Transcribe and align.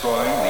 destroying 0.00 0.42
the 0.44 0.49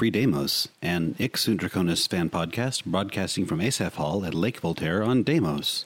Free 0.00 0.10
Deimos, 0.10 0.68
an 0.80 1.14
Ixu 1.18 1.58
Draconis 1.58 2.08
fan 2.08 2.30
podcast 2.30 2.86
broadcasting 2.86 3.44
from 3.44 3.60
Asaph 3.60 3.96
Hall 3.96 4.24
at 4.24 4.32
Lake 4.32 4.58
Voltaire 4.60 5.02
on 5.02 5.22
Deimos. 5.22 5.84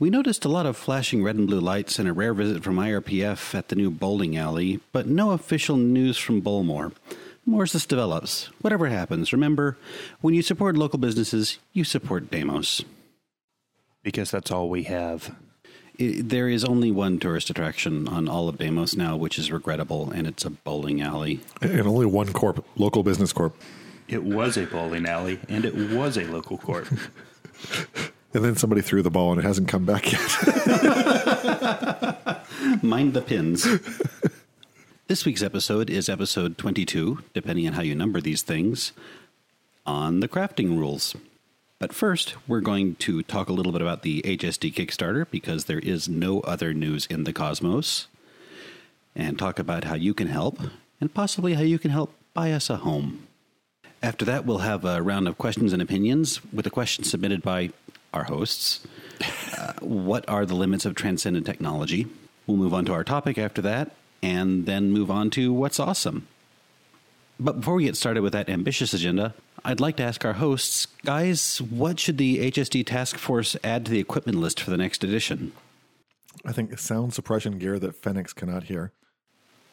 We 0.00 0.10
noticed 0.10 0.44
a 0.44 0.48
lot 0.48 0.66
of 0.66 0.76
flashing 0.76 1.22
red 1.22 1.36
and 1.36 1.46
blue 1.46 1.60
lights 1.60 2.00
and 2.00 2.08
a 2.08 2.12
rare 2.12 2.34
visit 2.34 2.64
from 2.64 2.78
IRPF 2.78 3.54
at 3.54 3.68
the 3.68 3.76
new 3.76 3.92
bowling 3.92 4.36
alley, 4.36 4.80
but 4.90 5.06
no 5.06 5.30
official 5.30 5.76
news 5.76 6.18
from 6.18 6.42
Bowlmore. 6.42 6.94
More 7.44 7.62
as 7.62 7.74
this 7.74 7.86
develops. 7.86 8.46
Whatever 8.60 8.88
happens, 8.88 9.32
remember, 9.32 9.78
when 10.20 10.34
you 10.34 10.42
support 10.42 10.76
local 10.76 10.98
businesses, 10.98 11.60
you 11.72 11.84
support 11.84 12.28
Deimos. 12.28 12.82
because 14.02 14.32
that's 14.32 14.50
all 14.50 14.68
we 14.68 14.82
have. 14.82 15.32
I 15.98 16.20
there 16.22 16.48
is 16.48 16.64
only 16.64 16.90
one 16.90 17.18
tourist 17.18 17.50
attraction 17.50 18.08
on 18.08 18.28
all 18.28 18.48
of 18.48 18.58
Deimos 18.58 18.96
now, 18.96 19.16
which 19.16 19.38
is 19.38 19.50
regrettable, 19.50 20.10
and 20.10 20.26
it's 20.26 20.44
a 20.44 20.50
bowling 20.50 21.00
alley. 21.00 21.40
And 21.60 21.86
only 21.86 22.06
one 22.06 22.32
corp, 22.32 22.64
local 22.76 23.02
business 23.02 23.32
corp. 23.32 23.56
It 24.08 24.22
was 24.22 24.56
a 24.56 24.66
bowling 24.66 25.06
alley, 25.06 25.40
and 25.48 25.64
it 25.64 25.74
was 25.74 26.16
a 26.16 26.24
local 26.24 26.58
corp. 26.58 26.86
And 28.36 28.44
then 28.44 28.54
somebody 28.54 28.82
threw 28.82 29.00
the 29.00 29.10
ball 29.10 29.32
and 29.32 29.40
it 29.40 29.44
hasn't 29.44 29.68
come 29.68 29.86
back 29.86 30.12
yet. 30.12 30.20
Mind 32.82 33.14
the 33.14 33.22
pins. 33.22 33.66
this 35.06 35.24
week's 35.24 35.42
episode 35.42 35.88
is 35.88 36.10
episode 36.10 36.58
22, 36.58 37.20
depending 37.32 37.66
on 37.66 37.72
how 37.72 37.80
you 37.80 37.94
number 37.94 38.20
these 38.20 38.42
things, 38.42 38.92
on 39.86 40.20
the 40.20 40.28
crafting 40.28 40.78
rules. 40.78 41.16
But 41.78 41.92
first, 41.92 42.36
we're 42.48 42.60
going 42.60 42.94
to 42.96 43.22
talk 43.22 43.50
a 43.50 43.52
little 43.52 43.72
bit 43.72 43.82
about 43.82 44.02
the 44.02 44.22
HSD 44.22 44.72
Kickstarter 44.72 45.26
because 45.30 45.66
there 45.66 45.78
is 45.78 46.08
no 46.08 46.40
other 46.40 46.72
news 46.72 47.04
in 47.06 47.24
the 47.24 47.34
cosmos, 47.34 48.06
and 49.14 49.38
talk 49.38 49.58
about 49.58 49.84
how 49.84 49.94
you 49.94 50.14
can 50.14 50.28
help, 50.28 50.58
and 51.00 51.12
possibly 51.12 51.52
how 51.54 51.62
you 51.62 51.78
can 51.78 51.90
help 51.90 52.14
buy 52.32 52.52
us 52.52 52.70
a 52.70 52.76
home. 52.76 53.26
After 54.02 54.24
that, 54.24 54.46
we'll 54.46 54.58
have 54.58 54.84
a 54.86 55.02
round 55.02 55.28
of 55.28 55.36
questions 55.36 55.74
and 55.74 55.82
opinions 55.82 56.40
with 56.52 56.66
a 56.66 56.70
question 56.70 57.04
submitted 57.04 57.42
by 57.42 57.70
our 58.14 58.24
hosts. 58.24 58.86
Uh, 59.58 59.74
what 59.80 60.26
are 60.28 60.46
the 60.46 60.54
limits 60.54 60.86
of 60.86 60.94
transcendent 60.94 61.44
technology? 61.44 62.06
We'll 62.46 62.56
move 62.56 62.72
on 62.72 62.86
to 62.86 62.92
our 62.94 63.04
topic 63.04 63.36
after 63.36 63.60
that, 63.62 63.90
and 64.22 64.64
then 64.64 64.92
move 64.92 65.10
on 65.10 65.28
to 65.30 65.52
what's 65.52 65.78
awesome. 65.78 66.26
But 67.38 67.60
before 67.60 67.74
we 67.74 67.84
get 67.84 67.96
started 67.96 68.22
with 68.22 68.32
that 68.32 68.48
ambitious 68.48 68.94
agenda, 68.94 69.34
I'd 69.64 69.80
like 69.80 69.96
to 69.96 70.02
ask 70.02 70.24
our 70.24 70.34
hosts, 70.34 70.86
guys, 71.04 71.60
what 71.60 72.00
should 72.00 72.18
the 72.18 72.50
HSD 72.50 72.86
task 72.86 73.16
force 73.18 73.56
add 73.62 73.84
to 73.86 73.90
the 73.90 73.98
equipment 73.98 74.38
list 74.38 74.60
for 74.60 74.70
the 74.70 74.76
next 74.76 75.04
edition? 75.04 75.52
I 76.44 76.52
think 76.52 76.78
sound 76.78 77.12
suppression 77.14 77.58
gear 77.58 77.78
that 77.78 77.96
Fenix 77.96 78.32
cannot 78.32 78.64
hear. 78.64 78.92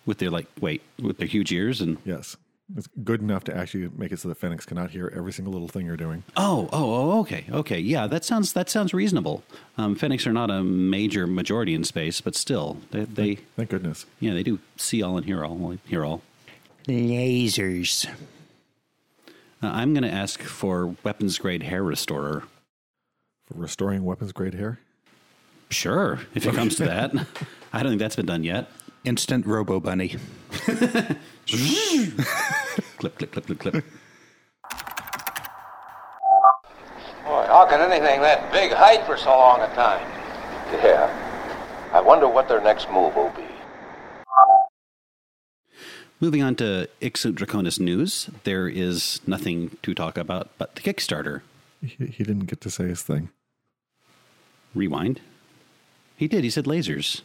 With 0.06 0.18
their 0.18 0.30
like, 0.30 0.48
wait, 0.60 0.82
with 1.02 1.18
their 1.18 1.28
huge 1.28 1.52
ears 1.52 1.80
and 1.80 1.98
Yes. 2.04 2.36
It's 2.76 2.88
good 3.04 3.22
enough 3.22 3.44
to 3.44 3.56
actually 3.56 3.90
make 3.96 4.12
it 4.12 4.20
so 4.20 4.30
that 4.30 4.38
Fenix 4.38 4.66
cannot 4.66 4.92
hear 4.92 5.12
every 5.16 5.34
single 5.34 5.52
little 5.54 5.68
thing 5.68 5.86
you're 5.86 5.98
doing. 5.98 6.24
Oh, 6.38 6.70
oh, 6.72 6.94
oh, 7.12 7.20
okay, 7.20 7.46
okay, 7.52 7.78
yeah, 7.78 8.08
that 8.08 8.24
sounds 8.24 8.54
that 8.54 8.70
sounds 8.70 8.94
reasonable. 8.94 9.44
Um, 9.78 9.96
Fenix 9.96 10.26
are 10.26 10.34
not 10.34 10.50
a 10.50 10.64
major 10.64 11.28
majority 11.28 11.76
in 11.76 11.84
space, 11.84 12.22
but 12.22 12.36
still, 12.36 12.78
they, 12.92 13.04
they 13.04 13.36
Thank 13.58 13.70
goodness. 13.70 14.06
yeah, 14.22 14.34
they 14.34 14.44
do 14.44 14.60
see 14.78 15.04
all 15.04 15.18
and 15.18 15.26
hear 15.26 15.44
all, 15.44 15.78
hear 15.86 16.06
all. 16.06 16.22
Lasers. 16.88 18.08
Uh, 19.62 19.68
I'm 19.68 19.94
going 19.94 20.04
to 20.04 20.12
ask 20.12 20.42
for 20.42 20.96
weapons 21.04 21.38
grade 21.38 21.64
hair 21.64 21.84
restorer. 21.84 22.44
For 23.46 23.56
restoring 23.56 24.04
weapons 24.04 24.32
grade 24.32 24.54
hair. 24.54 24.80
Sure, 25.70 26.20
if 26.36 26.46
it 26.46 26.54
comes 26.54 26.76
to 26.76 26.86
that. 26.86 27.14
I 27.74 27.82
don't 27.82 27.94
think 27.94 28.00
that's 28.00 28.16
been 28.16 28.26
done 28.26 28.44
yet. 28.44 28.70
Instant 29.06 29.46
Robo 29.46 29.80
Bunny. 29.80 30.16
Clip, 32.98 33.18
clip, 33.18 33.32
clip, 33.34 33.46
clip, 33.46 33.60
clip. 33.60 33.74
Boy, 37.26 37.46
how 37.48 37.66
can 37.70 37.82
anything 37.82 38.22
that 38.22 38.50
big 38.52 38.72
hide 38.72 39.06
for 39.06 39.18
so 39.18 39.30
long 39.30 39.62
a 39.62 39.68
time? 39.76 40.02
Yeah. 40.72 41.10
I 41.92 42.00
wonder 42.00 42.30
what 42.30 42.48
their 42.48 42.62
next 42.62 42.90
move 42.90 43.16
will 43.16 43.30
be. 43.32 43.43
Moving 46.24 46.42
on 46.42 46.56
to 46.56 46.88
Ixut 47.02 47.34
Draconis 47.34 47.82
news, 47.82 48.30
there 48.46 48.70
is 48.70 49.20
nothing 49.28 49.78
to 49.82 49.94
talk 49.94 50.18
about 50.18 50.52
but 50.58 50.74
the 50.74 50.82
Kickstarter. 50.82 51.42
He, 51.82 52.06
he 52.06 52.24
didn't 52.24 52.46
get 52.46 52.62
to 52.62 52.70
say 52.70 52.86
his 52.86 53.04
thing. 53.04 53.28
Rewind. 54.74 55.20
He 56.16 56.30
did. 56.30 56.46
He 56.46 56.50
said 56.50 56.64
lasers. 56.64 57.24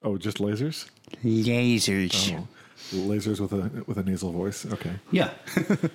Oh, 0.00 0.16
just 0.16 0.38
lasers? 0.38 0.88
Lasers. 1.24 2.38
Oh, 2.38 2.46
lasers 2.94 3.40
with 3.40 3.52
a 3.52 3.82
with 3.88 3.98
a 3.98 4.04
nasal 4.04 4.30
voice. 4.30 4.64
Okay. 4.64 4.92
Yeah. 5.10 5.30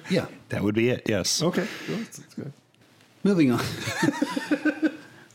yeah. 0.09 0.25
That 0.49 0.61
would 0.61 0.75
be 0.75 0.89
it, 0.89 1.03
yes. 1.07 1.41
Okay. 1.41 1.65
Well, 1.87 1.99
that's, 1.99 2.17
that's 2.17 2.33
good. 2.33 2.51
Moving 3.23 3.53
on. 3.53 3.63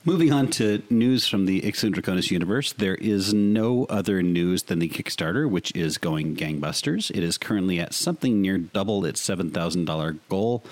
Moving 0.06 0.32
on 0.32 0.48
to 0.52 0.82
news 0.88 1.26
from 1.26 1.44
the 1.46 1.62
Ixun 1.62 1.92
Draconis 1.92 2.30
universe, 2.30 2.72
there 2.72 2.94
is 2.94 3.34
no 3.34 3.86
other 3.86 4.22
news 4.22 4.62
than 4.62 4.78
the 4.78 4.88
Kickstarter, 4.88 5.50
which 5.50 5.74
is 5.74 5.98
going 5.98 6.36
gangbusters. 6.36 7.10
It 7.10 7.24
is 7.24 7.36
currently 7.36 7.80
at 7.80 7.92
something 7.92 8.40
near 8.40 8.56
double 8.56 9.04
its 9.04 9.20
$7,000 9.20 10.18
goal 10.28 10.62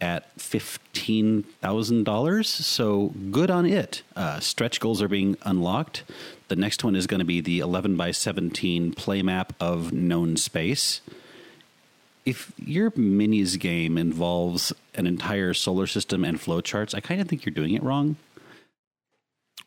at 0.00 0.38
$15,000. 0.38 2.46
So 2.46 3.08
good 3.32 3.50
on 3.50 3.66
it. 3.66 4.02
Uh, 4.14 4.38
stretch 4.38 4.78
goals 4.78 5.02
are 5.02 5.08
being 5.08 5.36
unlocked. 5.42 6.04
The 6.46 6.54
next 6.54 6.84
one 6.84 6.94
is 6.94 7.08
going 7.08 7.18
to 7.18 7.24
be 7.24 7.40
the 7.40 7.58
11 7.58 7.96
by 7.96 8.12
17 8.12 8.92
play 8.92 9.22
map 9.22 9.54
of 9.58 9.92
known 9.92 10.36
space 10.36 11.00
if 12.28 12.52
your 12.62 12.90
minis 12.90 13.58
game 13.58 13.96
involves 13.96 14.70
an 14.94 15.06
entire 15.06 15.54
solar 15.54 15.86
system 15.86 16.24
and 16.24 16.38
flowcharts, 16.38 16.94
I 16.94 17.00
kind 17.00 17.22
of 17.22 17.28
think 17.28 17.46
you're 17.46 17.54
doing 17.54 17.72
it 17.72 17.82
wrong. 17.82 18.16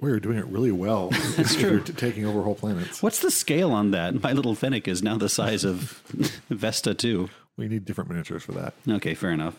We 0.02 0.12
are 0.12 0.20
doing 0.20 0.38
it 0.38 0.46
really 0.48 0.72
well. 0.72 1.10
That's 1.38 1.56
true. 1.56 1.70
You're 1.70 1.80
t- 1.80 1.94
taking 1.94 2.26
over 2.26 2.42
whole 2.42 2.56
planets. 2.56 3.02
What's 3.02 3.20
the 3.20 3.32
scale 3.32 3.72
on 3.72 3.92
that? 3.92 4.22
My 4.22 4.34
little 4.34 4.56
Fennec 4.56 4.88
is 4.88 5.02
now 5.02 5.18
the 5.18 5.30
size 5.30 5.64
of 5.64 6.02
Vesta 6.50 6.94
2. 6.94 7.30
We 7.56 7.68
need 7.68 7.86
different 7.86 8.10
miniatures 8.10 8.44
for 8.44 8.52
that. 8.54 8.74
Okay, 8.90 9.14
fair 9.14 9.32
enough. 9.32 9.56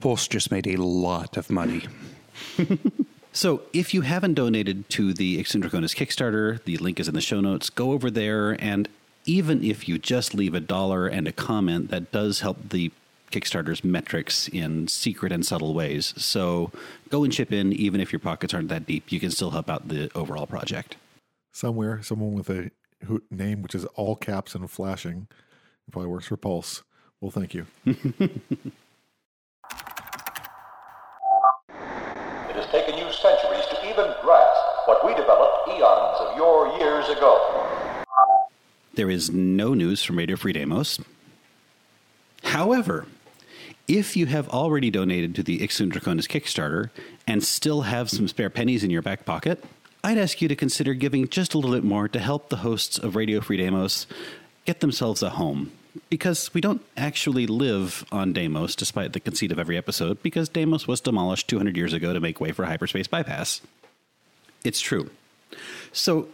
Pulse 0.00 0.26
just 0.26 0.50
made 0.50 0.66
a 0.66 0.76
lot 0.76 1.36
of 1.36 1.50
money. 1.50 1.82
So, 3.32 3.60
if 3.74 3.92
you 3.92 4.00
haven't 4.00 4.32
donated 4.32 4.88
to 4.88 5.12
the 5.12 5.38
Eccentriconus 5.38 5.94
Kickstarter, 5.94 6.64
the 6.64 6.78
link 6.78 6.98
is 6.98 7.06
in 7.06 7.14
the 7.14 7.20
show 7.20 7.42
notes. 7.42 7.68
Go 7.68 7.92
over 7.92 8.10
there, 8.10 8.52
and 8.52 8.88
even 9.26 9.62
if 9.62 9.86
you 9.86 9.98
just 9.98 10.32
leave 10.32 10.54
a 10.54 10.60
dollar 10.60 11.06
and 11.06 11.28
a 11.28 11.32
comment, 11.32 11.90
that 11.90 12.10
does 12.10 12.40
help 12.40 12.70
the 12.70 12.92
Kickstarter's 13.36 13.84
metrics 13.84 14.48
in 14.48 14.88
secret 14.88 15.30
and 15.30 15.44
subtle 15.44 15.74
ways. 15.74 16.14
So, 16.16 16.70
go 17.10 17.22
and 17.22 17.32
chip 17.32 17.52
in, 17.52 17.72
even 17.72 18.00
if 18.00 18.12
your 18.12 18.20
pockets 18.20 18.54
aren't 18.54 18.68
that 18.70 18.86
deep. 18.86 19.12
You 19.12 19.20
can 19.20 19.30
still 19.30 19.50
help 19.50 19.68
out 19.68 19.88
the 19.88 20.10
overall 20.14 20.46
project. 20.46 20.96
Somewhere, 21.52 22.02
someone 22.02 22.32
with 22.32 22.48
a 22.48 22.70
name 23.30 23.60
which 23.60 23.74
is 23.74 23.84
all 23.94 24.16
caps 24.16 24.54
and 24.54 24.70
flashing, 24.70 25.28
it 25.86 25.92
probably 25.92 26.10
works 26.10 26.26
for 26.28 26.36
Pulse. 26.38 26.82
Well, 27.20 27.30
thank 27.30 27.52
you. 27.54 27.66
It 32.48 32.62
has 32.62 32.70
taken 32.70 32.96
you 32.96 33.12
centuries 33.12 33.66
to 33.66 33.76
even 33.84 34.14
grasp 34.22 34.60
what 34.86 35.04
we 35.04 35.12
developed 35.14 35.68
eons 35.68 36.20
of 36.20 36.36
your 36.38 36.68
years 36.78 37.06
ago. 37.10 38.04
There 38.94 39.10
is 39.10 39.30
no 39.30 39.74
news 39.74 40.02
from 40.02 40.16
Radio 40.16 40.36
Free 40.36 40.54
Deimos. 40.54 40.98
However, 42.44 43.06
if 43.88 44.16
you 44.16 44.26
have 44.26 44.48
already 44.48 44.90
donated 44.90 45.34
to 45.36 45.42
the 45.42 45.60
Ixun 45.60 45.92
Draconis 45.92 46.26
Kickstarter 46.26 46.90
and 47.26 47.42
still 47.42 47.82
have 47.82 48.10
some 48.10 48.28
spare 48.28 48.50
pennies 48.50 48.82
in 48.82 48.90
your 48.90 49.02
back 49.02 49.24
pocket, 49.24 49.62
I'd 50.02 50.18
ask 50.18 50.40
you 50.40 50.48
to 50.48 50.56
consider 50.56 50.94
giving 50.94 51.28
just 51.28 51.54
a 51.54 51.58
little 51.58 51.74
bit 51.74 51.84
more 51.84 52.08
to 52.08 52.18
help 52.18 52.48
the 52.48 52.58
hosts 52.58 52.98
of 52.98 53.16
Radio 53.16 53.40
Free 53.40 53.56
Deimos 53.56 54.06
get 54.64 54.80
themselves 54.80 55.22
a 55.22 55.30
home. 55.30 55.72
Because 56.10 56.52
we 56.52 56.60
don't 56.60 56.82
actually 56.96 57.46
live 57.46 58.04
on 58.12 58.34
Deimos, 58.34 58.76
despite 58.76 59.14
the 59.14 59.20
conceit 59.20 59.50
of 59.50 59.58
every 59.58 59.78
episode, 59.78 60.22
because 60.22 60.48
Deimos 60.48 60.86
was 60.86 61.00
demolished 61.00 61.48
200 61.48 61.74
years 61.74 61.94
ago 61.94 62.12
to 62.12 62.20
make 62.20 62.38
way 62.38 62.52
for 62.52 62.66
hyperspace 62.66 63.06
bypass. 63.06 63.62
It's 64.62 64.80
true. 64.80 65.10
So, 65.92 66.28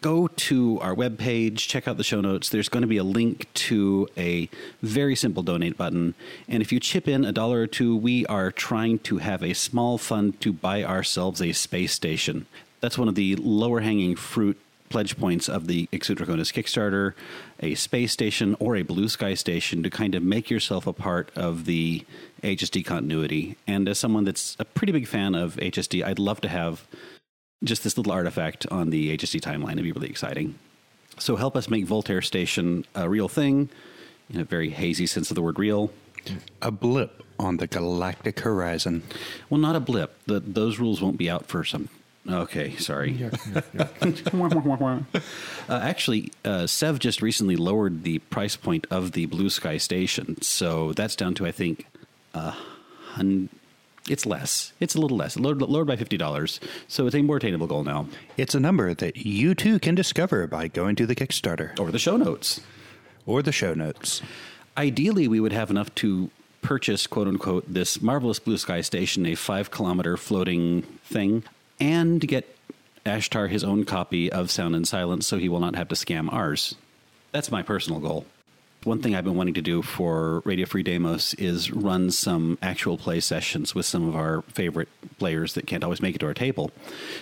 go 0.00 0.28
to 0.28 0.80
our 0.80 0.94
webpage, 0.94 1.58
check 1.58 1.86
out 1.86 1.96
the 1.96 2.04
show 2.04 2.20
notes. 2.20 2.48
There's 2.48 2.68
going 2.68 2.82
to 2.82 2.88
be 2.88 2.96
a 2.96 3.04
link 3.04 3.52
to 3.54 4.08
a 4.16 4.48
very 4.82 5.14
simple 5.14 5.42
donate 5.42 5.76
button. 5.76 6.14
And 6.48 6.62
if 6.62 6.72
you 6.72 6.80
chip 6.80 7.06
in 7.06 7.24
a 7.24 7.32
dollar 7.32 7.62
or 7.62 7.66
two, 7.66 7.96
we 7.96 8.24
are 8.26 8.50
trying 8.50 9.00
to 9.00 9.18
have 9.18 9.42
a 9.42 9.52
small 9.52 9.98
fund 9.98 10.40
to 10.40 10.52
buy 10.52 10.82
ourselves 10.84 11.42
a 11.42 11.52
space 11.52 11.92
station. 11.92 12.46
That's 12.80 12.98
one 12.98 13.08
of 13.08 13.14
the 13.14 13.36
lower 13.36 13.80
hanging 13.80 14.16
fruit 14.16 14.58
pledge 14.88 15.18
points 15.18 15.48
of 15.48 15.66
the 15.66 15.88
Exude 15.90 16.18
Draconis 16.18 16.52
Kickstarter, 16.52 17.14
a 17.60 17.74
space 17.74 18.12
station 18.12 18.54
or 18.60 18.76
a 18.76 18.82
blue 18.82 19.08
sky 19.08 19.34
station 19.34 19.82
to 19.82 19.90
kind 19.90 20.14
of 20.14 20.22
make 20.22 20.50
yourself 20.50 20.86
a 20.86 20.92
part 20.92 21.30
of 21.34 21.64
the 21.64 22.04
HSD 22.42 22.84
continuity. 22.84 23.56
And 23.66 23.88
as 23.88 23.98
someone 23.98 24.24
that's 24.24 24.56
a 24.58 24.64
pretty 24.64 24.92
big 24.92 25.08
fan 25.08 25.34
of 25.34 25.56
HSD, 25.56 26.04
I'd 26.04 26.18
love 26.18 26.40
to 26.42 26.48
have 26.48 26.86
just 27.64 27.82
this 27.82 27.96
little 27.96 28.12
artifact 28.12 28.66
on 28.70 28.90
the 28.90 29.16
HSD 29.16 29.40
timeline. 29.40 29.72
It'd 29.72 29.84
be 29.84 29.92
really 29.92 30.10
exciting. 30.10 30.58
So 31.18 31.36
help 31.36 31.56
us 31.56 31.68
make 31.68 31.84
Voltaire 31.84 32.22
Station 32.22 32.84
a 32.94 33.08
real 33.08 33.28
thing 33.28 33.68
in 34.32 34.40
a 34.40 34.44
very 34.44 34.70
hazy 34.70 35.06
sense 35.06 35.30
of 35.30 35.34
the 35.34 35.42
word 35.42 35.58
real. 35.58 35.90
A 36.62 36.70
blip 36.70 37.22
on 37.38 37.58
the 37.58 37.66
galactic 37.66 38.40
horizon. 38.40 39.02
Well, 39.50 39.60
not 39.60 39.76
a 39.76 39.80
blip. 39.80 40.16
The, 40.26 40.40
those 40.40 40.78
rules 40.78 41.02
won't 41.02 41.18
be 41.18 41.28
out 41.28 41.46
for 41.46 41.64
some. 41.64 41.88
Okay, 42.28 42.74
sorry. 42.76 43.30
uh, 45.68 45.80
actually, 45.82 46.32
uh, 46.44 46.66
Sev 46.66 46.98
just 46.98 47.20
recently 47.20 47.56
lowered 47.56 48.02
the 48.02 48.18
price 48.18 48.56
point 48.56 48.86
of 48.90 49.12
the 49.12 49.26
Blue 49.26 49.50
Sky 49.50 49.76
Station, 49.76 50.40
so 50.40 50.94
that's 50.94 51.16
down 51.16 51.34
to 51.34 51.46
I 51.46 51.52
think, 51.52 51.86
uh, 52.32 52.54
hun- 53.12 53.50
it's 54.08 54.26
less. 54.26 54.72
It's 54.80 54.94
a 54.94 55.00
little 55.00 55.16
less, 55.16 55.36
lowered, 55.38 55.60
lowered 55.62 55.86
by 55.86 55.96
fifty 55.96 56.16
dollars. 56.16 56.60
So 56.88 57.06
it's 57.06 57.14
a 57.14 57.22
more 57.22 57.36
attainable 57.38 57.66
goal 57.66 57.84
now. 57.84 58.06
It's 58.36 58.54
a 58.54 58.60
number 58.60 58.94
that 58.94 59.16
you 59.16 59.54
too 59.54 59.78
can 59.78 59.94
discover 59.94 60.46
by 60.46 60.68
going 60.68 60.96
to 60.96 61.06
the 61.06 61.14
Kickstarter 61.14 61.78
or 61.78 61.90
the 61.90 61.98
show 61.98 62.16
notes. 62.16 62.60
or 63.26 63.42
the 63.42 63.52
show 63.52 63.72
notes. 63.74 64.20
Ideally, 64.76 65.28
we 65.28 65.40
would 65.40 65.52
have 65.52 65.70
enough 65.70 65.94
to 65.96 66.30
purchase, 66.60 67.06
quote 67.06 67.28
unquote, 67.28 67.64
this 67.72 68.02
marvelous 68.02 68.38
blue 68.38 68.58
sky 68.58 68.80
station, 68.80 69.24
a 69.26 69.34
five 69.34 69.70
kilometer 69.70 70.16
floating 70.16 70.82
thing, 71.04 71.42
and 71.80 72.20
get 72.20 72.56
Ashtar 73.06 73.48
his 73.48 73.62
own 73.64 73.84
copy 73.84 74.32
of 74.32 74.50
Sound 74.50 74.74
and 74.74 74.86
Silence 74.88 75.26
so 75.26 75.38
he 75.38 75.48
will 75.48 75.60
not 75.60 75.76
have 75.76 75.88
to 75.88 75.94
scam 75.94 76.32
ours. 76.32 76.74
That's 77.32 77.50
my 77.50 77.62
personal 77.62 78.00
goal. 78.00 78.26
One 78.84 79.00
thing 79.00 79.14
I've 79.14 79.24
been 79.24 79.34
wanting 79.34 79.54
to 79.54 79.62
do 79.62 79.80
for 79.80 80.40
Radio 80.44 80.66
Free 80.66 80.82
Deimos 80.82 81.32
is 81.34 81.70
run 81.70 82.10
some 82.10 82.58
actual 82.60 82.98
play 82.98 83.18
sessions 83.18 83.74
with 83.74 83.86
some 83.86 84.06
of 84.06 84.14
our 84.14 84.42
favorite 84.42 84.88
players 85.18 85.54
that 85.54 85.66
can't 85.66 85.82
always 85.82 86.02
make 86.02 86.14
it 86.14 86.18
to 86.18 86.26
our 86.26 86.34
table. 86.34 86.70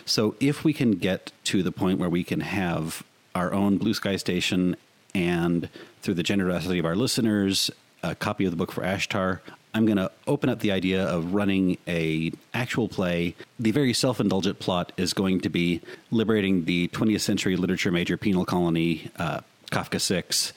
So 0.04 0.34
if 0.40 0.64
we 0.64 0.72
can 0.72 0.92
get 0.92 1.30
to 1.44 1.62
the 1.62 1.70
point 1.70 2.00
where 2.00 2.10
we 2.10 2.24
can 2.24 2.40
have 2.40 3.04
our 3.36 3.52
own 3.52 3.78
Blue 3.78 3.94
Sky 3.94 4.16
Station 4.16 4.74
and 5.14 5.68
through 6.02 6.14
the 6.14 6.24
generosity 6.24 6.80
of 6.80 6.84
our 6.84 6.96
listeners, 6.96 7.70
a 8.02 8.16
copy 8.16 8.44
of 8.44 8.50
the 8.50 8.56
book 8.56 8.72
for 8.72 8.82
Ashtar, 8.82 9.38
I'm 9.72 9.86
going 9.86 9.98
to 9.98 10.10
open 10.26 10.50
up 10.50 10.58
the 10.58 10.72
idea 10.72 11.04
of 11.04 11.32
running 11.32 11.78
a 11.86 12.32
actual 12.52 12.88
play. 12.88 13.36
The 13.60 13.70
very 13.70 13.92
self-indulgent 13.92 14.58
plot 14.58 14.90
is 14.96 15.12
going 15.12 15.40
to 15.42 15.48
be 15.48 15.80
liberating 16.10 16.64
the 16.64 16.88
20th 16.88 17.20
century 17.20 17.54
literature 17.54 17.92
major 17.92 18.16
penal 18.16 18.44
colony, 18.44 19.12
uh, 19.16 19.42
Kafka 19.70 20.00
6, 20.00 20.52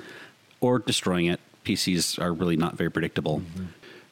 or 0.61 0.79
destroying 0.79 1.27
it. 1.27 1.39
PCs 1.63 2.21
are 2.21 2.33
really 2.33 2.55
not 2.55 2.77
very 2.77 2.91
predictable. 2.91 3.41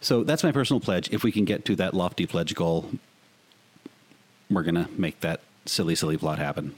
So 0.02 0.24
that's 0.24 0.44
my 0.44 0.52
personal 0.52 0.80
pledge. 0.80 1.10
If 1.14 1.24
we 1.24 1.32
can 1.32 1.46
get 1.46 1.66
to 1.66 1.76
that 1.78 1.94
lofty 1.94 2.26
pledge 2.26 2.56
goal, 2.56 2.92
we're 4.50 4.64
going 4.64 4.76
to 4.76 4.90
make 4.98 5.22
that 5.22 5.42
silly, 5.66 5.96
silly 5.96 6.18
plot 6.18 6.40
happen. 6.40 6.76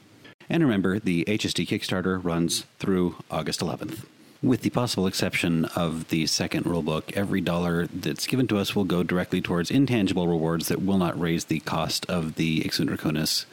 And 0.49 0.61
remember, 0.61 0.99
the 0.99 1.25
HSD 1.25 1.67
Kickstarter 1.67 2.23
runs 2.23 2.65
through 2.77 3.15
August 3.31 3.61
11th. 3.61 4.05
With 4.43 4.61
the 4.61 4.69
possible 4.69 5.07
exception 5.07 5.65
of 5.75 6.09
the 6.09 6.27
second 6.27 6.65
rulebook, 6.65 7.13
every 7.13 7.41
dollar 7.41 7.87
that's 7.87 8.27
given 8.27 8.47
to 8.47 8.59
us 8.59 8.75
will 8.75 8.83
go 8.83 9.01
directly 9.01 9.41
towards 9.41 9.71
intangible 9.71 10.27
rewards 10.27 10.67
that 10.67 10.83
will 10.83 10.99
not 10.99 11.19
raise 11.19 11.45
the 11.45 11.61
cost 11.61 12.05
of 12.07 12.35
the 12.35 12.61
Draconis 12.61 13.45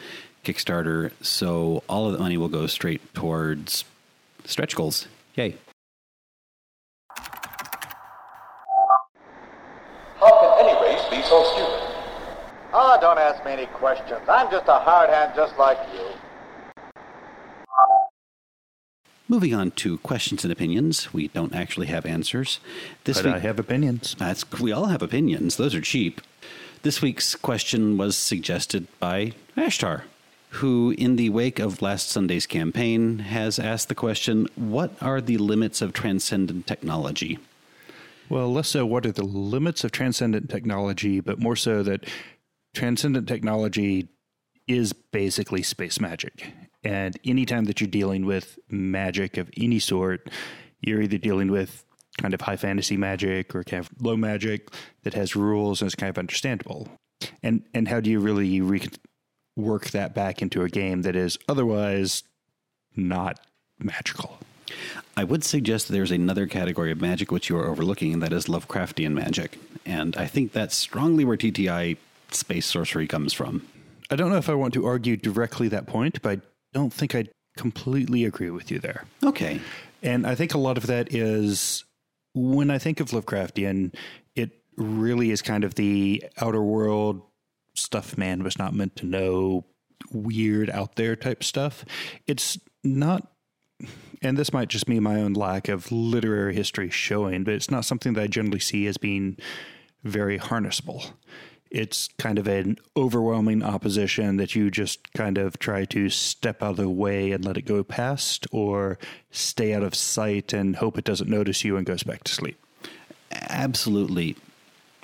Kickstarter. 0.44 1.12
So 1.22 1.82
all 1.88 2.08
of 2.08 2.12
the 2.12 2.18
money 2.18 2.36
will 2.36 2.48
go 2.48 2.66
straight 2.66 3.14
towards 3.14 3.84
stretch 4.44 4.76
goals. 4.76 5.06
Yay. 5.34 5.54
Be 11.12 11.22
so 11.22 11.44
stupid? 11.52 11.80
Oh, 12.72 12.96
don't 13.00 13.18
ask 13.18 13.44
me 13.44 13.52
any 13.52 13.66
questions. 13.66 14.20
I'm 14.28 14.50
just 14.50 14.66
a 14.66 14.78
hard 14.78 15.10
hand 15.10 15.32
just 15.36 15.56
like 15.58 15.78
you. 15.92 16.06
Moving 19.28 19.54
on 19.54 19.70
to 19.72 19.98
questions 19.98 20.44
and 20.44 20.52
opinions. 20.52 21.12
We 21.12 21.28
don't 21.28 21.54
actually 21.54 21.86
have 21.88 22.06
answers. 22.06 22.60
This 23.04 23.18
But 23.18 23.26
week, 23.26 23.34
I 23.34 23.38
have 23.40 23.58
opinions. 23.58 24.16
That's 24.18 24.50
we 24.58 24.72
all 24.72 24.86
have 24.86 25.02
opinions. 25.02 25.56
Those 25.56 25.74
are 25.74 25.80
cheap. 25.80 26.20
This 26.82 27.00
week's 27.02 27.34
question 27.34 27.96
was 27.96 28.16
suggested 28.16 28.88
by 28.98 29.32
Ashtar, 29.56 30.02
who, 30.50 30.94
in 30.98 31.16
the 31.16 31.30
wake 31.30 31.58
of 31.58 31.80
last 31.80 32.08
Sunday's 32.08 32.46
campaign, 32.46 33.20
has 33.20 33.58
asked 33.58 33.88
the 33.88 33.94
question: 33.94 34.48
What 34.54 34.90
are 35.00 35.20
the 35.20 35.38
limits 35.38 35.80
of 35.80 35.92
transcendent 35.92 36.66
technology? 36.66 37.38
Well, 38.28 38.52
less 38.52 38.68
so 38.68 38.86
what 38.86 39.04
are 39.06 39.12
the 39.12 39.24
limits 39.24 39.84
of 39.84 39.92
transcendent 39.92 40.48
technology, 40.48 41.20
but 41.20 41.38
more 41.38 41.56
so 41.56 41.82
that 41.82 42.06
transcendent 42.74 43.28
technology 43.28 44.08
is 44.66 44.92
basically 44.92 45.62
space 45.62 46.00
magic. 46.00 46.52
And 46.84 47.18
anytime 47.24 47.64
that 47.64 47.80
you're 47.80 47.88
dealing 47.88 48.26
with 48.26 48.58
magic 48.70 49.36
of 49.36 49.50
any 49.56 49.78
sort, 49.78 50.30
you're 50.80 51.02
either 51.02 51.18
dealing 51.18 51.50
with 51.50 51.84
kind 52.20 52.34
of 52.34 52.40
high 52.40 52.56
fantasy 52.56 52.96
magic 52.96 53.54
or 53.54 53.64
kind 53.64 53.84
of 53.84 53.90
low 54.00 54.16
magic 54.16 54.68
that 55.02 55.14
has 55.14 55.36
rules 55.36 55.80
and 55.80 55.86
is 55.86 55.94
kind 55.94 56.10
of 56.10 56.18
understandable. 56.18 56.88
And 57.42 57.64
and 57.72 57.88
how 57.88 58.00
do 58.00 58.10
you 58.10 58.20
really 58.20 58.60
re- 58.60 58.88
work 59.56 59.90
that 59.90 60.14
back 60.14 60.42
into 60.42 60.62
a 60.62 60.68
game 60.68 61.02
that 61.02 61.16
is 61.16 61.38
otherwise 61.48 62.24
not 62.96 63.38
magical? 63.78 64.38
I 65.16 65.24
would 65.24 65.44
suggest 65.44 65.88
that 65.88 65.92
there's 65.92 66.10
another 66.10 66.46
category 66.46 66.90
of 66.92 67.00
magic 67.00 67.30
which 67.30 67.48
you 67.48 67.56
are 67.56 67.66
overlooking, 67.66 68.12
and 68.12 68.22
that 68.22 68.32
is 68.32 68.46
Lovecraftian 68.46 69.12
magic. 69.12 69.58
And 69.84 70.16
I 70.16 70.26
think 70.26 70.52
that's 70.52 70.76
strongly 70.76 71.24
where 71.24 71.36
TTI 71.36 71.96
space 72.30 72.66
sorcery 72.66 73.06
comes 73.06 73.32
from. 73.32 73.66
I 74.10 74.16
don't 74.16 74.30
know 74.30 74.36
if 74.36 74.48
I 74.48 74.54
want 74.54 74.74
to 74.74 74.86
argue 74.86 75.16
directly 75.16 75.68
that 75.68 75.86
point, 75.86 76.22
but 76.22 76.38
I 76.38 76.42
don't 76.72 76.92
think 76.92 77.14
I 77.14 77.26
completely 77.56 78.24
agree 78.24 78.50
with 78.50 78.70
you 78.70 78.78
there. 78.78 79.04
Okay. 79.22 79.60
And 80.02 80.26
I 80.26 80.34
think 80.34 80.54
a 80.54 80.58
lot 80.58 80.76
of 80.76 80.86
that 80.86 81.14
is 81.14 81.84
when 82.34 82.70
I 82.70 82.78
think 82.78 83.00
of 83.00 83.10
Lovecraftian, 83.10 83.94
it 84.34 84.50
really 84.76 85.30
is 85.30 85.42
kind 85.42 85.64
of 85.64 85.74
the 85.74 86.24
outer 86.40 86.62
world 86.62 87.22
stuff 87.74 88.18
man 88.18 88.42
was 88.42 88.58
not 88.58 88.74
meant 88.74 88.96
to 88.96 89.06
know, 89.06 89.64
weird 90.10 90.68
out 90.70 90.96
there 90.96 91.16
type 91.16 91.44
stuff. 91.44 91.84
It's 92.26 92.58
not, 92.82 93.30
and 94.22 94.36
this 94.36 94.52
might 94.52 94.68
just 94.68 94.86
be 94.86 95.00
my 95.00 95.16
own 95.16 95.32
lack 95.32 95.68
of 95.68 95.90
literary 95.90 96.54
history 96.54 96.90
showing, 96.90 97.44
but 97.44 97.54
it's 97.54 97.70
not 97.70 97.84
something 97.84 98.14
that 98.14 98.22
I 98.22 98.26
generally 98.26 98.60
see 98.60 98.86
as 98.86 98.96
being 98.96 99.36
very 100.04 100.38
harnessable. 100.38 101.12
It's 101.70 102.08
kind 102.18 102.38
of 102.38 102.46
an 102.46 102.78
overwhelming 102.96 103.62
opposition 103.62 104.36
that 104.36 104.54
you 104.54 104.70
just 104.70 105.12
kind 105.14 105.38
of 105.38 105.58
try 105.58 105.86
to 105.86 106.10
step 106.10 106.62
out 106.62 106.72
of 106.72 106.76
the 106.76 106.88
way 106.88 107.32
and 107.32 107.44
let 107.44 107.56
it 107.56 107.62
go 107.62 107.82
past, 107.82 108.46
or 108.52 108.98
stay 109.30 109.72
out 109.72 109.82
of 109.82 109.94
sight 109.94 110.52
and 110.52 110.76
hope 110.76 110.98
it 110.98 111.04
doesn't 111.04 111.30
notice 111.30 111.64
you 111.64 111.76
and 111.76 111.86
goes 111.86 112.02
back 112.02 112.24
to 112.24 112.32
sleep. 112.32 112.58
Absolutely 113.32 114.36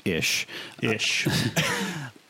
ish. 0.05 0.47
Ish. 0.83 1.27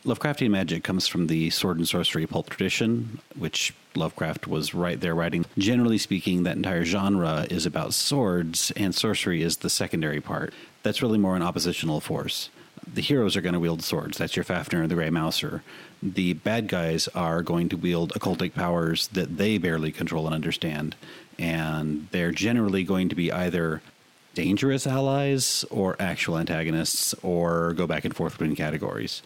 Lovecraftian 0.08 0.48
magic 0.48 0.84
comes 0.84 1.06
from 1.06 1.26
the 1.26 1.50
sword 1.50 1.76
and 1.76 1.86
sorcery 1.86 2.26
pulp 2.26 2.48
tradition, 2.48 3.20
which 3.38 3.74
Lovecraft 3.94 4.46
was 4.46 4.72
right 4.72 4.98
there 4.98 5.14
writing. 5.14 5.44
Generally 5.58 5.98
speaking, 5.98 6.44
that 6.44 6.56
entire 6.56 6.82
genre 6.82 7.46
is 7.50 7.66
about 7.66 7.92
swords, 7.92 8.72
and 8.74 8.94
sorcery 8.94 9.42
is 9.42 9.58
the 9.58 9.68
secondary 9.68 10.22
part. 10.22 10.54
That's 10.82 11.02
really 11.02 11.18
more 11.18 11.36
an 11.36 11.42
oppositional 11.42 12.00
force. 12.00 12.48
The 12.90 13.02
heroes 13.02 13.36
are 13.36 13.42
going 13.42 13.52
to 13.52 13.60
wield 13.60 13.82
swords. 13.82 14.16
That's 14.16 14.34
your 14.34 14.46
Fafhrd 14.46 14.80
and 14.80 14.90
the 14.90 14.94
Grey 14.94 15.10
Mouser. 15.10 15.62
The 16.02 16.32
bad 16.32 16.68
guys 16.68 17.08
are 17.08 17.42
going 17.42 17.68
to 17.68 17.76
wield 17.76 18.14
occultic 18.14 18.54
powers 18.54 19.08
that 19.08 19.36
they 19.36 19.58
barely 19.58 19.92
control 19.92 20.24
and 20.24 20.34
understand. 20.34 20.96
And 21.38 22.08
they're 22.12 22.32
generally 22.32 22.82
going 22.82 23.10
to 23.10 23.14
be 23.14 23.30
either 23.30 23.82
dangerous 24.32 24.86
allies 24.86 25.64
or 25.68 25.96
actual 26.00 26.38
antagonists 26.38 27.12
or 27.22 27.74
go 27.74 27.86
back 27.86 28.06
and 28.06 28.16
forth 28.16 28.38
between 28.38 28.56
categories. 28.56 29.20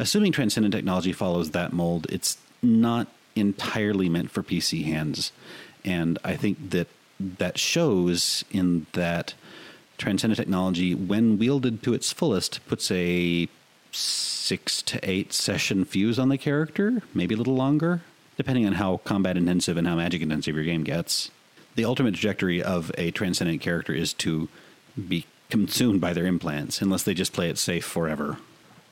Assuming 0.00 0.32
transcendent 0.32 0.72
technology 0.72 1.12
follows 1.12 1.50
that 1.50 1.74
mold, 1.74 2.06
it's 2.08 2.38
not 2.62 3.06
entirely 3.36 4.08
meant 4.08 4.30
for 4.30 4.42
PC 4.42 4.84
hands. 4.84 5.30
And 5.84 6.18
I 6.24 6.36
think 6.36 6.70
that 6.70 6.88
that 7.20 7.58
shows 7.58 8.42
in 8.50 8.86
that 8.94 9.34
transcendent 9.98 10.38
technology, 10.38 10.94
when 10.94 11.38
wielded 11.38 11.82
to 11.82 11.92
its 11.92 12.12
fullest, 12.12 12.66
puts 12.66 12.90
a 12.90 13.46
six 13.92 14.80
to 14.82 14.98
eight 15.02 15.34
session 15.34 15.84
fuse 15.84 16.18
on 16.18 16.30
the 16.30 16.38
character, 16.38 17.02
maybe 17.12 17.34
a 17.34 17.38
little 17.38 17.54
longer, 17.54 18.00
depending 18.38 18.64
on 18.64 18.72
how 18.72 19.02
combat 19.04 19.36
intensive 19.36 19.76
and 19.76 19.86
how 19.86 19.96
magic 19.96 20.22
intensive 20.22 20.54
your 20.54 20.64
game 20.64 20.82
gets. 20.82 21.30
The 21.74 21.84
ultimate 21.84 22.14
trajectory 22.14 22.62
of 22.62 22.90
a 22.96 23.10
transcendent 23.10 23.60
character 23.60 23.92
is 23.92 24.14
to 24.14 24.48
be 24.96 25.26
consumed 25.50 26.00
by 26.00 26.14
their 26.14 26.24
implants, 26.24 26.80
unless 26.80 27.02
they 27.02 27.12
just 27.12 27.34
play 27.34 27.50
it 27.50 27.58
safe 27.58 27.84
forever. 27.84 28.38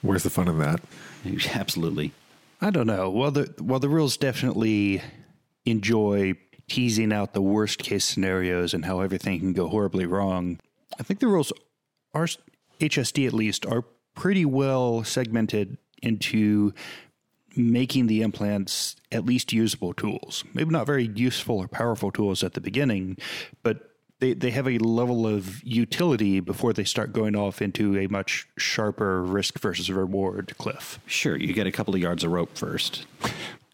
Where's 0.03 0.23
the 0.23 0.31
fun 0.31 0.49
in 0.49 0.59
that? 0.59 0.81
Absolutely. 1.55 2.13
I 2.61 2.71
don't 2.71 2.87
know. 2.87 3.11
Well, 3.11 3.31
the 3.31 3.55
well 3.61 3.79
the 3.79 3.89
rules 3.89 4.17
definitely 4.17 5.03
enjoy 5.65 6.35
teasing 6.69 7.13
out 7.13 7.33
the 7.33 7.43
worst 7.43 7.79
case 7.79 8.05
scenarios 8.05 8.75
and 8.75 8.85
how 8.85 9.01
everything 9.01 9.39
can 9.39 9.53
go 9.53 9.69
horribly 9.69 10.07
wrong. 10.07 10.59
I 10.99 11.03
think 11.03 11.21
the 11.21 11.29
rules 11.29 11.53
are 12.15 12.29
HSD 12.81 13.27
at 13.27 13.33
least 13.33 13.65
are 13.67 13.85
pretty 14.15 14.45
well 14.45 15.05
segmented 15.05 15.79
into 16.03 16.73
making 17.57 18.07
the 18.07 18.23
implants 18.23 18.97
at 19.11 19.25
least 19.25 19.53
usable 19.53 19.93
tools. 19.93 20.45
Maybe 20.55 20.71
not 20.71 20.87
very 20.87 21.07
useful 21.07 21.59
or 21.59 21.69
powerful 21.69 22.11
tools 22.11 22.45
at 22.45 22.55
the 22.55 22.61
beginning, 22.61 23.17
but 23.63 23.88
they, 24.21 24.33
they 24.33 24.51
have 24.51 24.67
a 24.67 24.79
level 24.79 25.27
of 25.27 25.63
utility 25.63 26.41
before 26.41 26.73
they 26.73 26.85
start 26.85 27.13
going 27.13 27.37
off 27.37 27.63
into 27.63 27.97
a 27.99 28.09
much 28.09 28.49
sharper 28.57 29.23
risk 29.23 29.59
versus 29.61 29.91
reward 29.91 30.55
cliff. 30.59 30.99
Sure, 31.07 31.37
you 31.37 31.53
get 31.53 31.67
a 31.67 31.73
couple 31.73 31.95
of 31.95 32.01
yards 32.01 32.25
of 32.25 32.33
rope 32.33 32.57
first. 32.57 33.07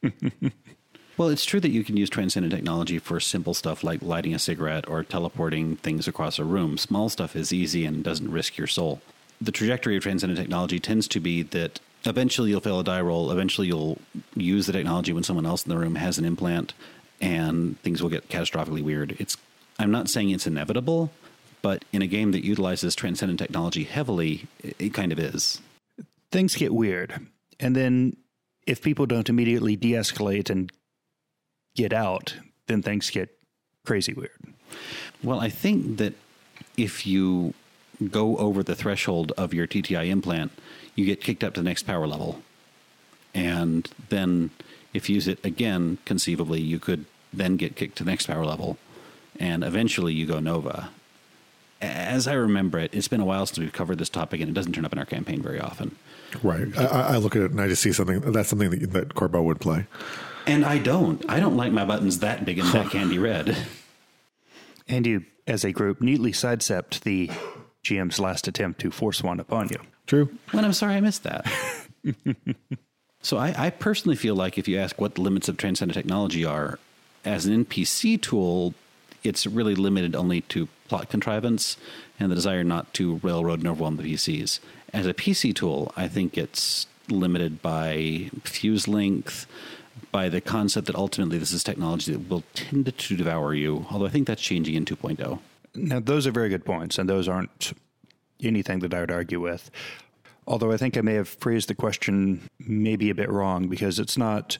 well, 1.17 1.29
it's 1.29 1.47
true 1.47 1.61
that 1.61 1.71
you 1.71 1.83
can 1.83 1.97
use 1.97 2.11
transcendent 2.11 2.53
technology 2.53 2.99
for 2.99 3.21
simple 3.21 3.55
stuff 3.55 3.83
like 3.83 4.03
lighting 4.03 4.35
a 4.35 4.39
cigarette 4.39 4.89
or 4.89 5.03
teleporting 5.03 5.77
things 5.77 6.07
across 6.07 6.39
a 6.39 6.45
room. 6.45 6.77
Small 6.77 7.09
stuff 7.09 7.35
is 7.35 7.53
easy 7.53 7.87
and 7.87 8.05
doesn't 8.05 8.31
risk 8.31 8.59
your 8.59 8.67
soul. 8.67 9.01
The 9.41 9.53
trajectory 9.53 9.97
of 9.97 10.03
transcendent 10.03 10.39
technology 10.39 10.79
tends 10.79 11.09
to 11.09 11.21
be 11.21 11.43
that 11.43 11.81
eventually 12.05 12.51
you'll 12.51 12.61
fail 12.61 12.81
a 12.81 12.85
die 12.85 13.01
roll, 13.01 13.31
eventually 13.31 13.67
you'll 13.67 13.99
use 14.37 14.67
the 14.67 14.73
technology 14.73 15.15
when 15.15 15.25
someone 15.25 15.47
else 15.47 15.65
in 15.65 15.71
the 15.71 15.79
room 15.79 15.95
has 15.95 16.19
an 16.19 16.27
implant, 16.27 16.75
and 17.21 17.81
things 17.81 18.03
will 18.03 18.11
get 18.11 18.29
catastrophically 18.29 18.83
weird. 18.83 19.17
It's 19.19 19.39
I'm 19.78 19.90
not 19.90 20.09
saying 20.09 20.31
it's 20.31 20.47
inevitable, 20.47 21.11
but 21.62 21.85
in 21.93 22.02
a 22.02 22.07
game 22.07 22.33
that 22.33 22.45
utilizes 22.45 22.95
transcendent 22.95 23.38
technology 23.38 23.85
heavily, 23.85 24.47
it, 24.62 24.76
it 24.78 24.95
kind 24.95 25.12
of 25.12 25.19
is. 25.19 25.61
Things 26.31 26.54
get 26.54 26.75
weird. 26.75 27.26
And 27.59 27.75
then 27.75 28.16
if 28.66 28.83
people 28.83 29.07
don't 29.07 29.28
immediately 29.28 29.76
de 29.76 29.93
escalate 29.93 30.50
and 30.50 30.71
get 31.75 31.93
out, 31.93 32.37
then 32.66 32.83
things 32.83 33.11
get 33.11 33.31
crazy 33.85 34.12
weird. 34.12 34.31
Well, 35.23 35.40
I 35.40 35.49
think 35.49 35.99
that 35.99 36.14
if 36.76 37.07
you 37.07 37.54
go 38.11 38.37
over 38.37 38.62
the 38.62 38.75
threshold 38.75 39.33
of 39.37 39.54
your 39.54 39.66
TTI 39.66 40.09
implant, 40.09 40.52
you 40.95 41.04
get 41.04 41.21
kicked 41.21 41.45
up 41.45 41.54
to 41.54 41.61
the 41.61 41.64
next 41.64 41.85
power 41.85 42.07
level. 42.07 42.43
And 43.35 43.88
then 44.09 44.50
if 44.93 45.09
you 45.09 45.16
use 45.16 45.28
it 45.28 45.45
again, 45.45 45.99
conceivably, 46.04 46.61
you 46.61 46.78
could 46.78 47.04
then 47.33 47.57
get 47.57 47.76
kicked 47.76 47.97
to 47.99 48.04
the 48.04 48.11
next 48.11 48.26
power 48.26 48.45
level 48.45 48.78
and 49.38 49.64
eventually 49.64 50.12
you 50.12 50.26
go 50.26 50.41
Nova. 50.41 50.91
As 51.81 52.26
I 52.26 52.33
remember 52.35 52.79
it, 52.79 52.95
it's 52.95 53.09
been 53.09 53.21
a 53.21 53.25
while 53.25 53.47
since 53.47 53.59
we've 53.59 53.73
covered 53.73 53.99
this 53.99 54.09
topic, 54.09 54.41
and 54.41 54.49
it 54.49 54.55
doesn't 54.55 54.73
turn 54.73 54.85
up 54.85 54.93
in 54.93 54.99
our 54.99 55.05
campaign 55.05 55.43
very 55.43 55.61
often. 55.61 55.97
Right. 56.43 56.76
I, 56.76 57.14
I 57.14 57.17
look 57.19 57.37
at 57.37 57.43
it 57.43 57.50
and 57.50 57.61
I 57.61 57.69
just 57.69 57.83
see 57.83 57.93
something 57.93 58.21
that's 58.33 58.49
something 58.49 58.71
that, 58.71 58.93
that 58.93 59.14
Corbo 59.14 59.43
would 59.43 59.61
play. 59.61 59.87
And 60.47 60.64
I 60.64 60.79
don't. 60.79 61.25
I 61.29 61.41
don't 61.41 61.57
like 61.57 61.73
my 61.73 61.85
buttons 61.85 62.19
that 62.19 62.45
big 62.45 62.59
and 62.59 62.69
that 62.69 62.91
candy 62.91 63.19
red. 63.19 63.57
And 64.87 65.07
you, 65.07 65.25
as 65.47 65.64
a 65.64 65.73
group, 65.73 66.03
neatly 66.03 66.33
sidestepped 66.33 67.05
the 67.05 67.31
GM's 67.83 68.21
last 68.21 68.47
attempt 68.49 68.81
to 68.81 68.91
force 68.91 69.23
one 69.23 69.41
upon 69.41 69.71
you. 69.71 69.79
True. 70.07 70.29
Well, 70.53 70.62
I'm 70.62 70.75
sorry 70.75 70.95
I 70.95 71.00
missed 71.00 71.23
that. 71.23 71.50
so 73.23 73.38
I, 73.38 73.55
I 73.57 73.71
personally 73.71 74.17
feel 74.17 74.35
like 74.35 74.59
if 74.59 74.69
you 74.69 74.79
ask 74.79 75.00
what 75.00 75.14
the 75.14 75.23
limits 75.23 75.49
of 75.49 75.57
transcendent 75.57 75.95
technology 75.95 76.45
are, 76.45 76.79
as 77.25 77.47
an 77.47 77.64
NPC 77.64 78.21
tool, 78.21 78.75
it's 79.25 79.47
really 79.47 79.75
limited 79.75 80.14
only 80.14 80.43
to 80.43 80.69
plot 80.88 81.09
contrivance 81.09 81.76
and 82.21 82.31
the 82.31 82.35
desire 82.35 82.62
not 82.62 82.93
to 82.95 83.16
railroad 83.23 83.61
and 83.61 83.69
overwhelm 83.69 83.97
the 83.97 84.14
PCs. 84.14 84.61
As 84.93 85.07
a 85.07 85.14
PC 85.14 85.54
tool, 85.54 85.93
I 85.97 86.07
think 86.07 86.38
it's 86.38 86.87
limited 87.09 87.61
by 87.62 88.31
fuse 88.45 88.87
length, 88.87 89.47
by 90.12 90.28
the 90.28 90.40
concept 90.40 90.87
that 90.87 90.95
ultimately 90.95 91.38
this 91.38 91.52
is 91.52 91.64
technology 91.64 92.12
that 92.12 92.28
will 92.28 92.45
tend 92.54 92.97
to 92.97 93.16
devour 93.16 93.54
you, 93.54 93.87
although 93.90 94.07
I 94.07 94.11
think 94.11 94.26
that's 94.26 94.43
changing 94.43 94.75
in 94.75 94.85
2.0. 94.85 95.40
Now, 95.75 95.99
those 95.99 96.26
are 96.26 96.31
very 96.31 96.49
good 96.50 96.64
points, 96.64 96.99
and 96.99 97.09
those 97.09 97.26
aren't 97.26 97.73
anything 98.43 98.81
that 98.81 98.95
I 98.95 99.00
would 99.00 99.11
argue 99.11 99.40
with. 99.40 99.71
Although 100.47 100.73
I 100.73 100.76
think 100.76 100.97
I 100.97 101.00
may 101.00 101.14
have 101.14 101.28
phrased 101.28 101.69
the 101.69 101.75
question 101.75 102.49
maybe 102.59 103.11
a 103.11 103.14
bit 103.14 103.31
wrong 103.31 103.66
because 103.69 103.99
it's 103.99 104.19
not 104.19 104.59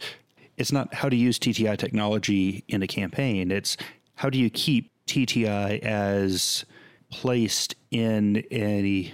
it's 0.57 0.73
not 0.73 0.95
how 0.95 1.09
to 1.09 1.17
use 1.17 1.39
TTI 1.39 1.77
technology 1.77 2.65
in 2.69 2.83
a 2.83 2.87
campaign. 2.87 3.51
It's 3.51 3.77
how 4.17 4.31
do 4.31 4.39
you 4.39 4.51
keep 4.51 4.91
TTI 5.07 5.81
as 5.81 6.65
placed 7.11 7.75
in 7.91 8.45
a 8.51 9.13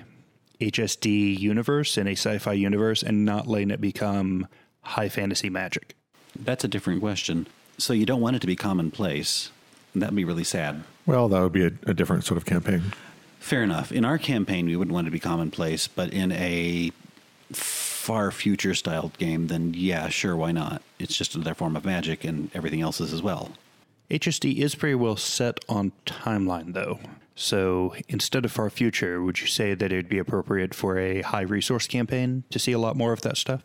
HSD 0.61 1.38
universe, 1.38 1.99
in 1.99 2.07
a 2.07 2.12
sci 2.12 2.38
fi 2.38 2.52
universe, 2.52 3.02
and 3.02 3.25
not 3.25 3.47
letting 3.47 3.71
it 3.71 3.80
become 3.80 4.47
high 4.83 5.09
fantasy 5.09 5.50
magic? 5.50 5.95
That's 6.38 6.64
a 6.64 6.69
different 6.69 7.00
question. 7.00 7.47
So 7.78 7.92
you 7.92 8.07
don't 8.07 8.21
want 8.21 8.37
it 8.37 8.40
to 8.40 8.47
be 8.47 8.57
commonplace. 8.57 9.50
That'd 9.95 10.14
be 10.14 10.25
really 10.25 10.45
sad. 10.45 10.85
Well, 11.07 11.28
that 11.28 11.40
would 11.40 11.52
be 11.52 11.64
a, 11.64 11.73
a 11.87 11.95
different 11.95 12.25
sort 12.25 12.38
of 12.38 12.45
campaign. 12.45 12.92
Fair 13.40 13.62
enough. 13.62 13.90
In 13.90 14.04
our 14.04 14.19
campaign, 14.19 14.66
we 14.66 14.76
wouldn't 14.76 14.92
want 14.92 15.07
it 15.07 15.11
to 15.11 15.12
be 15.12 15.19
commonplace, 15.19 15.88
but 15.88 16.12
in 16.12 16.30
a 16.33 16.92
far 17.52 18.30
future 18.30 18.75
styled 18.75 19.16
game, 19.19 19.49
then 19.49 19.75
yeah, 19.75 20.09
sure, 20.09 20.37
why 20.37 20.52
not? 20.52 20.83
It's 20.99 21.16
just 21.16 21.35
another 21.35 21.54
form 21.54 21.75
of 21.75 21.85
magic, 21.85 22.23
and 22.25 22.50
everything 22.54 22.80
else 22.80 23.00
is 23.00 23.12
as 23.12 23.23
well. 23.23 23.52
HSD 24.11 24.59
is 24.59 24.75
pretty 24.75 24.97
well 24.97 25.17
set 25.17 25.61
on 25.69 25.93
timeline, 26.05 26.75
though. 26.75 26.99
So 27.37 27.95
instead 28.09 28.45
of 28.45 28.52
far 28.52 28.69
future, 28.69 29.23
would 29.23 29.40
you 29.40 29.47
say 29.47 29.75
that 29.75 29.93
it 29.93 29.97
would 29.97 30.09
be 30.09 30.19
appropriate 30.19 30.75
for 30.75 30.99
a 30.99 31.23
high 31.23 31.43
resource 31.43 31.87
campaign 31.87 32.45
to 32.50 32.59
see 32.59 32.73
a 32.73 32.79
lot 32.79 32.97
more 32.97 33.12
of 33.12 33.23
that 33.23 33.37
stuff? 33.37 33.62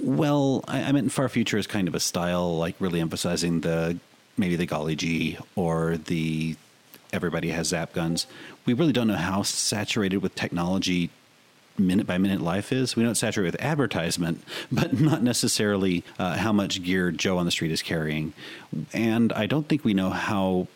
Well, 0.00 0.64
I, 0.66 0.84
I 0.84 0.92
meant 0.92 1.12
far 1.12 1.28
future 1.28 1.58
is 1.58 1.66
kind 1.66 1.88
of 1.88 1.94
a 1.94 2.00
style, 2.00 2.56
like 2.56 2.76
really 2.78 3.00
emphasizing 3.00 3.60
the 3.60 3.98
maybe 4.38 4.56
the 4.56 4.64
golly 4.64 4.96
gee 4.96 5.36
or 5.54 5.98
the 5.98 6.56
everybody 7.12 7.50
has 7.50 7.68
zap 7.68 7.92
guns. 7.92 8.26
We 8.64 8.72
really 8.72 8.92
don't 8.92 9.08
know 9.08 9.16
how 9.16 9.42
saturated 9.42 10.18
with 10.18 10.34
technology 10.34 11.10
minute 11.80 12.06
by 12.06 12.18
minute 12.18 12.40
life 12.40 12.72
is. 12.72 12.96
We 12.96 13.02
know 13.02 13.10
it's 13.10 13.20
saturated 13.20 13.52
with 13.54 13.62
advertisement, 13.62 14.42
but 14.72 15.00
not 15.00 15.22
necessarily 15.22 16.04
uh, 16.18 16.36
how 16.36 16.52
much 16.52 16.82
gear 16.82 17.10
Joe 17.10 17.38
on 17.38 17.46
the 17.46 17.50
street 17.50 17.70
is 17.70 17.82
carrying. 17.82 18.32
And 18.92 19.32
I 19.32 19.46
don't 19.46 19.68
think 19.68 19.84
we 19.84 19.94
know 19.94 20.10
how 20.10 20.68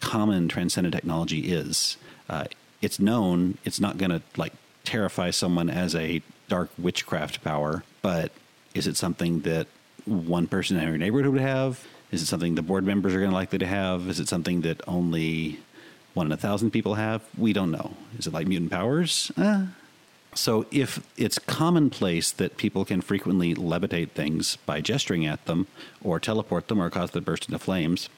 common 0.00 0.48
transcendent 0.48 0.94
technology 0.94 1.52
is. 1.52 1.96
Uh, 2.28 2.44
it's 2.80 2.98
known 2.98 3.58
it's 3.64 3.80
not 3.80 3.96
going 3.96 4.10
to 4.10 4.22
like 4.36 4.52
terrify 4.84 5.30
someone 5.30 5.70
as 5.70 5.94
a 5.94 6.22
dark 6.48 6.70
witchcraft 6.76 7.42
power, 7.42 7.84
but 8.02 8.32
is 8.74 8.86
it 8.86 8.96
something 8.96 9.40
that 9.40 9.66
one 10.04 10.46
person 10.46 10.76
in 10.76 10.88
your 10.88 10.98
neighborhood 10.98 11.32
would 11.32 11.40
have? 11.40 11.86
Is 12.10 12.22
it 12.22 12.26
something 12.26 12.56
the 12.56 12.62
board 12.62 12.84
members 12.84 13.14
are 13.14 13.18
going 13.18 13.30
to 13.30 13.34
likely 13.34 13.58
to 13.58 13.66
have? 13.66 14.08
Is 14.08 14.20
it 14.20 14.28
something 14.28 14.62
that 14.62 14.86
only 14.86 15.60
one 16.14 16.26
in 16.26 16.32
a 16.32 16.36
thousand 16.36 16.70
people 16.72 16.94
have? 16.94 17.22
We 17.38 17.52
don't 17.52 17.70
know. 17.70 17.94
Is 18.18 18.26
it 18.26 18.32
like 18.32 18.46
mutant 18.46 18.70
powers? 18.70 19.32
Uh, 19.36 19.66
so, 20.34 20.66
if 20.70 21.06
it's 21.16 21.38
commonplace 21.38 22.30
that 22.32 22.56
people 22.56 22.84
can 22.84 23.00
frequently 23.02 23.54
levitate 23.54 24.10
things 24.12 24.56
by 24.64 24.80
gesturing 24.80 25.26
at 25.26 25.44
them, 25.44 25.66
or 26.02 26.18
teleport 26.18 26.68
them, 26.68 26.80
or 26.80 26.88
cause 26.88 27.10
them 27.10 27.22
to 27.22 27.30
burst 27.30 27.46
into 27.46 27.58
flames, 27.58 28.08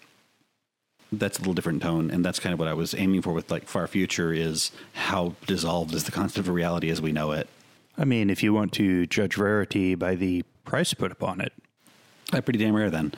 that's 1.11 1.39
a 1.39 1.41
little 1.41 1.55
different 1.55 1.83
tone, 1.83 2.11
and 2.11 2.25
that's 2.25 2.39
kind 2.39 2.53
of 2.53 2.59
what 2.59 2.69
I 2.69 2.75
was 2.75 2.95
aiming 2.95 3.23
for 3.23 3.33
with 3.33 3.51
like 3.51 3.65
far 3.67 3.87
future 3.87 4.33
is 4.33 4.71
how 4.93 5.35
dissolved 5.47 5.95
is 5.95 6.05
the 6.05 6.13
concept 6.13 6.47
of 6.47 6.55
reality 6.55 6.91
as 6.91 7.01
we 7.01 7.13
know 7.13 7.33
it. 7.33 7.49
I 7.99 8.05
mean, 8.05 8.31
if 8.31 8.43
you 8.43 8.53
want 8.53 8.73
to 8.75 9.07
judge 9.07 9.37
rarity 9.37 9.95
by 9.95 10.15
the 10.15 10.45
price 10.65 10.95
put 10.95 11.13
upon 11.13 11.41
it, 11.41 11.53
I'm 12.33 12.43
pretty 12.43 12.59
damn 12.59 12.75
rare 12.75 12.91
then. 12.91 13.13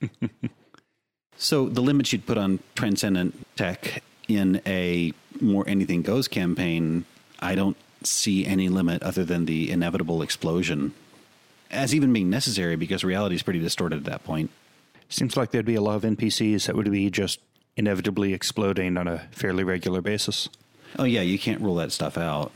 so 1.36 1.68
the 1.68 1.80
limits 1.80 2.12
you'd 2.12 2.26
put 2.26 2.38
on 2.38 2.60
transcendent 2.74 3.46
tech 3.56 4.02
in 4.28 4.60
a 4.66 5.12
more 5.40 5.64
anything 5.66 6.02
goes 6.02 6.28
campaign, 6.28 7.04
I 7.40 7.54
don't 7.54 7.76
see 8.02 8.46
any 8.46 8.68
limit 8.68 9.02
other 9.02 9.24
than 9.24 9.44
the 9.44 9.70
inevitable 9.70 10.22
explosion 10.22 10.94
as 11.70 11.94
even 11.94 12.12
being 12.12 12.30
necessary 12.30 12.76
because 12.76 13.04
reality 13.04 13.34
is 13.34 13.42
pretty 13.42 13.60
distorted 13.60 13.98
at 13.98 14.04
that 14.04 14.24
point. 14.24 14.50
Seems 15.08 15.36
like 15.36 15.50
there'd 15.50 15.66
be 15.66 15.74
a 15.74 15.80
lot 15.80 15.96
of 15.96 16.02
NPCs 16.02 16.66
that 16.66 16.76
would 16.76 16.90
be 16.90 17.10
just 17.10 17.40
inevitably 17.76 18.34
exploding 18.34 18.96
on 18.96 19.08
a 19.08 19.18
fairly 19.30 19.64
regular 19.64 20.00
basis. 20.00 20.48
Oh, 20.98 21.04
yeah, 21.04 21.22
you 21.22 21.38
can't 21.38 21.60
rule 21.60 21.76
that 21.76 21.92
stuff 21.92 22.18
out. 22.18 22.52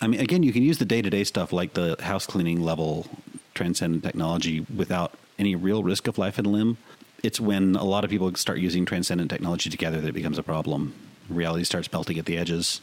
I 0.00 0.06
mean, 0.06 0.20
again, 0.20 0.42
you 0.42 0.52
can 0.52 0.62
use 0.62 0.78
the 0.78 0.84
day 0.84 1.02
to 1.02 1.10
day 1.10 1.24
stuff 1.24 1.52
like 1.52 1.74
the 1.74 1.96
house 2.00 2.26
cleaning 2.26 2.60
level 2.60 3.06
transcendent 3.54 4.02
technology 4.02 4.66
without 4.74 5.12
any 5.38 5.54
real 5.54 5.82
risk 5.82 6.06
of 6.06 6.18
life 6.18 6.38
and 6.38 6.46
limb. 6.46 6.76
It's 7.22 7.40
when 7.40 7.76
a 7.76 7.84
lot 7.84 8.04
of 8.04 8.10
people 8.10 8.34
start 8.34 8.58
using 8.58 8.84
transcendent 8.84 9.30
technology 9.30 9.70
together 9.70 10.00
that 10.00 10.08
it 10.08 10.12
becomes 10.12 10.38
a 10.38 10.42
problem. 10.42 10.94
Reality 11.28 11.64
starts 11.64 11.90
melting 11.90 12.18
at 12.18 12.26
the 12.26 12.36
edges 12.36 12.80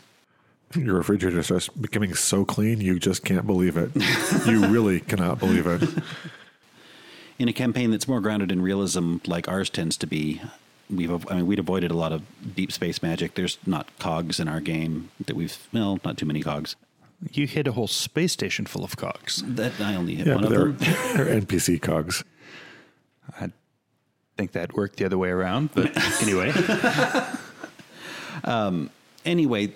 your 0.76 0.96
refrigerator 0.96 1.42
starts 1.44 1.68
becoming 1.70 2.14
so 2.14 2.46
clean 2.46 2.82
you 2.82 3.00
just 3.00 3.24
can't 3.24 3.46
believe 3.46 3.78
it. 3.78 3.92
you 4.48 4.66
really 4.68 5.00
cannot 5.00 5.40
believe 5.40 5.66
it. 5.68 5.82
in 7.40 7.48
a 7.48 7.54
campaign 7.54 7.92
that's 7.92 8.08
more 8.08 8.22
grounded 8.22 8.52
in 8.52 8.62
realism, 8.62 9.18
like 9.28 9.48
ours 9.48 9.70
tends 9.70 9.98
to 9.98 10.08
be, 10.08 10.42
we've 10.90 11.12
I 11.30 11.36
mean 11.38 11.48
we'd 11.48 11.60
avoided 11.60 11.92
a 11.92 11.96
lot 11.96 12.12
of 12.12 12.22
deep 12.56 12.72
space 12.72 13.02
magic. 13.02 13.36
There's 13.36 13.58
not 13.66 13.88
cogs 14.00 14.40
in 14.40 14.48
our 14.48 14.60
game 14.60 15.10
that 15.26 15.36
we've 15.36 15.58
well, 15.74 16.00
not 16.04 16.18
too 16.18 16.26
many 16.26 16.42
cogs. 16.42 16.76
You 17.32 17.46
hit 17.46 17.68
a 17.68 17.72
whole 17.74 17.88
space 17.88 18.32
station 18.34 18.66
full 18.66 18.84
of 18.84 18.98
cogs. 18.98 19.44
That 19.46 19.74
I 19.80 19.96
only 19.96 20.16
hit 20.16 20.26
Yeah, 20.28 20.36
one 20.36 20.44
but 20.44 20.52
of 20.54 20.80
they're, 20.80 20.88
them. 20.88 21.18
they're 21.28 21.42
NPC 21.42 21.80
cogs. 21.82 22.24
I 23.40 23.50
think 24.38 24.54
that 24.54 24.74
worked 24.74 24.98
the 24.98 25.06
other 25.06 25.20
way 25.20 25.30
around, 25.30 25.70
but 25.76 25.92
anyway. 26.24 26.52
Um, 28.44 28.90
anyway, 29.26 29.72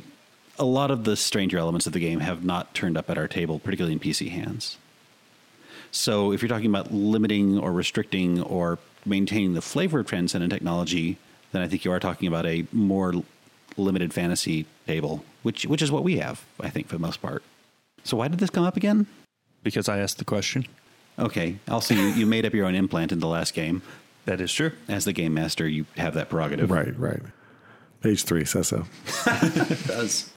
a 0.58 0.66
lot 0.66 0.92
of 0.92 1.04
the 1.04 1.16
stranger 1.16 1.58
elements 1.58 1.88
of 1.88 1.94
the 1.94 2.00
game 2.00 2.20
have 2.20 2.44
not 2.44 2.74
turned 2.74 2.98
up 2.98 3.10
at 3.10 3.18
our 3.18 3.28
table, 3.28 3.60
particularly 3.60 3.94
in 3.94 4.00
PC 4.00 4.30
hands. 4.30 4.78
So 5.92 6.32
if 6.32 6.42
you're 6.42 6.50
talking 6.50 6.70
about 6.70 6.94
limiting 6.94 7.58
or 7.58 7.72
restricting 7.72 8.42
or 8.42 8.80
maintaining 9.06 9.54
the 9.54 9.62
flavor 9.62 10.00
of 10.00 10.08
transcendent 10.08 10.52
technology, 10.52 11.18
then 11.52 11.62
I 11.62 11.68
think 11.68 11.86
you 11.86 11.92
are 11.92 12.00
talking 12.00 12.28
about 12.28 12.46
a 12.46 12.66
more 12.72 13.14
limited 13.78 14.14
fantasy 14.14 14.66
table, 14.88 15.24
which 15.44 15.66
which 15.66 15.82
is 15.82 15.92
what 15.92 16.04
we 16.04 16.18
have, 16.18 16.44
I 16.60 16.70
think, 16.70 16.88
for 16.88 16.96
the 16.96 17.02
most 17.02 17.22
part. 17.22 17.44
So 18.04 18.18
why 18.18 18.28
did 18.28 18.40
this 18.40 18.50
come 18.50 18.64
up 18.64 18.78
again? 18.78 19.08
because 19.66 19.90
I 19.90 19.98
asked 20.00 20.20
the 20.20 20.26
question. 20.26 20.66
Okay. 21.20 21.58
Also, 21.68 21.94
you, 21.94 22.04
you 22.04 22.26
made 22.26 22.46
up 22.46 22.54
your 22.54 22.68
own 22.68 22.76
implant 22.76 23.12
in 23.12 23.20
the 23.20 23.28
last 23.28 23.54
game. 23.54 23.82
That 24.24 24.40
is 24.40 24.54
true. 24.54 24.72
As 24.88 25.04
the 25.04 25.12
game 25.12 25.34
master, 25.34 25.68
you 25.68 25.86
have 25.98 26.14
that 26.14 26.30
prerogative. 26.30 26.72
Right, 26.72 26.98
right. 26.98 27.22
Page 28.02 28.24
three 28.24 28.46
says 28.46 28.70
so. 28.70 28.86
does. 29.88 30.32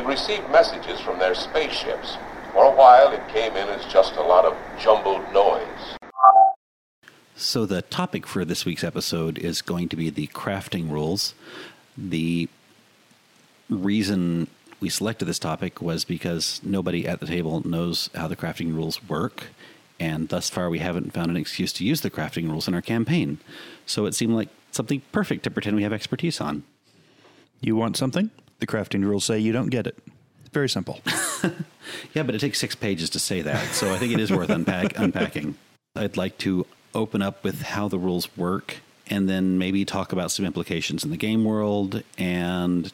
We've 0.00 0.08
received 0.08 0.48
messages 0.48 0.98
from 0.98 1.18
their 1.18 1.34
spaceships. 1.34 2.16
For 2.54 2.64
a 2.64 2.74
while, 2.74 3.12
it 3.12 3.20
came 3.28 3.54
in 3.54 3.68
as 3.68 3.84
just 3.92 4.16
a 4.16 4.22
lot 4.22 4.46
of 4.46 4.56
jumbled 4.80 5.20
noise. 5.30 5.98
So, 7.36 7.66
the 7.66 7.82
topic 7.82 8.26
for 8.26 8.46
this 8.46 8.64
week's 8.64 8.82
episode 8.82 9.36
is 9.36 9.60
going 9.60 9.90
to 9.90 9.96
be 9.96 10.08
the 10.08 10.28
crafting 10.28 10.90
rules. 10.90 11.34
The 11.98 12.48
reason 13.68 14.46
we 14.80 14.88
selected 14.88 15.26
this 15.26 15.38
topic 15.38 15.82
was 15.82 16.06
because 16.06 16.62
nobody 16.64 17.06
at 17.06 17.20
the 17.20 17.26
table 17.26 17.60
knows 17.68 18.08
how 18.14 18.26
the 18.26 18.36
crafting 18.36 18.74
rules 18.74 19.06
work, 19.06 19.48
and 19.98 20.30
thus 20.30 20.48
far 20.48 20.70
we 20.70 20.78
haven't 20.78 21.12
found 21.12 21.30
an 21.30 21.36
excuse 21.36 21.74
to 21.74 21.84
use 21.84 22.00
the 22.00 22.10
crafting 22.10 22.48
rules 22.48 22.66
in 22.66 22.72
our 22.72 22.80
campaign. 22.80 23.38
So, 23.84 24.06
it 24.06 24.14
seemed 24.14 24.32
like 24.32 24.48
something 24.70 25.02
perfect 25.12 25.42
to 25.42 25.50
pretend 25.50 25.76
we 25.76 25.82
have 25.82 25.92
expertise 25.92 26.40
on. 26.40 26.62
You 27.60 27.76
want 27.76 27.98
something? 27.98 28.30
The 28.60 28.66
crafting 28.66 29.04
rules 29.04 29.24
say 29.24 29.38
you 29.38 29.52
don't 29.52 29.70
get 29.70 29.86
it. 29.86 29.98
Very 30.52 30.68
simple. 30.68 31.00
Yeah, 32.14 32.22
but 32.22 32.34
it 32.34 32.40
takes 32.40 32.58
six 32.58 32.74
pages 32.74 33.10
to 33.10 33.18
say 33.18 33.42
that, 33.42 33.74
so 33.74 33.92
I 33.92 33.98
think 33.98 34.12
it 34.12 34.20
is 34.20 34.30
worth 34.30 34.50
unpack, 34.50 34.92
unpacking. 34.98 35.56
I'd 35.96 36.16
like 36.16 36.38
to 36.38 36.66
open 36.94 37.22
up 37.22 37.44
with 37.44 37.62
how 37.62 37.88
the 37.88 37.98
rules 37.98 38.36
work 38.36 38.78
and 39.08 39.28
then 39.28 39.58
maybe 39.58 39.84
talk 39.84 40.12
about 40.12 40.30
some 40.30 40.44
implications 40.44 41.04
in 41.04 41.10
the 41.10 41.16
game 41.16 41.44
world 41.44 42.02
and 42.18 42.92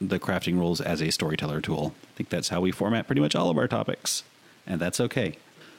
the 0.00 0.18
crafting 0.18 0.58
rules 0.58 0.80
as 0.80 1.00
a 1.00 1.10
storyteller 1.10 1.60
tool. 1.60 1.94
I 2.04 2.16
think 2.16 2.28
that's 2.28 2.48
how 2.48 2.60
we 2.60 2.70
format 2.70 3.06
pretty 3.06 3.20
much 3.20 3.34
all 3.34 3.50
of 3.50 3.58
our 3.58 3.68
topics, 3.68 4.22
and 4.66 4.80
that's 4.80 5.00
okay. 5.00 5.36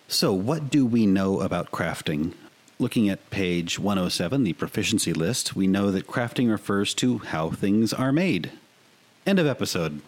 So, 0.08 0.34
what 0.34 0.70
do 0.70 0.86
we 0.86 1.06
know 1.06 1.42
about 1.42 1.72
crafting? 1.72 2.34
Looking 2.78 3.10
at 3.10 3.30
page 3.30 3.80
107, 3.80 4.44
the 4.44 4.54
proficiency 4.54 5.14
list, 5.14 5.56
we 5.56 5.66
know 5.66 5.92
that 5.92 6.08
crafting 6.08 6.52
refers 6.52 6.94
to 6.96 7.20
how 7.20 7.50
things 7.50 7.94
are 7.94 8.12
made. 8.12 8.52
End 9.26 9.40
of 9.40 9.48
episode. 9.48 10.02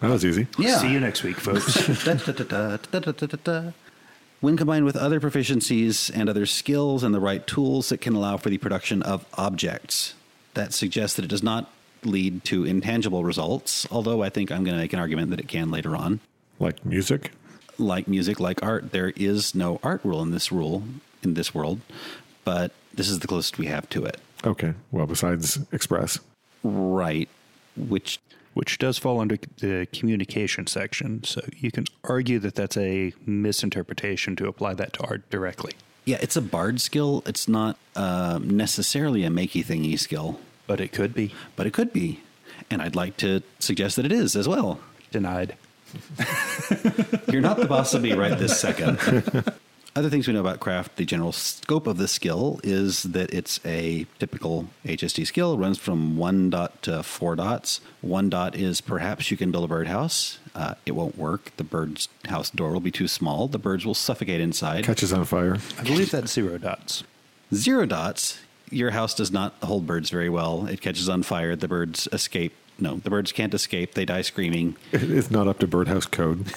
That 0.00 0.10
was 0.10 0.24
easy. 0.24 0.46
Yeah. 0.58 0.78
See 0.78 0.92
you 0.92 1.00
next 1.00 1.22
week, 1.22 1.36
folks. 1.36 1.76
when 4.40 4.56
combined 4.56 4.84
with 4.84 4.96
other 4.96 5.20
proficiencies 5.20 6.10
and 6.12 6.28
other 6.28 6.44
skills 6.44 7.04
and 7.04 7.14
the 7.14 7.20
right 7.20 7.46
tools, 7.46 7.92
it 7.92 8.00
can 8.00 8.14
allow 8.14 8.36
for 8.36 8.50
the 8.50 8.58
production 8.58 9.02
of 9.02 9.24
objects. 9.34 10.14
That 10.54 10.74
suggests 10.74 11.16
that 11.16 11.24
it 11.24 11.28
does 11.28 11.42
not 11.42 11.70
lead 12.04 12.44
to 12.46 12.64
intangible 12.64 13.24
results, 13.24 13.86
although 13.90 14.22
I 14.22 14.28
think 14.28 14.50
I'm 14.50 14.64
going 14.64 14.76
to 14.76 14.82
make 14.82 14.92
an 14.92 14.98
argument 14.98 15.30
that 15.30 15.40
it 15.40 15.48
can 15.48 15.70
later 15.70 15.96
on. 15.96 16.20
Like 16.58 16.84
music? 16.84 17.30
Like 17.78 18.08
music, 18.08 18.40
like 18.40 18.62
art. 18.62 18.90
There 18.90 19.12
is 19.16 19.54
no 19.54 19.80
art 19.82 20.00
rule 20.04 20.20
in 20.20 20.32
this 20.32 20.52
rule, 20.52 20.82
in 21.22 21.34
this 21.34 21.54
world, 21.54 21.80
but 22.44 22.72
this 22.92 23.08
is 23.08 23.20
the 23.20 23.28
closest 23.28 23.56
we 23.56 23.66
have 23.66 23.88
to 23.90 24.04
it. 24.04 24.18
Okay. 24.44 24.74
Well, 24.90 25.06
besides 25.06 25.60
Express. 25.70 26.18
Right. 26.64 27.28
Which 27.76 28.18
which 28.54 28.78
does 28.78 28.98
fall 28.98 29.20
under 29.20 29.36
the 29.58 29.86
communication 29.92 30.66
section. 30.66 31.24
So 31.24 31.42
you 31.56 31.70
can 31.70 31.84
argue 32.04 32.38
that 32.40 32.54
that's 32.54 32.76
a 32.76 33.12
misinterpretation 33.26 34.36
to 34.36 34.46
apply 34.46 34.74
that 34.74 34.92
to 34.94 35.02
art 35.04 35.28
directly. 35.30 35.72
yeah, 36.04 36.18
it's 36.20 36.36
a 36.36 36.42
bard 36.42 36.80
skill. 36.80 37.22
It's 37.26 37.48
not 37.48 37.76
uh, 37.96 38.38
necessarily 38.42 39.24
a 39.24 39.30
makey 39.30 39.64
thingy 39.64 39.98
skill. 39.98 40.38
But 40.66 40.80
it 40.80 40.92
could 40.92 41.12
be 41.12 41.34
but 41.56 41.66
it 41.66 41.72
could 41.72 41.92
be. 41.92 42.20
And 42.70 42.80
I'd 42.80 42.96
like 42.96 43.16
to 43.18 43.42
suggest 43.58 43.96
that 43.96 44.04
it 44.06 44.12
is 44.12 44.36
as 44.36 44.46
well. 44.48 44.78
denied. 45.10 45.56
You're 47.30 47.42
not 47.42 47.58
the 47.58 47.66
boss 47.68 47.92
of 47.92 48.00
me 48.02 48.12
right 48.14 48.38
this 48.38 48.58
second. 48.58 48.98
Other 49.94 50.08
things 50.08 50.26
we 50.26 50.32
know 50.32 50.40
about 50.40 50.58
craft, 50.58 50.96
the 50.96 51.04
general 51.04 51.32
scope 51.32 51.86
of 51.86 51.98
the 51.98 52.08
skill 52.08 52.60
is 52.64 53.02
that 53.02 53.32
it's 53.34 53.60
a 53.62 54.06
typical 54.18 54.68
HSD 54.86 55.26
skill, 55.26 55.58
runs 55.58 55.76
from 55.76 56.16
one 56.16 56.48
dot 56.48 56.80
to 56.82 57.02
four 57.02 57.36
dots. 57.36 57.82
One 58.00 58.30
dot 58.30 58.54
is 58.56 58.80
perhaps 58.80 59.30
you 59.30 59.36
can 59.36 59.50
build 59.50 59.64
a 59.64 59.68
birdhouse. 59.68 60.38
Uh, 60.54 60.76
it 60.86 60.92
won't 60.92 61.18
work. 61.18 61.52
The 61.58 61.64
bird's 61.64 62.08
house 62.24 62.48
door 62.48 62.72
will 62.72 62.80
be 62.80 62.90
too 62.90 63.06
small. 63.06 63.48
The 63.48 63.58
birds 63.58 63.84
will 63.84 63.92
suffocate 63.94 64.40
inside. 64.40 64.84
Catches 64.84 65.12
on 65.12 65.26
fire. 65.26 65.58
I 65.78 65.82
believe 65.82 66.10
that's 66.10 66.32
zero 66.32 66.56
dots. 66.56 67.04
Zero 67.54 67.84
dots, 67.84 68.38
your 68.70 68.92
house 68.92 69.14
does 69.14 69.30
not 69.30 69.52
hold 69.62 69.86
birds 69.86 70.08
very 70.08 70.30
well. 70.30 70.66
It 70.66 70.80
catches 70.80 71.10
on 71.10 71.22
fire. 71.22 71.54
The 71.54 71.68
birds 71.68 72.08
escape. 72.12 72.54
No, 72.78 72.96
the 72.96 73.10
birds 73.10 73.30
can't 73.30 73.52
escape. 73.52 73.92
They 73.92 74.06
die 74.06 74.22
screaming. 74.22 74.76
It's 74.90 75.30
not 75.30 75.48
up 75.48 75.58
to 75.58 75.66
birdhouse 75.66 76.06
code. 76.06 76.46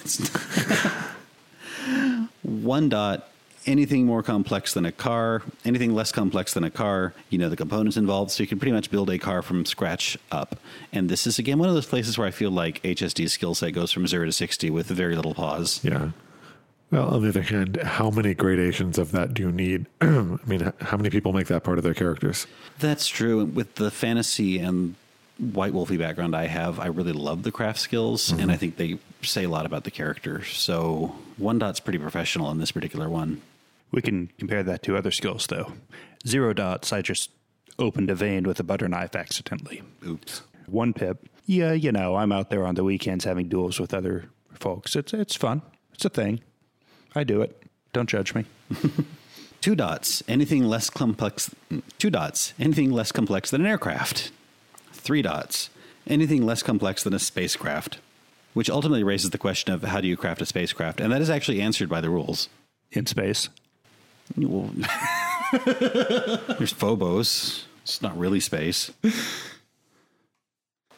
one 2.46 2.90
dot 2.90 3.30
anything 3.66 4.06
more 4.06 4.22
complex 4.22 4.74
than 4.74 4.86
a 4.86 4.92
car 4.92 5.42
anything 5.64 5.94
less 5.96 6.12
complex 6.12 6.54
than 6.54 6.64
a 6.64 6.70
car 6.70 7.14
you 7.30 7.38
know 7.38 7.50
the 7.50 7.56
components 7.56 7.98
involved 7.98 8.30
so 8.30 8.44
you 8.44 8.48
can 8.48 8.60
pretty 8.60 8.72
much 8.72 8.92
build 8.92 9.10
a 9.10 9.18
car 9.18 9.42
from 9.42 9.66
scratch 9.66 10.18
up 10.32 10.60
and 10.92 11.10
this 11.10 11.26
is 11.26 11.40
again 11.40 11.58
one 11.58 11.68
of 11.68 11.74
those 11.74 11.88
places 11.88 12.18
where 12.18 12.28
i 12.28 12.32
feel 12.32 12.52
like 12.52 12.82
hsd's 12.84 13.34
skill 13.34 13.56
set 13.56 13.72
goes 13.72 13.92
from 13.92 14.06
0 14.06 14.26
to 14.26 14.32
60 14.32 14.70
with 14.70 14.88
very 14.88 15.16
little 15.16 15.34
pause 15.34 15.80
Yeah. 15.84 16.12
Well, 16.92 17.16
on 17.16 17.24
the 17.24 17.30
other 17.30 17.42
hand, 17.42 17.78
how 17.78 18.12
many 18.12 18.36
gradations 18.36 19.00
of 19.00 19.12
that 19.12 19.34
do 19.34 19.42
you 19.42 19.52
need? 19.52 19.88
I 20.02 20.38
mean, 20.46 20.72
how 20.82 20.96
many 20.96 21.10
people 21.10 21.34
make 21.34 21.48
that 21.48 21.64
part 21.64 21.80
of 21.80 21.84
their 21.84 21.96
characters? 21.96 22.46
that's 22.80 23.08
true 23.08 23.44
with 23.46 23.76
the 23.76 23.90
fantasy 23.90 24.60
and 24.60 24.96
white 25.38 25.74
wolfy 25.74 26.00
background 26.00 26.36
i 26.36 26.48
have 26.48 26.80
i 26.80 26.86
really 26.88 27.12
love 27.12 27.44
the 27.44 27.52
craft 27.52 27.80
skills 27.80 28.32
and 28.32 28.40
mm-hmm. 28.40 28.52
i 28.52 28.58
think 28.58 28.78
they 28.78 28.98
say 29.26 29.44
a 29.44 29.50
lot 29.50 29.66
about 29.66 29.84
the 29.84 29.92
character 29.92 30.44
so 30.44 31.16
one 31.38 31.60
dot's 31.60 31.80
pretty 31.80 32.00
professional 32.00 32.50
in 32.52 32.58
this 32.60 32.72
particular 32.72 33.10
one 33.10 33.42
We 33.92 34.02
can 34.02 34.30
compare 34.38 34.64
that 34.64 34.84
to 34.84 34.98
other 34.98 35.12
skills, 35.12 35.48
though. 35.48 35.74
Zero 36.28 36.54
dots, 36.54 36.92
I 36.92 37.02
just 37.02 37.30
opened 37.80 38.10
a 38.10 38.16
vein 38.16 38.44
with 38.44 38.60
a 38.60 38.64
butter 38.64 38.88
knife 38.90 39.16
accidentally. 39.16 39.84
oops 40.06 40.42
One 40.66 40.94
pip, 40.94 41.30
yeah, 41.46 41.72
you 41.74 41.92
know, 41.92 42.16
I'm 42.16 42.32
out 42.32 42.50
there 42.50 42.66
on 42.66 42.76
the 42.76 42.84
weekends 42.84 43.26
having 43.26 43.48
duels 43.48 43.80
with 43.80 43.94
other 43.94 44.26
folks. 44.54 44.96
It's 44.96 45.14
it's 45.14 45.36
fun. 45.36 45.62
It's 45.94 46.06
a 46.06 46.10
thing. 46.10 46.42
I 47.14 47.24
do 47.24 47.42
it. 47.42 47.62
Don't 47.94 48.10
judge 48.10 48.34
me. 48.36 48.46
Two 49.62 49.76
dots, 49.76 50.24
anything 50.28 50.66
less 50.66 50.90
complex. 50.90 51.54
Two 51.98 52.10
dots, 52.10 52.54
anything 52.60 52.92
less 52.92 53.12
complex 53.12 53.52
than 53.52 53.62
an 53.62 53.68
aircraft. 53.68 54.32
Three 54.92 55.22
dots, 55.22 55.70
anything 56.08 56.46
less 56.46 56.62
complex 56.64 57.04
than 57.04 57.14
a 57.14 57.20
spacecraft. 57.20 58.00
Which 58.56 58.70
ultimately 58.70 59.04
raises 59.04 59.32
the 59.32 59.38
question 59.38 59.74
of 59.74 59.84
how 59.84 60.00
do 60.00 60.08
you 60.08 60.16
craft 60.16 60.42
a 60.42 60.46
spacecraft? 60.46 61.02
And 61.02 61.12
that 61.12 61.22
is 61.22 61.30
actually 61.30 61.60
answered 61.60 61.90
by 61.90 62.00
the 62.00 62.10
rules. 62.10 62.48
In 62.94 63.06
space. 63.06 63.50
Well, 64.38 64.72
there's 65.66 66.72
Phobos. 66.72 67.66
It's 67.84 68.02
not 68.02 68.18
really 68.18 68.40
space. 68.40 68.92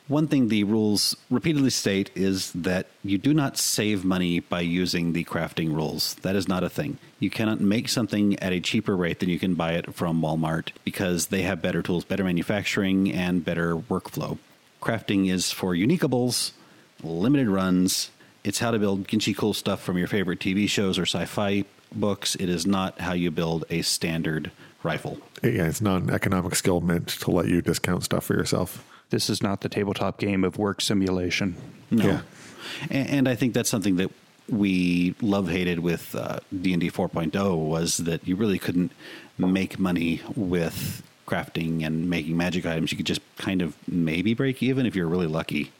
One 0.07 0.27
thing 0.27 0.49
the 0.49 0.65
rules 0.65 1.17
repeatedly 1.31 1.71
state 1.71 2.11
is 2.13 2.51
that 2.51 2.85
you 3.03 3.17
do 3.17 3.33
not 3.33 3.57
save 3.57 4.05
money 4.05 4.39
by 4.39 4.61
using 4.61 5.13
the 5.13 5.23
crafting 5.23 5.73
rules. 5.73 6.13
That 6.21 6.35
is 6.35 6.47
not 6.47 6.63
a 6.63 6.69
thing. 6.69 6.99
You 7.19 7.31
cannot 7.31 7.59
make 7.59 7.89
something 7.89 8.37
at 8.39 8.53
a 8.53 8.61
cheaper 8.61 8.95
rate 8.95 9.19
than 9.19 9.29
you 9.29 9.39
can 9.39 9.55
buy 9.55 9.71
it 9.71 9.95
from 9.95 10.21
Walmart 10.21 10.69
because 10.85 11.27
they 11.27 11.41
have 11.41 11.59
better 11.59 11.81
tools, 11.81 12.05
better 12.05 12.23
manufacturing, 12.23 13.11
and 13.11 13.43
better 13.43 13.75
workflow. 13.75 14.37
Crafting 14.79 15.29
is 15.29 15.51
for 15.51 15.73
uniqueables, 15.73 16.51
limited 17.03 17.47
runs. 17.47 18.11
It's 18.43 18.59
how 18.59 18.71
to 18.71 18.79
build 18.79 19.07
ginchy 19.07 19.33
cool 19.33 19.53
stuff 19.53 19.81
from 19.81 19.97
your 19.97 20.07
favorite 20.07 20.39
TV 20.39 20.69
shows 20.69 20.97
or 20.97 21.03
sci 21.03 21.25
fi 21.25 21.65
books. 21.93 22.35
It 22.35 22.49
is 22.49 22.65
not 22.65 22.99
how 22.99 23.13
you 23.13 23.31
build 23.31 23.65
a 23.69 23.81
standard 23.81 24.51
rifle. 24.83 25.19
Yeah, 25.43 25.67
it's 25.67 25.81
not 25.81 26.03
an 26.03 26.09
economic 26.09 26.55
skill 26.55 26.81
meant 26.81 27.07
to 27.09 27.31
let 27.31 27.47
you 27.47 27.61
discount 27.61 28.03
stuff 28.03 28.25
for 28.25 28.33
yourself. 28.33 28.83
This 29.09 29.29
is 29.29 29.41
not 29.41 29.61
the 29.61 29.69
tabletop 29.69 30.19
game 30.19 30.43
of 30.43 30.57
work 30.57 30.81
simulation. 30.81 31.55
No. 31.91 32.05
Yeah. 32.05 32.21
And, 32.89 33.09
and 33.09 33.29
I 33.29 33.35
think 33.35 33.53
that's 33.53 33.69
something 33.69 33.97
that 33.97 34.11
we 34.49 35.15
love 35.21 35.49
hated 35.49 35.79
with 35.79 36.15
uh, 36.15 36.39
D&D 36.61 36.89
4.0 36.91 37.57
was 37.57 37.97
that 37.97 38.25
you 38.27 38.35
really 38.35 38.59
couldn't 38.59 38.91
make 39.37 39.77
money 39.77 40.21
with 40.35 41.03
crafting 41.27 41.85
and 41.85 42.09
making 42.09 42.37
magic 42.37 42.65
items. 42.65 42.91
You 42.91 42.97
could 42.97 43.05
just 43.05 43.21
kind 43.37 43.61
of 43.61 43.75
maybe 43.87 44.33
break 44.33 44.63
even 44.63 44.85
if 44.85 44.95
you're 44.95 45.07
really 45.07 45.27
lucky. 45.27 45.71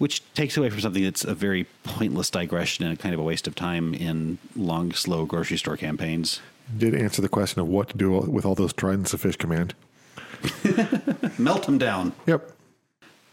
Which 0.00 0.22
takes 0.32 0.56
away 0.56 0.70
from 0.70 0.80
something 0.80 1.04
that's 1.04 1.24
a 1.24 1.34
very 1.34 1.66
pointless 1.84 2.30
digression 2.30 2.86
and 2.86 2.94
a 2.94 2.96
kind 2.96 3.12
of 3.12 3.20
a 3.20 3.22
waste 3.22 3.46
of 3.46 3.54
time 3.54 3.92
in 3.92 4.38
long, 4.56 4.92
slow 4.92 5.26
grocery 5.26 5.58
store 5.58 5.76
campaigns. 5.76 6.40
Did 6.76 6.94
answer 6.94 7.20
the 7.20 7.28
question 7.28 7.60
of 7.60 7.68
what 7.68 7.90
to 7.90 7.98
do 7.98 8.10
with 8.10 8.46
all 8.46 8.54
those 8.54 8.72
tridents 8.72 9.12
of 9.12 9.20
fish 9.20 9.36
command. 9.36 9.74
Melt 11.38 11.66
them 11.66 11.76
down. 11.76 12.12
Yep. 12.26 12.50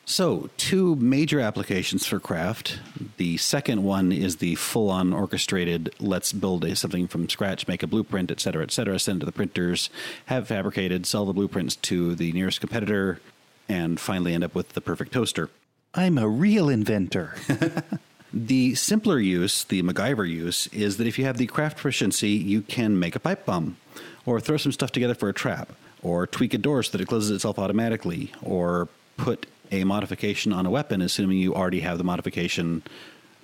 So, 0.10 0.49
two 0.56 0.95
major 0.95 1.39
applications 1.39 2.06
for 2.06 2.19
craft. 2.19 2.80
The 3.17 3.36
second 3.38 3.84
one 3.84 4.12
is 4.13 4.38
the 4.38 4.56
full 4.56 4.89
on 4.89 5.12
orchestrated 5.12 5.93
let's 5.99 6.32
build 6.32 6.63
a, 6.63 6.75
something 6.77 7.08
from 7.08 7.27
scratch, 7.27 7.67
make 7.67 7.84
a 7.84 7.88
blueprint, 7.88 8.32
et 8.32 8.39
cetera, 8.39 8.63
et 8.63 8.71
cetera, 8.71 8.99
send 8.99 9.17
it 9.17 9.19
to 9.21 9.25
the 9.25 9.34
printers, 9.34 9.89
have 10.27 10.47
fabricated, 10.47 11.06
sell 11.06 11.25
the 11.25 11.34
blueprints 11.34 11.75
to 11.75 12.15
the 12.15 12.32
nearest 12.32 12.62
competitor, 12.62 13.19
and 13.67 13.99
finally 13.99 14.34
end 14.34 14.45
up 14.45 14.56
with 14.56 14.69
the 14.69 14.82
perfect 14.82 15.12
toaster. 15.12 15.49
I'm 15.97 16.17
a 16.17 16.27
real 16.27 16.69
inventor. 16.69 17.36
The 18.33 18.75
simpler 18.75 19.19
use, 19.19 19.63
the 19.63 19.81
MacGyver 19.81 20.29
use, 20.29 20.67
is 20.67 20.97
that 20.97 21.07
if 21.07 21.17
you 21.17 21.25
have 21.25 21.38
the 21.38 21.47
craft 21.47 21.77
proficiency, 21.77 22.31
you 22.31 22.62
can 22.62 22.99
make 22.99 23.15
a 23.15 23.19
pipe 23.19 23.45
bomb, 23.45 23.77
or 24.25 24.39
throw 24.39 24.57
some 24.57 24.71
stuff 24.71 24.91
together 24.91 25.15
for 25.15 25.29
a 25.29 25.33
trap, 25.33 25.71
or 26.03 26.27
tweak 26.27 26.53
a 26.53 26.57
door 26.57 26.83
so 26.83 26.91
that 26.91 27.01
it 27.01 27.07
closes 27.07 27.31
itself 27.31 27.57
automatically, 27.57 28.31
or 28.43 28.89
put 29.15 29.47
a 29.71 29.86
modification 29.86 30.51
on 30.51 30.65
a 30.65 30.69
weapon, 30.69 31.01
assuming 31.01 31.38
you 31.38 31.55
already 31.55 31.79
have 31.79 31.97
the 31.97 32.03
modification 32.03 32.83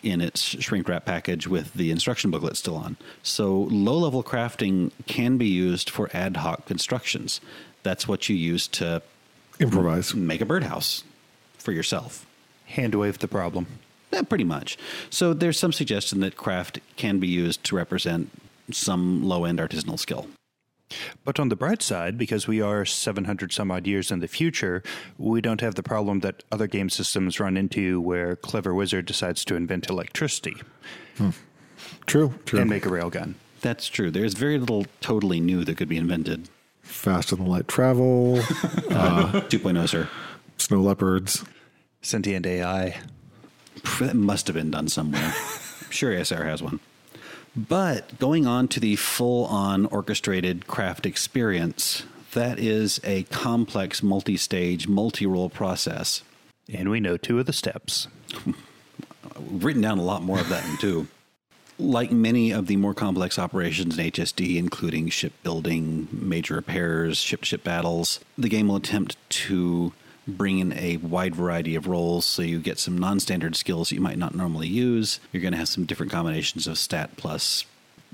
in 0.04 0.20
its 0.20 0.42
shrink 0.42 0.88
wrap 0.88 1.06
package 1.06 1.48
with 1.48 1.74
the 1.74 1.90
instruction 1.90 2.30
booklet 2.30 2.58
still 2.58 2.76
on. 2.76 2.98
So 3.24 3.62
low 3.72 3.98
level 3.98 4.22
crafting 4.22 4.92
can 5.08 5.38
be 5.38 5.48
used 5.48 5.90
for 5.90 6.10
ad 6.14 6.38
hoc 6.38 6.66
constructions. 6.66 7.40
That's 7.84 8.06
what 8.08 8.28
you 8.28 8.36
use 8.36 8.68
to 8.68 9.02
Improvise. 9.60 10.14
make 10.14 10.42
a 10.42 10.46
birdhouse 10.46 11.04
for 11.58 11.72
yourself. 11.72 12.26
Hand 12.66 12.96
wave 12.96 13.20
the 13.20 13.28
problem. 13.28 13.68
Yeah, 14.12 14.22
pretty 14.22 14.44
much. 14.44 14.78
So 15.10 15.34
there's 15.34 15.60
some 15.60 15.74
suggestion 15.74 16.20
that 16.20 16.38
craft 16.38 16.80
can 16.98 17.20
be 17.20 17.28
used 17.28 17.64
to 17.66 17.76
represent 17.76 18.30
some 18.72 19.24
low 19.24 19.46
end 19.46 19.60
artisanal 19.60 20.00
skill. 20.00 20.28
But 21.24 21.40
on 21.40 21.50
the 21.50 21.56
bright 21.56 21.82
side, 21.82 22.18
because 22.18 22.48
we 22.48 22.62
are 22.62 22.86
700 22.86 23.52
some 23.52 23.72
odd 23.72 23.88
years 23.88 24.12
in 24.12 24.20
the 24.20 24.28
future, 24.28 24.84
we 25.18 25.42
don't 25.42 25.62
have 25.62 25.76
the 25.76 25.84
problem 25.84 26.20
that 26.20 26.44
other 26.52 26.68
game 26.68 26.90
systems 26.90 27.40
run 27.40 27.58
into 27.58 28.00
where 28.00 28.36
Clever 28.36 28.74
Wizard 28.76 29.06
decides 29.06 29.44
to 29.46 29.56
invent 29.56 29.90
electricity 29.90 30.56
hmm. 31.18 31.32
True. 32.06 32.34
True. 32.46 32.60
and 32.60 32.70
make 32.70 32.86
a 32.86 32.90
railgun. 32.90 33.34
That's 33.62 33.88
true. 33.88 34.12
There's 34.12 34.34
very 34.34 34.60
little 34.60 34.86
totally 35.02 35.40
new 35.40 35.64
that 35.64 35.78
could 35.78 35.90
be 35.90 35.98
invented. 35.98 36.50
Faster 36.82 37.36
than 37.36 37.46
light 37.46 37.68
travel. 37.68 38.40
Uh, 38.94 39.32
uh, 39.34 39.42
2.0, 39.50 39.90
sir. 39.90 40.08
snow 40.58 40.80
leopards. 40.80 41.44
Sentient 42.04 42.46
AI. 42.46 43.00
That 44.00 44.14
must 44.14 44.48
have 44.48 44.56
been 44.56 44.72
done 44.72 44.90
somewhere. 44.90 45.24
I'm 45.82 45.90
sure 45.90 46.12
ASR 46.12 46.44
has 46.46 46.62
one. 46.62 46.82
But 47.56 48.20
going 48.20 48.46
on 48.46 48.68
to 48.70 48.80
the 48.80 48.98
full 48.98 49.46
on 49.46 49.86
orchestrated 49.86 50.68
craft 50.68 51.06
experience, 51.06 52.04
that 52.34 52.60
is 52.60 53.00
a 53.06 53.24
complex, 53.24 54.04
multi 54.04 54.36
stage, 54.36 54.88
multi 54.88 55.26
role 55.26 55.50
process. 55.50 56.24
And 56.72 56.90
we 56.90 57.00
know 57.00 57.16
two 57.16 57.40
of 57.40 57.46
the 57.46 57.54
steps. 57.54 58.08
We've 58.46 58.56
written 59.64 59.82
down 59.82 59.98
a 59.98 60.04
lot 60.04 60.24
more 60.24 60.40
of 60.40 60.50
that 60.50 60.68
in 60.68 60.78
two. 60.78 61.08
Like 61.80 62.12
many 62.12 62.52
of 62.52 62.68
the 62.68 62.76
more 62.76 62.94
complex 62.94 63.40
operations 63.40 63.98
in 63.98 64.12
HSD, 64.12 64.58
including 64.58 65.10
shipbuilding, 65.10 66.10
major 66.12 66.56
repairs, 66.56 67.18
ship 67.18 67.46
ship 67.46 67.64
battles, 67.64 68.20
the 68.38 68.50
game 68.50 68.68
will 68.68 68.76
attempt 68.76 69.16
to 69.30 69.94
bring 70.28 70.60
in 70.60 70.74
a 70.74 70.98
wide 70.98 71.36
variety 71.36 71.76
of 71.76 71.88
roles 71.88 72.26
so 72.26 72.42
you 72.42 72.60
get 72.60 72.80
some 72.80 72.98
non 72.98 73.20
standard 73.20 73.56
skills 73.56 73.92
you 73.92 74.02
might 74.02 74.18
not 74.18 74.36
normally 74.36 74.68
use. 74.68 75.20
You're 75.32 75.42
going 75.42 75.54
to 75.54 75.58
have 75.58 75.70
some 75.70 75.86
different 75.86 76.12
combinations 76.12 76.68
of 76.68 76.78
stat 76.78 77.18
plus 77.18 77.66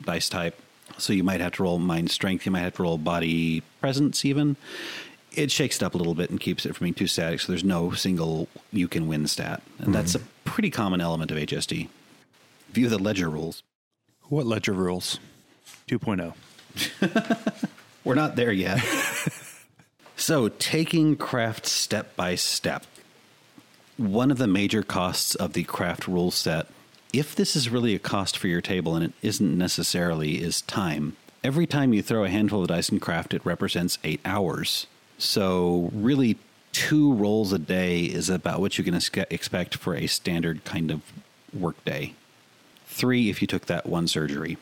dice 0.02 0.30
type. 0.30 0.60
So 0.98 1.13
you 1.13 1.24
might 1.24 1.41
have 1.41 1.54
to 1.54 1.63
roll 1.63 1.80
mind 1.80 2.12
strength, 2.12 2.45
you 2.45 2.52
might 2.52 2.62
have 2.62 2.76
to 2.76 2.84
roll 2.84 2.98
body 2.98 3.62
presence, 3.80 4.26
even. 4.26 4.58
It 5.32 5.52
shakes 5.52 5.78
it 5.78 5.84
up 5.84 5.93
a 5.93 5.98
little 5.98 6.15
bit 6.15 6.32
and 6.32 6.39
keeps 6.39 6.65
it 6.65 6.76
from 6.76 6.86
being 6.86 6.93
too 6.95 7.08
static, 7.08 7.39
so 7.39 7.52
there's 7.52 7.63
no 7.63 7.91
single 7.91 8.48
you 8.74 8.88
can 8.88 9.08
win 9.08 9.28
stat. 9.28 9.62
And 9.78 9.93
that's 9.93 10.15
mm-hmm. 10.15 10.26
a 10.26 10.50
pretty 10.50 10.72
common 10.72 11.02
element 11.02 11.30
of 11.30 11.38
HSD. 11.38 11.88
View 12.72 12.89
the 12.89 12.98
ledger 12.98 13.30
rules. 13.30 13.62
What 14.24 14.48
ledger 14.48 14.74
rules? 14.74 15.19
oh. 15.91 15.95
2.0. 15.95 16.34
We're 18.04 18.15
not 18.15 18.36
there 18.36 18.52
yet. 18.52 18.80
so, 20.20 20.50
taking 20.50 21.16
craft 21.16 21.66
step 21.66 22.16
by 22.16 22.36
step. 22.36 22.86
One 23.96 24.32
of 24.32 24.38
the 24.38 24.48
major 24.48 24.84
costs 24.84 25.34
of 25.34 25.54
the 25.54 25.64
craft 25.64 26.08
rule 26.08 26.30
set, 26.30 26.68
if 27.14 27.36
this 27.36 27.56
is 27.56 27.70
really 27.70 27.96
a 27.96 28.00
cost 28.00 28.38
for 28.38 28.48
your 28.48 28.62
table 28.62 28.96
and 28.96 29.06
it 29.06 29.14
isn't 29.22 29.58
necessarily, 29.58 30.42
is 30.42 30.62
time. 30.62 31.16
Every 31.42 31.66
time 31.66 31.94
you 31.94 32.02
throw 32.02 32.26
a 32.26 32.30
handful 32.30 32.62
of 32.62 32.68
dice 32.68 32.90
in 32.90 33.00
craft, 33.00 33.34
it 33.34 33.46
represents 33.46 33.98
eight 34.04 34.20
hours. 34.26 34.88
So, 35.18 35.90
really, 35.94 36.38
two 36.74 37.14
rolls 37.14 37.54
a 37.54 37.60
day 37.60 38.02
is 38.04 38.30
about 38.30 38.60
what 38.60 38.78
you 38.78 38.84
can 38.84 38.94
expect 38.94 39.76
for 39.76 39.96
a 39.96 40.08
standard 40.08 40.66
kind 40.66 40.92
of 40.92 41.02
work 41.54 41.84
day. 41.86 42.14
Three 42.86 43.30
if 43.30 43.42
you 43.42 43.48
took 43.48 43.68
that 43.68 43.86
one 43.86 44.08
surgery. 44.08 44.58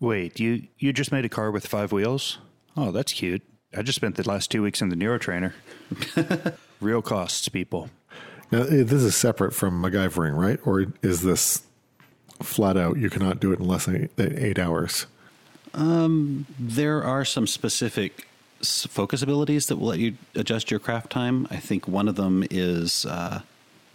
Wait, 0.00 0.38
you, 0.38 0.64
you 0.78 0.92
just 0.92 1.12
made 1.12 1.24
a 1.24 1.30
car 1.30 1.50
with 1.50 1.66
five 1.66 1.92
wheels? 1.92 2.38
Oh, 2.76 2.90
that's 2.90 3.14
cute. 3.14 3.42
I 3.76 3.82
just 3.82 3.96
spent 3.96 4.16
the 4.16 4.28
last 4.28 4.50
two 4.50 4.62
weeks 4.62 4.80
in 4.80 4.88
the 4.88 4.96
neurotrainer. 4.96 5.52
Real 6.80 7.02
costs, 7.02 7.48
people. 7.48 7.90
Now, 8.50 8.62
eh, 8.62 8.82
this 8.84 9.02
is 9.02 9.16
separate 9.16 9.52
from 9.54 9.82
MacGyvering, 9.82 10.36
right? 10.36 10.58
Or 10.64 10.86
is 11.02 11.22
this 11.22 11.62
flat 12.42 12.76
out? 12.76 12.96
You 12.96 13.10
cannot 13.10 13.40
do 13.40 13.52
it 13.52 13.58
in 13.58 13.66
less 13.66 13.86
than 13.86 14.04
eight, 14.04 14.16
than 14.16 14.38
eight 14.38 14.58
hours. 14.58 15.06
There 16.58 17.04
are 17.04 17.24
some 17.24 17.46
specific 17.46 18.26
focus 18.62 19.22
abilities 19.22 19.66
that 19.66 19.76
will 19.76 19.88
let 19.88 19.98
you 19.98 20.14
adjust 20.34 20.70
your 20.70 20.80
craft 20.80 21.10
time. 21.10 21.46
I 21.50 21.56
think 21.56 21.86
one 21.86 22.08
of 22.08 22.16
them 22.16 22.44
is 22.50 23.04
uh, 23.04 23.42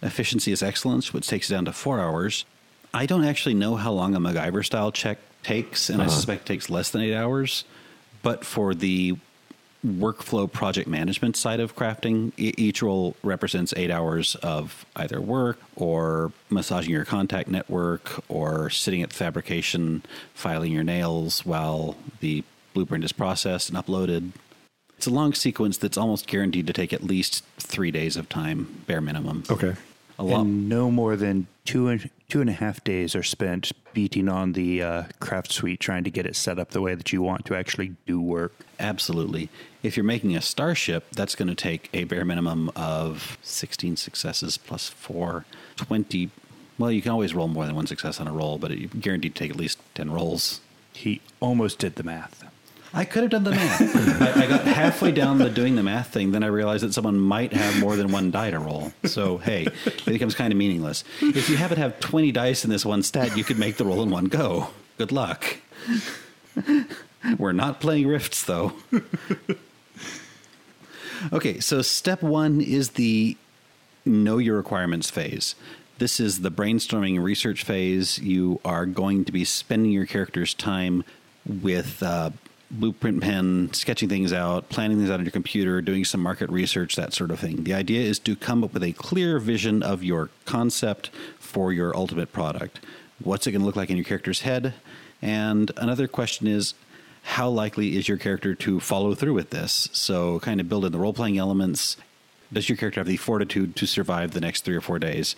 efficiency 0.02 0.52
is 0.52 0.62
excellence, 0.62 1.12
which 1.12 1.26
takes 1.26 1.50
it 1.50 1.54
down 1.54 1.64
to 1.64 1.72
four 1.72 2.00
hours. 2.00 2.44
I 2.94 3.06
don't 3.06 3.24
actually 3.24 3.54
know 3.54 3.76
how 3.76 3.92
long 3.92 4.14
a 4.14 4.20
MacGyver 4.20 4.64
style 4.64 4.92
check 4.92 5.18
takes, 5.42 5.90
and 5.90 6.00
I 6.00 6.06
suspect 6.06 6.42
it 6.42 6.46
takes 6.46 6.70
less 6.70 6.90
than 6.90 7.02
eight 7.02 7.14
hours. 7.14 7.64
But 8.22 8.44
for 8.44 8.74
the 8.74 9.16
workflow 9.84 10.50
project 10.50 10.88
management 10.88 11.36
side 11.36 11.60
of 11.60 11.74
crafting, 11.74 12.32
e- 12.36 12.54
each 12.56 12.82
role 12.82 13.16
represents 13.22 13.74
eight 13.76 13.90
hours 13.90 14.36
of 14.36 14.86
either 14.96 15.20
work 15.20 15.58
or 15.76 16.32
massaging 16.50 16.92
your 16.92 17.04
contact 17.04 17.48
network 17.48 18.22
or 18.28 18.70
sitting 18.70 19.02
at 19.02 19.12
fabrication, 19.12 20.02
filing 20.34 20.72
your 20.72 20.84
nails 20.84 21.44
while 21.44 21.96
the 22.20 22.44
blueprint 22.74 23.04
is 23.04 23.12
processed 23.12 23.68
and 23.68 23.78
uploaded. 23.78 24.32
It's 24.96 25.06
a 25.08 25.10
long 25.10 25.34
sequence 25.34 25.78
that's 25.78 25.98
almost 25.98 26.28
guaranteed 26.28 26.68
to 26.68 26.72
take 26.72 26.92
at 26.92 27.02
least 27.02 27.44
three 27.58 27.90
days 27.90 28.16
of 28.16 28.28
time, 28.28 28.82
bare 28.86 29.00
minimum. 29.00 29.42
Okay. 29.50 29.74
A 30.18 30.22
lot. 30.22 30.42
And 30.42 30.68
no 30.68 30.90
more 30.90 31.16
than 31.16 31.48
two 31.64 31.88
and, 31.88 32.08
two 32.28 32.40
and 32.40 32.48
a 32.48 32.52
half 32.52 32.84
days 32.84 33.16
are 33.16 33.22
spent 33.22 33.72
beating 33.92 34.28
on 34.28 34.52
the 34.52 34.82
uh, 34.82 35.02
craft 35.18 35.52
suite 35.52 35.80
trying 35.80 36.04
to 36.04 36.10
get 36.10 36.24
it 36.24 36.36
set 36.36 36.58
up 36.58 36.70
the 36.70 36.80
way 36.80 36.94
that 36.94 37.12
you 37.12 37.20
want 37.20 37.44
to 37.46 37.56
actually 37.56 37.96
do 38.06 38.20
work. 38.20 38.54
Absolutely. 38.82 39.48
If 39.84 39.96
you're 39.96 40.04
making 40.04 40.36
a 40.36 40.42
starship, 40.42 41.04
that's 41.12 41.36
going 41.36 41.48
to 41.48 41.54
take 41.54 41.88
a 41.94 42.04
bare 42.04 42.24
minimum 42.24 42.70
of 42.74 43.38
16 43.42 43.96
successes 43.96 44.58
plus 44.58 44.88
4, 44.88 45.46
20. 45.76 46.30
Well, 46.78 46.90
you 46.90 47.00
can 47.00 47.12
always 47.12 47.32
roll 47.32 47.46
more 47.48 47.64
than 47.64 47.76
one 47.76 47.86
success 47.86 48.20
on 48.20 48.26
a 48.26 48.32
roll, 48.32 48.58
but 48.58 48.76
you're 48.76 48.90
guaranteed 48.90 49.36
to 49.36 49.38
take 49.38 49.50
at 49.50 49.56
least 49.56 49.78
10 49.94 50.10
rolls. 50.10 50.60
He 50.92 51.20
almost 51.40 51.78
did 51.78 51.94
the 51.94 52.02
math. 52.02 52.44
I 52.92 53.04
could 53.04 53.22
have 53.22 53.30
done 53.30 53.44
the 53.44 53.52
math. 53.52 54.36
I, 54.36 54.42
I 54.42 54.46
got 54.48 54.64
halfway 54.66 55.12
down 55.12 55.38
the 55.38 55.48
doing 55.48 55.76
the 55.76 55.82
math 55.82 56.12
thing, 56.12 56.32
then 56.32 56.42
I 56.42 56.48
realized 56.48 56.84
that 56.84 56.92
someone 56.92 57.18
might 57.18 57.52
have 57.52 57.80
more 57.80 57.96
than 57.96 58.12
one 58.12 58.30
die 58.30 58.50
to 58.50 58.58
roll. 58.58 58.92
So, 59.04 59.38
hey, 59.38 59.68
it 59.86 60.04
becomes 60.04 60.34
kind 60.34 60.52
of 60.52 60.58
meaningless. 60.58 61.04
If 61.20 61.48
you 61.48 61.56
happen 61.56 61.76
to 61.76 61.82
have 61.82 62.00
20 62.00 62.32
dice 62.32 62.64
in 62.64 62.70
this 62.70 62.84
one 62.84 63.02
stat, 63.02 63.36
you 63.36 63.44
could 63.44 63.58
make 63.58 63.76
the 63.76 63.84
roll 63.84 64.02
in 64.02 64.10
one 64.10 64.26
go. 64.26 64.68
Good 64.98 65.12
luck. 65.12 65.56
We're 67.38 67.52
not 67.52 67.80
playing 67.80 68.08
Rifts, 68.08 68.44
though. 68.44 68.72
okay, 71.32 71.60
so 71.60 71.82
step 71.82 72.22
one 72.22 72.60
is 72.60 72.90
the 72.90 73.36
know 74.04 74.38
your 74.38 74.56
requirements 74.56 75.10
phase. 75.10 75.54
This 75.98 76.18
is 76.18 76.40
the 76.40 76.50
brainstorming 76.50 77.22
research 77.22 77.62
phase. 77.62 78.18
You 78.18 78.60
are 78.64 78.86
going 78.86 79.24
to 79.24 79.32
be 79.32 79.44
spending 79.44 79.92
your 79.92 80.06
character's 80.06 80.54
time 80.54 81.04
with 81.46 82.02
uh, 82.02 82.30
blueprint 82.72 83.20
pen, 83.20 83.72
sketching 83.72 84.08
things 84.08 84.32
out, 84.32 84.68
planning 84.68 84.96
things 84.96 85.10
out 85.10 85.20
on 85.20 85.24
your 85.24 85.32
computer, 85.32 85.80
doing 85.80 86.04
some 86.04 86.20
market 86.20 86.50
research, 86.50 86.96
that 86.96 87.12
sort 87.12 87.30
of 87.30 87.38
thing. 87.38 87.64
The 87.64 87.74
idea 87.74 88.00
is 88.00 88.18
to 88.20 88.34
come 88.34 88.64
up 88.64 88.72
with 88.72 88.82
a 88.82 88.92
clear 88.92 89.38
vision 89.38 89.82
of 89.82 90.02
your 90.02 90.30
concept 90.44 91.10
for 91.38 91.72
your 91.72 91.96
ultimate 91.96 92.32
product. 92.32 92.80
What's 93.22 93.46
it 93.46 93.52
going 93.52 93.60
to 93.60 93.66
look 93.66 93.76
like 93.76 93.90
in 93.90 93.96
your 93.96 94.04
character's 94.04 94.40
head? 94.40 94.74
And 95.20 95.70
another 95.76 96.08
question 96.08 96.48
is, 96.48 96.74
how 97.22 97.48
likely 97.48 97.96
is 97.96 98.08
your 98.08 98.18
character 98.18 98.54
to 98.54 98.80
follow 98.80 99.14
through 99.14 99.34
with 99.34 99.50
this? 99.50 99.88
So, 99.92 100.40
kind 100.40 100.60
of 100.60 100.68
build 100.68 100.84
in 100.84 100.92
the 100.92 100.98
role 100.98 101.12
playing 101.12 101.38
elements. 101.38 101.96
Does 102.52 102.68
your 102.68 102.76
character 102.76 103.00
have 103.00 103.06
the 103.06 103.16
fortitude 103.16 103.76
to 103.76 103.86
survive 103.86 104.32
the 104.32 104.40
next 104.40 104.64
three 104.64 104.76
or 104.76 104.80
four 104.80 104.98
days? 104.98 105.36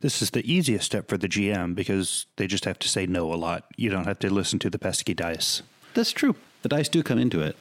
This 0.00 0.20
is 0.20 0.30
the 0.30 0.52
easiest 0.52 0.84
step 0.84 1.08
for 1.08 1.16
the 1.16 1.28
GM 1.28 1.74
because 1.74 2.26
they 2.36 2.46
just 2.46 2.66
have 2.66 2.78
to 2.80 2.88
say 2.88 3.06
no 3.06 3.32
a 3.32 3.36
lot. 3.36 3.64
You 3.76 3.90
don't 3.90 4.04
have 4.04 4.18
to 4.20 4.32
listen 4.32 4.58
to 4.60 4.70
the 4.70 4.78
pesky 4.78 5.14
dice. 5.14 5.62
That's 5.94 6.12
true. 6.12 6.36
The 6.62 6.68
dice 6.68 6.88
do 6.88 7.02
come 7.02 7.18
into 7.18 7.40
it. 7.40 7.56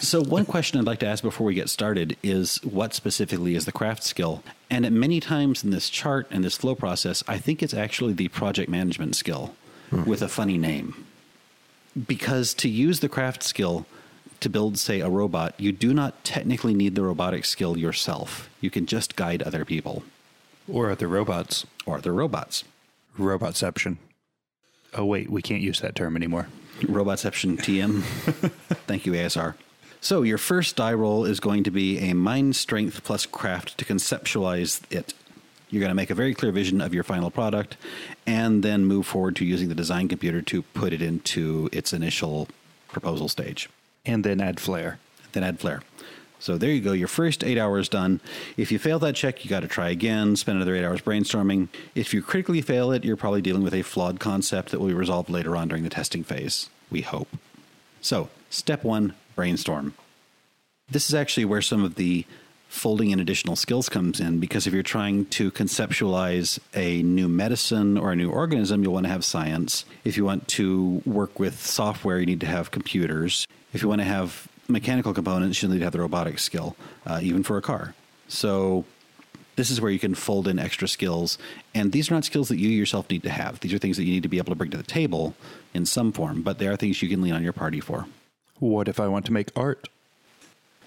so, 0.00 0.22
one 0.22 0.44
question 0.44 0.78
I'd 0.78 0.86
like 0.86 1.00
to 1.00 1.06
ask 1.06 1.22
before 1.22 1.46
we 1.46 1.54
get 1.54 1.68
started 1.68 2.16
is 2.22 2.56
what 2.64 2.94
specifically 2.94 3.54
is 3.54 3.64
the 3.64 3.72
craft 3.72 4.02
skill? 4.02 4.42
And 4.70 4.86
at 4.86 4.92
many 4.92 5.20
times 5.20 5.64
in 5.64 5.70
this 5.70 5.90
chart 5.90 6.26
and 6.30 6.44
this 6.44 6.56
flow 6.56 6.74
process, 6.74 7.24
I 7.26 7.38
think 7.38 7.62
it's 7.62 7.74
actually 7.74 8.12
the 8.12 8.28
project 8.28 8.70
management 8.70 9.16
skill 9.16 9.54
hmm. 9.90 10.04
with 10.04 10.22
a 10.22 10.28
funny 10.28 10.58
name. 10.58 11.06
Because 12.06 12.54
to 12.54 12.68
use 12.68 13.00
the 13.00 13.08
craft 13.08 13.42
skill 13.42 13.86
to 14.40 14.48
build, 14.48 14.78
say, 14.78 15.00
a 15.00 15.08
robot, 15.08 15.54
you 15.58 15.72
do 15.72 15.92
not 15.92 16.22
technically 16.24 16.72
need 16.74 16.94
the 16.94 17.02
robotic 17.02 17.44
skill 17.44 17.76
yourself. 17.76 18.48
You 18.60 18.70
can 18.70 18.86
just 18.86 19.16
guide 19.16 19.42
other 19.42 19.64
people 19.64 20.02
Or 20.68 20.90
other 20.90 21.08
robots. 21.08 21.66
or 21.84 21.98
other 21.98 22.14
robots. 22.14 22.64
Robotception. 23.18 23.96
Oh, 24.94 25.04
wait, 25.04 25.30
we 25.30 25.42
can't 25.42 25.60
use 25.62 25.80
that 25.80 25.94
term 25.94 26.16
anymore. 26.16 26.46
Robotception 26.80 27.58
TM. 27.58 28.02
Thank 28.86 29.04
you, 29.04 29.12
ASR. 29.12 29.54
So, 30.00 30.22
your 30.22 30.38
first 30.38 30.76
die 30.76 30.94
roll 30.94 31.26
is 31.26 31.40
going 31.40 31.64
to 31.64 31.70
be 31.70 31.98
a 31.98 32.14
mind 32.14 32.56
strength 32.56 33.04
plus 33.04 33.26
craft 33.26 33.76
to 33.78 33.84
conceptualize 33.84 34.80
it. 34.90 35.12
You're 35.70 35.80
going 35.80 35.90
to 35.90 35.94
make 35.94 36.10
a 36.10 36.14
very 36.14 36.34
clear 36.34 36.52
vision 36.52 36.80
of 36.80 36.92
your 36.92 37.04
final 37.04 37.30
product 37.30 37.76
and 38.26 38.62
then 38.62 38.84
move 38.84 39.06
forward 39.06 39.36
to 39.36 39.44
using 39.44 39.68
the 39.68 39.74
design 39.74 40.08
computer 40.08 40.42
to 40.42 40.62
put 40.62 40.92
it 40.92 41.00
into 41.00 41.68
its 41.72 41.92
initial 41.92 42.48
proposal 42.88 43.28
stage. 43.28 43.70
And 44.04 44.24
then 44.24 44.40
add 44.40 44.58
flair. 44.58 44.98
Then 45.32 45.44
add 45.44 45.60
flair. 45.60 45.82
So 46.40 46.56
there 46.56 46.70
you 46.70 46.80
go. 46.80 46.92
Your 46.92 47.06
first 47.06 47.44
eight 47.44 47.58
hours 47.58 47.88
done. 47.88 48.20
If 48.56 48.72
you 48.72 48.78
fail 48.78 48.98
that 49.00 49.14
check, 49.14 49.44
you 49.44 49.50
got 49.50 49.60
to 49.60 49.68
try 49.68 49.90
again. 49.90 50.36
Spend 50.36 50.56
another 50.56 50.74
eight 50.74 50.84
hours 50.84 51.02
brainstorming. 51.02 51.68
If 51.94 52.14
you 52.14 52.22
critically 52.22 52.62
fail 52.62 52.90
it, 52.92 53.04
you're 53.04 53.16
probably 53.16 53.42
dealing 53.42 53.62
with 53.62 53.74
a 53.74 53.82
flawed 53.82 54.18
concept 54.18 54.70
that 54.70 54.80
will 54.80 54.88
be 54.88 54.94
resolved 54.94 55.28
later 55.28 55.54
on 55.54 55.68
during 55.68 55.84
the 55.84 55.90
testing 55.90 56.24
phase. 56.24 56.70
We 56.90 57.02
hope. 57.02 57.28
So, 58.00 58.30
step 58.48 58.82
one: 58.82 59.14
brainstorm. 59.36 59.94
This 60.90 61.08
is 61.08 61.14
actually 61.14 61.44
where 61.44 61.62
some 61.62 61.84
of 61.84 61.96
the 61.96 62.24
folding 62.70 63.10
in 63.10 63.18
additional 63.18 63.56
skills 63.56 63.88
comes 63.88 64.20
in 64.20 64.38
because 64.38 64.66
if 64.66 64.72
you're 64.72 64.82
trying 64.82 65.26
to 65.26 65.50
conceptualize 65.50 66.58
a 66.72 67.02
new 67.02 67.28
medicine 67.28 67.98
or 67.98 68.12
a 68.12 68.16
new 68.16 68.30
organism, 68.30 68.82
you'll 68.82 68.94
want 68.94 69.04
to 69.04 69.10
have 69.10 69.24
science. 69.24 69.84
If 70.04 70.16
you 70.16 70.24
want 70.24 70.46
to 70.48 71.02
work 71.04 71.40
with 71.40 71.60
software, 71.66 72.20
you 72.20 72.26
need 72.26 72.40
to 72.40 72.46
have 72.46 72.70
computers. 72.70 73.46
If 73.74 73.82
you 73.82 73.88
want 73.88 74.00
to 74.00 74.06
have 74.06 74.48
mechanical 74.68 75.12
components, 75.12 75.60
you'll 75.60 75.72
need 75.72 75.80
to 75.80 75.84
have 75.84 75.92
the 75.92 76.00
robotic 76.00 76.38
skill, 76.38 76.76
uh, 77.04 77.18
even 77.20 77.42
for 77.42 77.58
a 77.58 77.62
car. 77.62 77.94
So, 78.28 78.84
this 79.56 79.70
is 79.70 79.80
where 79.80 79.90
you 79.90 79.98
can 79.98 80.14
fold 80.14 80.48
in 80.48 80.58
extra 80.58 80.88
skills. 80.88 81.36
And 81.74 81.92
these 81.92 82.10
are 82.10 82.14
not 82.14 82.24
skills 82.24 82.48
that 82.48 82.58
you 82.58 82.70
yourself 82.70 83.10
need 83.10 83.24
to 83.24 83.30
have. 83.30 83.60
These 83.60 83.74
are 83.74 83.78
things 83.78 83.96
that 83.96 84.04
you 84.04 84.12
need 84.12 84.22
to 84.22 84.28
be 84.28 84.38
able 84.38 84.52
to 84.52 84.54
bring 84.54 84.70
to 84.70 84.76
the 84.76 84.82
table 84.82 85.34
in 85.74 85.84
some 85.84 86.12
form, 86.12 86.40
but 86.42 86.58
they 86.58 86.68
are 86.68 86.76
things 86.76 87.02
you 87.02 87.08
can 87.08 87.20
lean 87.20 87.34
on 87.34 87.42
your 87.42 87.52
party 87.52 87.80
for. 87.80 88.06
What 88.58 88.88
if 88.88 89.00
I 89.00 89.08
want 89.08 89.26
to 89.26 89.32
make 89.32 89.50
art? 89.56 89.88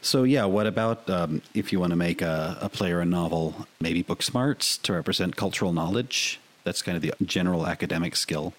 So 0.03 0.23
yeah, 0.25 0.43
what 0.43 0.67
about 0.67 1.09
um, 1.09 1.41
if 1.53 1.71
you 1.71 1.79
want 1.79 1.91
to 1.91 1.95
make 1.95 2.21
a, 2.21 2.57
a 2.59 2.67
play 2.67 2.91
or 2.91 2.99
a 2.99 3.05
novel? 3.05 3.65
Maybe 3.79 4.01
book 4.01 4.21
smarts 4.21 4.77
to 4.79 4.91
represent 4.91 5.37
cultural 5.37 5.71
knowledge. 5.71 6.41
That's 6.65 6.81
kind 6.81 6.97
of 6.97 7.01
the 7.01 7.13
general 7.25 7.65
academic 7.65 8.17
skill. 8.17 8.53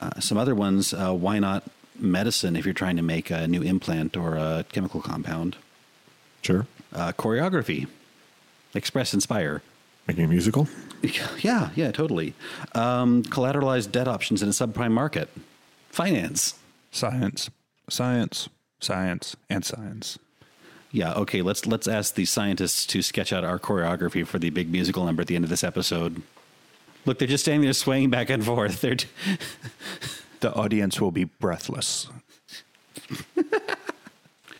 Uh, 0.00 0.20
some 0.20 0.38
other 0.38 0.54
ones. 0.54 0.94
Uh, 0.94 1.12
why 1.12 1.40
not 1.40 1.64
medicine 1.98 2.54
if 2.54 2.64
you're 2.64 2.74
trying 2.74 2.94
to 2.94 3.02
make 3.02 3.28
a 3.30 3.48
new 3.48 3.60
implant 3.60 4.16
or 4.16 4.36
a 4.36 4.64
chemical 4.70 5.00
compound? 5.00 5.56
Sure. 6.42 6.68
Uh, 6.92 7.10
choreography, 7.10 7.88
express, 8.72 9.12
inspire. 9.12 9.62
Making 10.06 10.24
a 10.24 10.28
musical. 10.28 10.68
Yeah, 11.42 11.68
yeah, 11.74 11.90
totally. 11.90 12.32
Um, 12.74 13.24
collateralized 13.24 13.92
debt 13.92 14.08
options 14.08 14.42
in 14.42 14.48
a 14.48 14.52
subprime 14.52 14.92
market. 14.92 15.28
Finance. 15.90 16.54
Science. 16.92 17.50
Science. 17.90 18.48
Science. 18.80 19.36
And 19.50 19.66
science. 19.66 20.18
Yeah, 20.94 21.12
okay, 21.14 21.42
let's 21.42 21.66
let's 21.66 21.88
ask 21.88 22.14
the 22.14 22.24
scientists 22.24 22.86
to 22.86 23.02
sketch 23.02 23.32
out 23.32 23.42
our 23.42 23.58
choreography 23.58 24.24
for 24.24 24.38
the 24.38 24.50
big 24.50 24.70
musical 24.70 25.04
number 25.04 25.22
at 25.22 25.26
the 25.26 25.34
end 25.34 25.42
of 25.42 25.50
this 25.50 25.64
episode. 25.64 26.22
Look, 27.04 27.18
they're 27.18 27.26
just 27.26 27.42
standing 27.42 27.62
there 27.62 27.72
swaying 27.72 28.10
back 28.10 28.30
and 28.30 28.44
forth. 28.44 28.80
They're 28.80 28.94
t- 28.94 29.08
The 30.38 30.52
audience 30.54 31.00
will 31.00 31.10
be 31.10 31.24
breathless. 31.24 32.06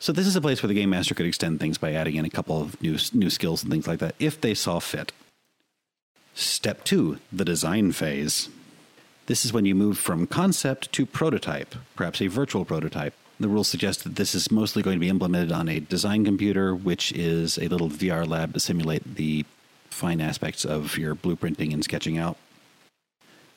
so 0.01 0.11
this 0.11 0.27
is 0.27 0.35
a 0.35 0.41
place 0.41 0.61
where 0.61 0.69
the 0.69 0.75
game 0.75 0.91
master 0.91 1.15
could 1.15 1.27
extend 1.27 1.61
things 1.61 1.79
by 1.79 1.93
adding 1.93 2.17
in 2.17 2.25
a 2.25 2.31
couple 2.31 2.61
of 2.61 2.83
new 2.83 2.99
new 3.13 3.31
skills 3.31 3.63
and 3.63 3.71
things 3.71 3.87
like 3.87 4.01
that 4.01 4.17
if 4.19 4.41
they 4.41 4.55
saw 4.55 4.81
fit. 4.81 5.13
Step 6.35 6.83
2, 6.83 7.19
the 7.33 7.45
design 7.45 7.93
phase. 7.93 8.49
This 9.27 9.45
is 9.45 9.53
when 9.53 9.67
you 9.67 9.77
move 9.77 9.99
from 9.99 10.27
concept 10.27 10.91
to 10.95 11.07
prototype, 11.07 11.77
perhaps 11.95 12.21
a 12.21 12.27
virtual 12.27 12.65
prototype. 12.65 13.15
The 13.41 13.49
rules 13.49 13.69
suggest 13.69 14.05
that 14.05 14.17
this 14.17 14.35
is 14.35 14.51
mostly 14.51 14.83
going 14.83 14.97
to 14.97 15.01
be 15.01 15.09
implemented 15.09 15.51
on 15.51 15.69
a 15.69 15.81
design 15.81 16.25
computer, 16.25 16.75
which 16.75 17.13
is 17.13 17.59
a 17.59 17.69
little 17.69 17.89
VR 17.89 18.29
lab 18.29 18.55
to 18.55 18.61
simulate 18.61 19.17
the 19.17 19.45
fine 19.91 20.21
aspects 20.21 20.65
of 20.65 20.97
your 20.99 21.15
blueprinting 21.15 21.73
and 21.73 21.83
sketching 21.83 22.17
out. 22.19 22.37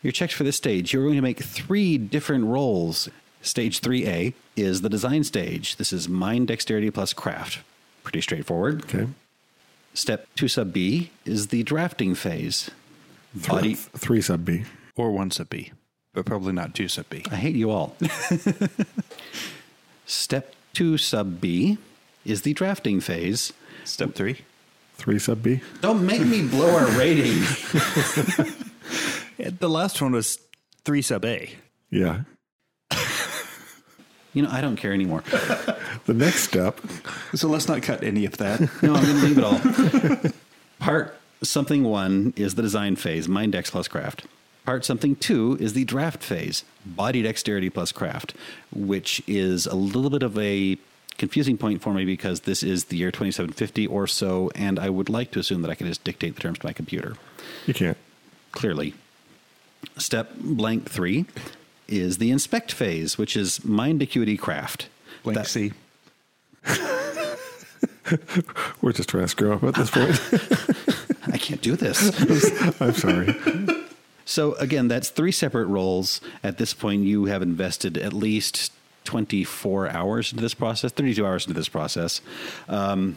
Your 0.01 0.11
checks 0.11 0.33
for 0.33 0.43
this 0.43 0.55
stage, 0.55 0.93
you're 0.93 1.03
going 1.03 1.15
to 1.15 1.21
make 1.21 1.39
three 1.39 1.97
different 1.97 2.45
roles. 2.45 3.09
Stage 3.41 3.81
3A 3.81 4.33
is 4.55 4.81
the 4.81 4.89
design 4.89 5.23
stage. 5.23 5.75
This 5.77 5.93
is 5.93 6.09
mind 6.09 6.47
dexterity 6.47 6.91
plus 6.91 7.13
craft. 7.13 7.59
Pretty 8.03 8.21
straightforward. 8.21 8.83
Okay. 8.85 9.07
Step 9.93 10.27
2 10.35 10.47
sub 10.47 10.73
B 10.73 11.11
is 11.25 11.47
the 11.47 11.63
drafting 11.63 12.13
phase. 12.15 12.69
Th- 13.33 13.47
Body, 13.47 13.73
three 13.73 14.21
sub 14.21 14.45
B. 14.45 14.63
Or 14.95 15.11
one 15.11 15.29
sub 15.31 15.49
B, 15.49 15.71
but 16.13 16.25
probably 16.25 16.53
not 16.53 16.73
two 16.73 16.87
sub 16.87 17.09
B. 17.09 17.23
I 17.31 17.35
hate 17.35 17.55
you 17.55 17.69
all. 17.69 17.95
Step 20.07 20.55
2 20.73 20.97
sub 20.97 21.39
B 21.39 21.77
is 22.25 22.41
the 22.41 22.53
drafting 22.53 22.99
phase. 22.99 23.53
Step 23.83 24.15
three. 24.15 24.39
Three 24.95 25.19
sub 25.19 25.43
B. 25.43 25.61
Don't 25.81 26.03
make 26.03 26.25
me 26.25 26.47
blow 26.47 26.75
our 26.75 26.87
rating. 26.97 27.43
The 29.37 29.69
last 29.69 30.01
one 30.01 30.13
was 30.13 30.39
three 30.83 31.01
sub 31.01 31.23
A. 31.23 31.51
Yeah. 31.89 32.21
You 34.33 34.43
know, 34.43 34.49
I 34.51 34.61
don't 34.61 34.75
care 34.75 34.93
anymore. 34.93 35.23
The 36.05 36.13
next 36.13 36.43
step. 36.43 36.79
So 37.33 37.47
let's 37.47 37.67
not 37.67 37.81
cut 37.81 38.03
any 38.03 38.25
of 38.25 38.37
that. 38.37 38.59
No, 38.81 38.95
I'm 38.95 39.03
going 39.03 39.15
to 39.15 39.25
leave 39.25 39.37
it 39.37 39.43
all. 39.43 40.31
Part 40.79 41.17
something 41.43 41.83
one 41.83 42.33
is 42.35 42.55
the 42.55 42.61
design 42.61 42.95
phase, 42.95 43.27
mind 43.27 43.51
dex 43.53 43.69
plus 43.69 43.87
craft. 43.87 44.25
Part 44.67 44.83
something 44.83 45.15
two 45.15 45.55
is 45.61 45.71
the 45.71 45.85
draft 45.85 46.21
phase, 46.21 46.65
body 46.85 47.21
dexterity 47.21 47.69
plus 47.69 47.93
craft, 47.93 48.33
which 48.75 49.23
is 49.25 49.65
a 49.65 49.75
little 49.75 50.09
bit 50.09 50.23
of 50.23 50.37
a 50.37 50.77
confusing 51.17 51.57
point 51.57 51.81
for 51.81 51.93
me 51.93 52.03
because 52.03 52.41
this 52.41 52.63
is 52.63 52.83
the 52.85 52.97
year 52.97 53.09
2750 53.09 53.87
or 53.87 54.07
so, 54.07 54.51
and 54.55 54.77
I 54.77 54.89
would 54.89 55.07
like 55.07 55.31
to 55.31 55.39
assume 55.39 55.61
that 55.61 55.71
I 55.71 55.75
can 55.75 55.87
just 55.87 56.03
dictate 56.03 56.35
the 56.35 56.41
terms 56.41 56.59
to 56.59 56.65
my 56.65 56.73
computer. 56.73 57.15
You 57.65 57.73
can't. 57.73 57.95
Clearly. 58.51 58.93
Step 59.95 60.31
blank 60.35 60.89
three 60.89 61.27
is 61.87 62.17
the 62.17 62.29
inspect 62.29 62.73
phase, 62.73 63.17
which 63.17 63.37
is 63.37 63.63
mind 63.63 64.01
acuity 64.01 64.35
craft. 64.35 64.89
Blank 65.23 65.37
That- 65.37 65.47
C. 65.47 65.71
We're 68.81 68.91
just 68.91 69.07
trying 69.07 69.23
to 69.23 69.29
screw 69.29 69.53
up 69.53 69.63
at 69.63 69.75
this 69.75 69.91
point. 69.91 70.19
I 71.33 71.37
can't 71.37 71.61
do 71.61 71.77
this. 71.77 72.11
I'm 72.81 72.93
sorry. 72.93 73.33
So 74.27 74.55
again, 74.55 74.89
that's 74.89 75.09
three 75.09 75.31
separate 75.31 75.67
roles. 75.67 76.19
At 76.43 76.57
this 76.57 76.73
point, 76.73 77.03
you 77.03 77.25
have 77.25 77.41
invested 77.41 77.97
at 77.97 78.11
least 78.11 78.73
24 79.05 79.89
hours 79.89 80.33
into 80.33 80.41
this 80.41 80.53
process, 80.53 80.91
32 80.91 81.25
hours 81.25 81.45
into 81.47 81.57
this 81.57 81.69
process. 81.69 82.19
Um, 82.67 83.15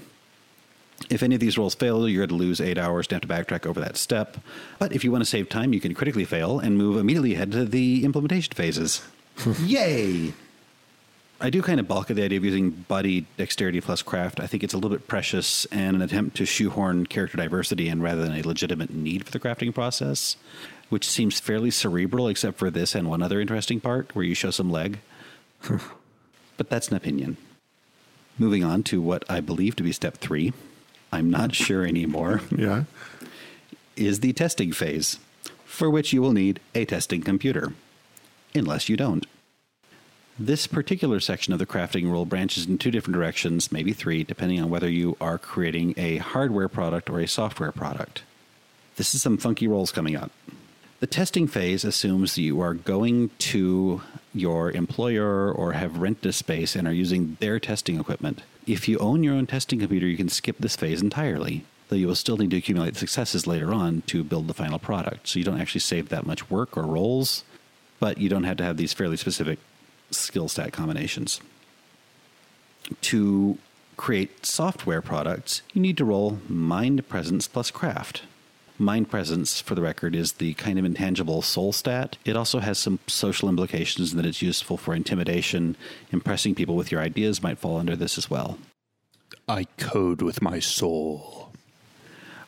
if 1.11 1.25
any 1.25 1.35
of 1.35 1.40
these 1.40 1.59
roles 1.59 1.75
fail, 1.75 2.09
you're 2.09 2.27
going 2.27 2.38
to 2.38 2.44
lose 2.44 2.61
eight 2.61 2.79
hours 2.79 3.09
to 3.09 3.16
have 3.16 3.23
to 3.23 3.29
backtrack 3.29 3.66
over 3.66 3.81
that 3.81 3.96
step. 3.96 4.37
But 4.79 4.92
if 4.92 5.03
you 5.03 5.11
want 5.11 5.23
to 5.23 5.29
save 5.29 5.49
time, 5.49 5.73
you 5.73 5.81
can 5.81 5.94
critically 5.94 6.25
fail 6.25 6.61
and 6.61 6.79
move 6.79 6.96
immediately 6.96 7.35
ahead 7.35 7.51
to 7.53 7.64
the 7.64 8.05
implementation 8.05 8.55
phases. 8.55 9.03
Yay! 9.64 10.33
I 11.40 11.51
do 11.51 11.62
kind 11.62 11.81
of 11.81 11.88
balk 11.88 12.11
at 12.11 12.16
the 12.16 12.23
idea 12.23 12.38
of 12.38 12.44
using 12.44 12.70
body 12.70 13.27
dexterity 13.37 13.81
plus 13.81 14.03
craft. 14.03 14.38
I 14.38 14.46
think 14.46 14.62
it's 14.62 14.75
a 14.75 14.77
little 14.77 14.90
bit 14.90 15.09
precious 15.09 15.64
and 15.66 15.96
an 15.96 16.03
attempt 16.03 16.37
to 16.37 16.44
shoehorn 16.44 17.07
character 17.07 17.38
diversity 17.38 17.88
in 17.88 18.03
rather 18.03 18.23
than 18.23 18.37
a 18.37 18.42
legitimate 18.42 18.90
need 18.90 19.25
for 19.25 19.33
the 19.33 19.40
crafting 19.40 19.75
process, 19.75 20.37
which 20.90 21.09
seems 21.09 21.40
fairly 21.40 21.70
cerebral, 21.70 22.29
except 22.29 22.59
for 22.59 22.70
this 22.70 22.94
and 22.94 23.09
one 23.09 23.22
other 23.22 23.40
interesting 23.40 23.81
part 23.81 24.14
where 24.14 24.24
you 24.24 24.35
show 24.35 24.50
some 24.50 24.70
leg. 24.70 24.98
but 26.57 26.68
that's 26.68 26.88
an 26.88 26.96
opinion. 26.96 27.37
Moving 28.38 28.62
on 28.64 28.83
to 28.85 29.00
what 29.00 29.24
I 29.29 29.40
believe 29.40 29.76
to 29.76 29.83
be 29.83 29.92
step 29.92 30.16
three, 30.18 30.53
I'm 31.12 31.31
not 31.31 31.55
sure 31.55 31.85
anymore, 31.85 32.40
Yeah. 32.57 32.85
is 33.96 34.20
the 34.20 34.33
testing 34.33 34.72
phase. 34.72 35.18
for 35.64 35.88
which 35.90 36.12
you 36.12 36.20
will 36.20 36.33
need 36.33 36.61
a 36.74 36.85
testing 36.85 37.22
computer, 37.22 37.72
unless 38.55 38.88
you 38.88 38.96
don't. 38.96 39.24
This 40.38 40.66
particular 40.66 41.20
section 41.20 41.53
of 41.53 41.59
the 41.59 41.66
crafting 41.66 42.05
rule 42.11 42.24
branches 42.24 42.66
in 42.66 42.79
two 42.79 42.90
different 42.90 43.14
directions, 43.14 43.70
maybe 43.70 43.92
three, 43.92 44.24
depending 44.24 44.61
on 44.61 44.70
whether 44.70 44.88
you 44.90 45.16
are 45.20 45.38
creating 45.38 45.94
a 45.96 46.16
hardware 46.16 46.68
product 46.68 47.09
or 47.11 47.20
a 47.20 47.29
software 47.29 47.72
product. 47.72 48.22
This 48.96 49.14
is 49.14 49.22
some 49.22 49.37
funky 49.38 49.68
roles 49.68 49.92
coming 49.92 50.16
up. 50.16 50.31
The 51.00 51.06
testing 51.06 51.46
phase 51.46 51.82
assumes 51.82 52.34
that 52.34 52.42
you 52.42 52.60
are 52.60 52.74
going 52.74 53.30
to 53.38 54.02
your 54.34 54.70
employer 54.70 55.50
or 55.50 55.72
have 55.72 55.96
rented 55.96 56.26
a 56.26 56.32
space 56.32 56.76
and 56.76 56.86
are 56.86 56.92
using 56.92 57.38
their 57.40 57.58
testing 57.58 57.98
equipment. 57.98 58.42
If 58.66 58.86
you 58.86 58.98
own 58.98 59.24
your 59.24 59.34
own 59.34 59.46
testing 59.46 59.78
computer, 59.78 60.06
you 60.06 60.18
can 60.18 60.28
skip 60.28 60.58
this 60.58 60.76
phase 60.76 61.00
entirely, 61.00 61.64
though 61.88 61.96
you 61.96 62.06
will 62.06 62.14
still 62.14 62.36
need 62.36 62.50
to 62.50 62.58
accumulate 62.58 62.96
successes 62.96 63.46
later 63.46 63.72
on 63.72 64.02
to 64.08 64.22
build 64.22 64.46
the 64.46 64.52
final 64.52 64.78
product. 64.78 65.26
So 65.26 65.38
you 65.38 65.44
don't 65.44 65.58
actually 65.58 65.80
save 65.80 66.10
that 66.10 66.26
much 66.26 66.50
work 66.50 66.76
or 66.76 66.82
rolls, 66.82 67.44
but 67.98 68.18
you 68.18 68.28
don't 68.28 68.44
have 68.44 68.58
to 68.58 68.64
have 68.64 68.76
these 68.76 68.92
fairly 68.92 69.16
specific 69.16 69.58
skill 70.10 70.48
stat 70.48 70.74
combinations. 70.74 71.40
To 73.00 73.56
create 73.96 74.44
software 74.44 75.00
products, 75.00 75.62
you 75.72 75.80
need 75.80 75.96
to 75.96 76.04
roll 76.04 76.40
mind 76.46 77.08
presence 77.08 77.48
plus 77.48 77.70
craft. 77.70 78.22
Mind 78.81 79.11
presence, 79.11 79.61
for 79.61 79.75
the 79.75 79.83
record, 79.83 80.14
is 80.14 80.33
the 80.33 80.55
kind 80.55 80.79
of 80.79 80.87
intangible 80.87 81.43
soul 81.43 81.71
stat. 81.71 82.16
It 82.25 82.35
also 82.35 82.61
has 82.61 82.79
some 82.79 82.99
social 83.07 83.51
implications 83.51 84.12
in 84.12 84.16
that 84.16 84.25
it's 84.25 84.40
useful 84.40 84.79
for 84.79 84.95
intimidation. 84.95 85.77
Impressing 86.12 86.55
people 86.55 86.77
with 86.77 86.90
your 86.90 87.03
ideas 87.03 87.43
might 87.43 87.59
fall 87.59 87.77
under 87.77 87.95
this 87.95 88.16
as 88.16 88.31
well. 88.31 88.59
I 89.47 89.64
code 89.77 90.23
with 90.23 90.40
my 90.40 90.61
soul. 90.61 91.53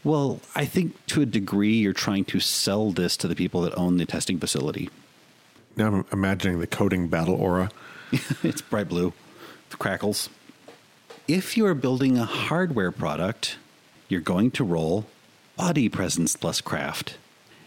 Well, 0.02 0.40
I 0.54 0.64
think 0.64 1.04
to 1.08 1.20
a 1.20 1.26
degree 1.26 1.74
you're 1.74 1.92
trying 1.92 2.24
to 2.24 2.40
sell 2.40 2.92
this 2.92 3.18
to 3.18 3.28
the 3.28 3.36
people 3.36 3.60
that 3.60 3.74
own 3.76 3.98
the 3.98 4.06
testing 4.06 4.38
facility. 4.38 4.88
Now 5.76 5.88
I'm 5.88 6.06
imagining 6.10 6.60
the 6.60 6.66
coding 6.66 7.08
battle 7.08 7.34
aura. 7.34 7.70
it's 8.42 8.62
bright 8.62 8.88
blue, 8.88 9.12
the 9.68 9.76
crackles. 9.76 10.30
If 11.28 11.58
you 11.58 11.66
are 11.66 11.74
building 11.74 12.16
a 12.16 12.24
hardware 12.24 12.90
product, 12.90 13.58
you're 14.08 14.22
going 14.22 14.50
to 14.52 14.64
roll 14.64 15.04
body 15.56 15.88
presence 15.88 16.36
plus 16.36 16.60
craft. 16.60 17.16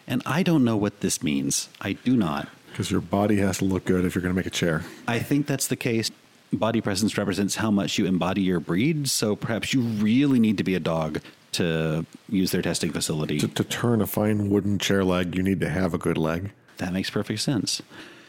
And 0.08 0.22
I 0.26 0.44
don't 0.44 0.64
know 0.64 0.78
what 0.78 1.02
this 1.02 1.24
means. 1.24 1.70
I 1.82 1.94
do 1.94 2.16
not. 2.16 2.50
Because 2.72 2.92
your 2.92 3.02
body 3.02 3.38
has 3.38 3.60
to 3.60 3.66
look 3.66 3.86
good 3.86 4.06
if 4.06 4.14
you're 4.14 4.22
going 4.22 4.34
to 4.34 4.38
make 4.38 4.46
a 4.46 4.52
chair. 4.52 4.84
I 5.08 5.20
think 5.20 5.48
that's 5.48 5.68
the 5.68 5.76
case. 5.76 6.12
Body 6.54 6.82
presence 6.82 7.18
represents 7.18 7.56
how 7.56 7.72
much 7.72 7.98
you 7.98 8.06
embody 8.06 8.42
your 8.42 8.60
breed, 8.60 9.10
so 9.10 9.36
perhaps 9.36 9.74
you 9.74 9.82
really 9.82 10.40
need 10.40 10.58
to 10.58 10.64
be 10.64 10.76
a 10.76 10.80
dog 10.80 11.22
to 11.54 12.06
use 12.30 12.52
their 12.52 12.62
testing 12.62 12.92
facility. 12.92 13.40
To, 13.40 13.48
to 13.48 13.64
turn 13.64 14.02
a 14.02 14.08
fine 14.08 14.50
wooden 14.50 14.78
chair 14.78 15.04
leg, 15.04 15.36
you 15.36 15.42
need 15.42 15.60
to 15.62 15.70
have 15.70 15.94
a 15.94 15.98
good 15.98 16.18
leg. 16.18 16.52
That 16.78 16.94
makes 16.94 17.10
perfect 17.10 17.40
sense. 17.40 17.82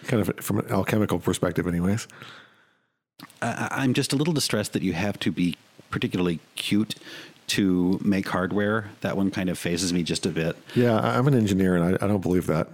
Kind 0.07 0.27
of 0.27 0.45
from 0.45 0.61
an 0.61 0.71
alchemical 0.71 1.19
perspective, 1.19 1.67
anyways. 1.67 2.07
I, 3.43 3.69
I'm 3.71 3.95
just 3.95 4.13
a 4.13 4.17
little 4.17 4.35
distressed 4.35 4.73
that 4.73 4.83
you 4.83 4.93
have 4.93 5.19
to 5.21 5.33
be 5.33 5.57
particularly 5.91 6.41
cute 6.55 6.95
to 7.49 8.01
make 8.03 8.29
hardware. 8.29 8.91
That 9.01 9.17
one 9.17 9.31
kind 9.31 9.49
of 9.49 9.59
fazes 9.59 9.93
me 9.93 10.03
just 10.03 10.27
a 10.27 10.31
bit. 10.31 10.57
Yeah, 10.75 10.99
I'm 10.99 11.29
an 11.29 11.35
engineer 11.35 11.77
and 11.77 11.85
I, 11.85 12.05
I 12.05 12.09
don't 12.09 12.23
believe 12.23 12.47
that. 12.47 12.69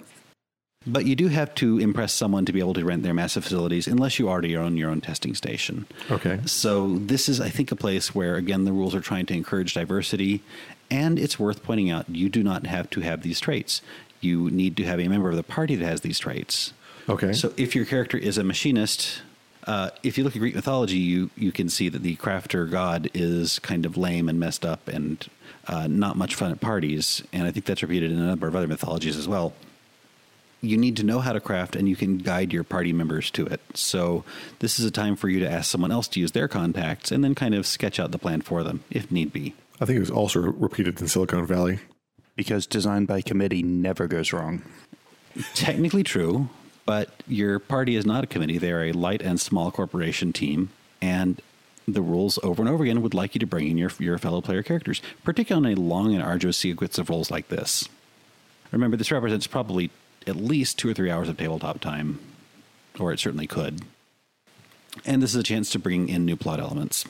But 0.87 1.07
you 1.07 1.15
do 1.15 1.29
have 1.29 1.55
to 1.57 1.79
impress 1.79 2.13
someone 2.13 2.45
to 2.47 2.53
be 2.53 2.59
able 2.59 2.75
to 2.75 2.85
rent 2.85 3.05
their 3.05 3.15
massive 3.15 3.45
facilities 3.45 3.87
unless 3.87 4.19
you 4.19 4.29
already 4.29 4.57
own 4.57 4.77
your 4.77 4.91
own 4.91 5.01
testing 5.01 5.35
station. 5.35 5.87
Okay. 6.11 6.41
So 6.45 6.97
this 6.97 7.29
is, 7.29 7.41
I 7.41 7.51
think, 7.51 7.71
a 7.71 7.77
place 7.77 8.15
where, 8.15 8.35
again, 8.35 8.65
the 8.65 8.73
rules 8.73 8.95
are 8.95 9.01
trying 9.01 9.27
to 9.27 9.35
encourage 9.35 9.75
diversity. 9.75 10.43
And 10.91 11.19
it's 11.19 11.39
worth 11.39 11.63
pointing 11.63 11.91
out 11.91 12.09
you 12.09 12.29
do 12.29 12.43
not 12.43 12.67
have 12.67 12.91
to 12.91 13.01
have 13.01 13.23
these 13.23 13.39
traits. 13.39 13.81
You 14.21 14.51
need 14.51 14.77
to 14.77 14.85
have 14.85 14.99
a 14.99 15.09
member 15.09 15.31
of 15.31 15.37
the 15.37 15.45
party 15.45 15.77
that 15.77 15.87
has 15.87 16.01
these 16.01 16.19
traits. 16.19 16.73
Okay. 17.09 17.33
So 17.33 17.53
if 17.57 17.75
your 17.75 17.85
character 17.85 18.17
is 18.17 18.37
a 18.37 18.45
machinist, 18.45 19.23
uh, 19.67 19.91
if 20.03 20.19
you 20.19 20.25
look 20.25 20.35
at 20.35 20.41
Greek 20.41 20.55
mythology, 20.55 20.99
you 20.99 21.31
you 21.37 21.53
can 21.53 21.69
see 21.69 21.89
that 21.89 22.03
the 22.03 22.17
crafter 22.17 22.69
god 22.71 23.11
is 23.15 23.59
kind 23.61 23.87
of 23.87 23.97
lame 23.97 24.29
and 24.29 24.41
messed 24.41 24.65
up 24.65 24.89
and 24.89 25.29
uh, 25.67 25.87
not 25.87 26.17
much 26.17 26.35
fun 26.35 26.51
at 26.51 26.61
parties. 26.61 27.23
And 27.33 27.47
I 27.47 27.51
think 27.51 27.67
that's 27.67 27.83
repeated 27.83 28.11
in 28.11 28.19
a 28.19 28.27
number 28.27 28.49
of 28.49 28.57
other 28.57 28.67
mythologies 28.67 29.17
as 29.17 29.29
well. 29.29 29.53
You 30.61 30.77
need 30.77 30.97
to 30.99 31.03
know 31.03 31.19
how 31.19 31.33
to 31.33 31.41
craft, 31.41 31.75
and 31.75 31.89
you 31.89 31.97
can 31.97 32.19
guide 32.19 32.53
your 32.53 32.63
party 32.63 32.93
members 32.93 33.31
to 33.33 33.47
it. 33.47 33.61
So 33.75 34.25
this 34.61 34.79
is 34.79 34.85
a 34.85 34.93
time 34.93 35.17
for 35.17 35.29
you 35.29 35.41
to 35.41 35.51
ask 35.51 35.69
someone 35.71 35.91
else 35.91 36.07
to 36.09 36.21
use 36.21 36.33
their 36.33 36.47
contacts, 36.47 37.11
and 37.11 37.25
then 37.25 37.35
kind 37.35 37.55
of 37.55 37.67
sketch 37.67 37.99
out 37.99 38.13
the 38.13 38.19
plan 38.19 38.43
for 38.43 38.63
them 38.63 38.85
if 38.91 39.11
need 39.11 39.33
be. 39.33 39.55
I 39.81 39.85
think 39.85 39.97
it 39.97 40.01
was 40.01 40.11
also 40.11 40.41
repeated 40.41 41.01
in 41.01 41.09
Silicon 41.09 41.47
Valley. 41.47 41.81
Because 42.37 42.67
design 42.67 43.05
by 43.05 43.21
committee 43.23 43.63
never 43.63 44.07
goes 44.07 44.33
wrong. 44.33 44.63
technically 45.55 46.03
true, 46.03 46.49
but 46.85 47.11
your 47.27 47.59
party 47.59 47.97
is 47.97 48.07
not 48.07 48.25
a 48.25 48.27
committee. 48.27 48.59
They 48.59 48.73
are 48.73 48.85
a 48.85 48.93
light 48.93 49.23
and 49.23 49.41
small 49.41 49.71
corporation 49.71 50.33
team, 50.33 50.71
and 51.01 51.41
the 51.87 52.03
rules 52.03 52.39
over 52.43 52.63
and 52.63 52.69
over 52.69 52.85
again 52.85 53.03
would 53.03 53.15
like 53.15 53.35
you 53.35 53.39
to 53.41 53.47
bring 53.47 53.69
in 53.69 53.79
your, 53.79 53.91
your 53.99 54.19
fellow 54.19 54.41
player 54.41 54.63
characters, 54.63 55.03
particularly 55.25 55.73
on 55.73 55.79
a 55.79 55.81
long 55.81 56.15
and 56.15 56.23
arduous 56.23 56.57
sequence 56.57 56.99
of 56.99 57.11
rolls 57.11 57.31
like 57.31 57.49
this. 57.49 57.89
Remember, 58.71 58.97
this 58.97 59.11
represents 59.11 59.47
probably 59.47 59.91
at 60.27 60.37
least 60.37 60.79
two 60.79 60.89
or 60.91 60.95
three 60.95 61.11
hours 61.11 61.29
of 61.29 61.37
tabletop 61.37 61.81
time, 61.81 62.21
or 62.99 63.13
it 63.13 63.19
certainly 63.19 63.47
could. 63.47 63.83
And 65.05 65.23
this 65.23 65.31
is 65.31 65.41
a 65.41 65.43
chance 65.43 65.71
to 65.71 65.79
bring 65.79 66.09
in 66.09 66.25
new 66.25 66.37
plot 66.37 66.61
elements. 66.61 67.05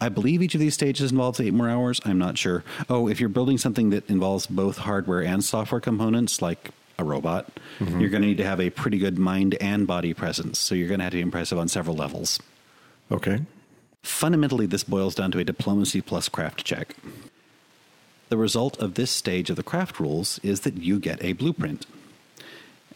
I 0.00 0.08
believe 0.08 0.42
each 0.42 0.54
of 0.54 0.60
these 0.60 0.74
stages 0.74 1.10
involves 1.10 1.40
eight 1.40 1.54
more 1.54 1.68
hours. 1.68 2.00
I'm 2.04 2.18
not 2.18 2.36
sure. 2.36 2.64
Oh, 2.88 3.08
if 3.08 3.18
you're 3.18 3.28
building 3.28 3.58
something 3.58 3.90
that 3.90 4.08
involves 4.10 4.46
both 4.46 4.78
hardware 4.78 5.22
and 5.22 5.42
software 5.42 5.80
components, 5.80 6.42
like 6.42 6.70
a 6.98 7.04
robot, 7.04 7.48
you're 7.80 8.08
going 8.08 8.22
to 8.22 8.28
need 8.28 8.38
to 8.38 8.44
have 8.44 8.60
a 8.60 8.70
pretty 8.70 8.98
good 8.98 9.18
mind 9.18 9.56
and 9.60 9.86
body 9.86 10.14
presence. 10.14 10.58
So 10.58 10.74
you're 10.74 10.88
going 10.88 11.00
to 11.00 11.04
have 11.04 11.12
to 11.12 11.18
be 11.18 11.22
impressive 11.22 11.58
on 11.58 11.68
several 11.68 11.96
levels. 11.96 12.40
Okay. 13.10 13.42
Fundamentally, 14.02 14.66
this 14.66 14.84
boils 14.84 15.14
down 15.14 15.30
to 15.32 15.38
a 15.38 15.44
diplomacy 15.44 16.00
plus 16.00 16.28
craft 16.28 16.64
check. 16.64 16.94
The 18.28 18.36
result 18.36 18.78
of 18.78 18.94
this 18.94 19.10
stage 19.10 19.50
of 19.50 19.56
the 19.56 19.62
craft 19.62 20.00
rules 20.00 20.40
is 20.42 20.60
that 20.60 20.78
you 20.78 20.98
get 20.98 21.22
a 21.22 21.32
blueprint. 21.32 21.86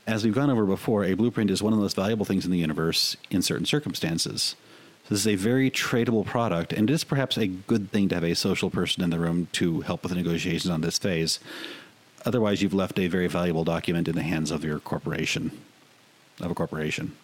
As 0.06 0.24
we've 0.24 0.34
gone 0.34 0.50
over 0.50 0.64
before, 0.64 1.04
a 1.04 1.14
blueprint 1.14 1.50
is 1.50 1.62
one 1.62 1.72
of 1.72 1.78
the 1.78 1.82
most 1.82 1.94
valuable 1.94 2.24
things 2.24 2.44
in 2.44 2.50
the 2.50 2.58
universe 2.58 3.16
in 3.30 3.42
certain 3.42 3.66
circumstances. 3.66 4.56
So 5.04 5.14
this 5.14 5.20
is 5.20 5.28
a 5.28 5.36
very 5.36 5.70
tradable 5.70 6.24
product, 6.24 6.72
and 6.72 6.90
it 6.90 6.92
is 6.92 7.04
perhaps 7.04 7.36
a 7.36 7.46
good 7.46 7.90
thing 7.92 8.08
to 8.08 8.16
have 8.16 8.24
a 8.24 8.34
social 8.34 8.70
person 8.70 9.04
in 9.04 9.10
the 9.10 9.18
room 9.18 9.48
to 9.52 9.82
help 9.82 10.02
with 10.02 10.10
the 10.10 10.16
negotiations 10.16 10.70
on 10.70 10.80
this 10.80 10.98
phase. 10.98 11.38
Otherwise, 12.24 12.62
you've 12.62 12.74
left 12.74 12.98
a 12.98 13.09
very 13.09 13.26
valuable 13.26 13.64
document 13.64 14.09
in 14.09 14.14
the 14.14 14.22
hands 14.22 14.50
of 14.50 14.64
your 14.64 14.78
corporation, 14.78 15.50
of 16.40 16.50
a 16.50 16.54
corporation. 16.54 17.16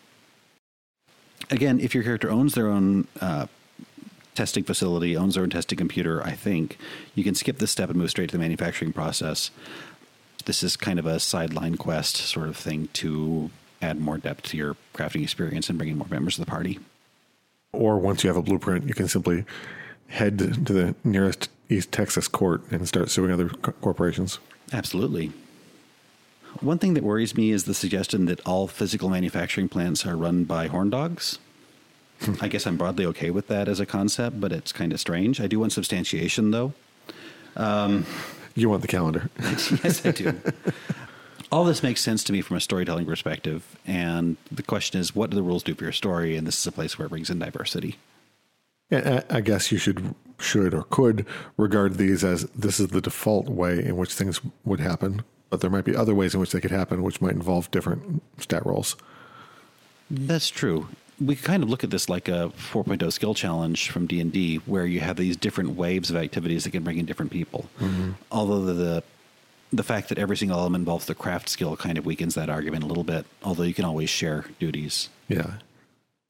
Again, 1.51 1.81
if 1.81 1.95
your 1.95 2.03
character 2.03 2.31
owns 2.31 2.55
their 2.55 2.69
own 2.69 3.07
uh, 3.21 3.47
testing 4.35 4.65
facility, 4.65 5.17
owns 5.17 5.35
their 5.35 5.43
own 5.43 5.51
testing 5.51 5.79
computer, 5.79 6.23
I 6.23 6.33
think 6.33 6.79
you 7.15 7.25
can 7.25 7.35
skip 7.35 7.59
this 7.59 7.71
step 7.71 7.91
and 7.91 7.99
move 7.99 8.11
straight 8.11 8.31
to 8.31 8.37
the 8.37 8.41
manufacturing 8.41 8.93
process. 8.93 9.51
This 10.45 10.63
is 10.63 10.77
kind 10.77 10.99
of 10.99 11.07
a 11.07 11.21
sideline 11.21 11.77
quest 11.77 12.17
sort 12.17 12.49
of 12.49 12.57
thing 12.57 12.89
to 12.95 13.51
add 13.83 14.01
more 14.01 14.19
depth 14.19 14.43
to 14.45 14.57
your 14.57 14.77
crafting 14.95 15.23
experience 15.23 15.69
and 15.69 15.79
bring 15.79 15.91
in 15.91 15.99
more 15.99 16.09
members 16.09 16.39
of 16.39 16.45
the 16.45 16.51
party. 16.51 16.79
Or 17.73 17.99
once 17.99 18.25
you 18.25 18.29
have 18.29 18.37
a 18.37 18.43
blueprint, 18.43 18.87
you 18.87 18.95
can 18.95 19.09
simply 19.09 19.45
head 20.09 20.39
to 20.39 20.73
the 20.73 20.95
nearest 21.05 21.51
East 21.69 21.93
Texas 21.93 22.29
court 22.29 22.63
and 22.71 22.87
start 22.87 23.11
suing 23.11 23.31
other 23.31 23.49
co- 23.49 23.73
corporations. 23.73 24.39
Absolutely. 24.73 25.33
One 26.61 26.79
thing 26.79 26.95
that 26.95 27.03
worries 27.03 27.37
me 27.37 27.51
is 27.51 27.65
the 27.65 27.75
suggestion 27.75 28.27
that 28.27 28.41
all 28.47 28.67
physical 28.67 29.11
manufacturing 29.11 29.69
plants 29.69 30.07
are 30.07 30.17
run 30.17 30.45
by 30.45 30.69
horn 30.69 30.91
dogs. 30.91 31.39
I 32.41 32.49
guess 32.49 32.67
I'm 32.67 32.77
broadly 32.77 33.05
okay 33.07 33.31
with 33.31 33.49
that 33.49 33.69
as 33.69 33.79
a 33.79 33.87
concept, 33.87 34.41
but 34.41 34.53
it's 34.53 34.73
kind 34.73 34.93
of 34.93 35.01
strange. 35.01 35.41
I 35.41 35.47
do 35.47 35.61
want 35.61 35.73
substantiation, 35.73 36.51
though. 36.51 36.73
Um, 37.57 38.07
you 38.55 38.69
want 38.71 38.83
the 38.83 38.89
calendar. 38.89 39.31
yes, 39.41 40.05
I 40.05 40.13
do. 40.13 40.41
All 41.53 41.65
this 41.65 41.83
makes 41.83 42.01
sense 42.01 42.25
to 42.25 42.33
me 42.33 42.41
from 42.41 42.57
a 42.57 42.61
storytelling 42.61 43.07
perspective, 43.07 43.77
and 43.87 44.37
the 44.51 44.63
question 44.63 45.01
is, 45.01 45.15
what 45.15 45.31
do 45.31 45.37
the 45.37 45.43
rules 45.43 45.63
do 45.63 45.75
for 45.75 45.85
your 45.85 45.93
story? 45.93 46.37
And 46.37 46.47
this 46.47 46.59
is 46.59 46.67
a 46.67 46.73
place 46.73 46.99
where 46.99 47.07
it 47.07 47.11
brings 47.11 47.31
in 47.31 47.39
diversity. 47.39 47.97
I 48.91 49.23
I 49.31 49.41
guess 49.41 49.73
you 49.73 49.79
should, 49.79 50.15
should 50.39 50.75
or 50.75 50.85
could 50.85 51.27
regard 51.57 51.97
these 51.97 52.25
as 52.25 52.45
this 52.51 52.81
is 52.81 52.89
the 52.89 53.01
default 53.01 53.49
way 53.49 53.85
in 53.85 53.97
which 53.97 54.13
things 54.13 54.41
would 54.65 54.81
happen, 54.81 55.23
but 55.51 55.61
there 55.61 55.71
might 55.71 55.85
be 55.85 55.97
other 55.97 56.15
ways 56.15 56.35
in 56.35 56.41
which 56.41 56.53
they 56.53 56.61
could 56.61 56.71
happen, 56.71 57.03
which 57.03 57.21
might 57.21 57.33
involve 57.33 57.71
different 57.71 58.23
stat 58.39 58.65
rolls. 58.65 58.97
That's 60.11 60.49
true. 60.49 60.89
We 61.19 61.35
kind 61.35 61.63
of 61.63 61.71
look 61.71 61.83
at 61.83 61.91
this 61.91 62.09
like 62.09 62.29
a 62.29 62.53
4.0 62.57 63.11
skill 63.11 63.35
challenge 63.35 63.91
from 63.91 64.07
D&D 64.07 64.57
where 64.67 64.85
you 64.85 65.01
have 65.01 65.17
these 65.17 65.37
different 65.37 65.71
waves 65.71 66.11
of 66.11 66.17
activities 66.17 66.65
that 66.65 66.71
can 66.73 66.85
bring 66.85 66.99
in 66.99 67.07
different 67.07 67.33
people. 67.33 67.71
Mm-hmm. 67.81 68.13
Although 68.31 68.67
the, 68.67 68.73
the 68.75 69.03
the 69.73 69.83
fact 69.83 70.09
that 70.09 70.19
every 70.19 70.37
single 70.37 70.59
element 70.59 70.83
involves 70.83 71.07
the 71.07 71.15
craft 71.15 71.49
skill 71.49 71.77
kind 71.77 71.99
of 71.99 72.07
weakens 72.07 72.35
that 72.35 72.49
argument 72.49 72.85
a 72.85 72.87
little 72.87 73.05
bit, 73.05 73.27
although 73.43 73.65
you 73.65 73.75
can 73.75 73.85
always 73.85 74.09
share 74.09 74.47
duties. 74.59 75.09
Yeah. 75.29 75.55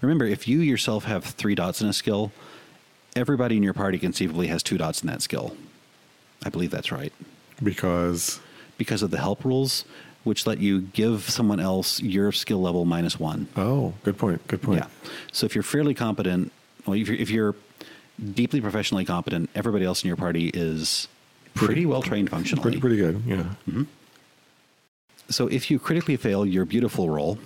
Remember, 0.03 0.27
if 0.27 0.47
you 0.47 0.61
yourself 0.61 1.05
have 1.05 1.25
3 1.25 1.55
dots 1.55 1.81
in 1.81 1.89
a 1.89 1.93
skill, 1.93 2.33
everybody 3.15 3.57
in 3.57 3.63
your 3.63 3.73
party 3.73 3.99
conceivably 3.99 4.49
has 4.49 4.63
2 4.63 4.77
dots 4.77 5.03
in 5.03 5.07
that 5.07 5.23
skill. 5.23 5.57
I 6.45 6.51
believe 6.51 6.71
that's 6.71 6.93
right. 6.93 7.13
Because 7.63 8.41
because 8.77 9.03
of 9.03 9.11
the 9.11 9.19
help 9.19 9.45
rules, 9.45 9.87
which 10.25 10.47
let 10.47 10.59
you 10.59 10.83
give 10.83 11.23
someone 11.23 11.61
else 11.61 12.01
your 12.03 12.31
skill 12.31 12.61
level 12.61 12.85
minus 12.85 13.19
one. 13.19 13.49
Oh, 13.57 13.95
good 14.03 14.19
point. 14.19 14.47
Good 14.49 14.61
point. 14.61 14.81
Yeah. 14.81 15.11
So 15.33 15.47
if 15.47 15.55
you're 15.55 15.63
fairly 15.63 15.95
competent, 15.95 16.53
well, 16.85 16.95
if 16.95 17.09
you're, 17.09 17.17
if 17.17 17.31
you're 17.31 17.55
deeply 18.35 18.61
professionally 18.61 19.07
competent, 19.07 19.49
everybody 19.55 19.87
else 19.87 20.03
in 20.03 20.09
your 20.09 20.17
party 20.17 20.51
is 20.53 21.09
pretty 21.55 21.87
well 21.87 22.03
trained 22.03 22.29
functionally. 22.29 22.63
Pretty, 22.63 22.81
pretty 22.81 22.97
good. 22.97 23.23
Yeah. 23.25 23.37
Mm-hmm. 23.69 23.85
So 25.29 25.47
if 25.47 25.71
you 25.71 25.79
critically 25.79 26.17
fail 26.17 26.45
your 26.45 26.65
beautiful 26.65 27.09
roll, 27.09 27.39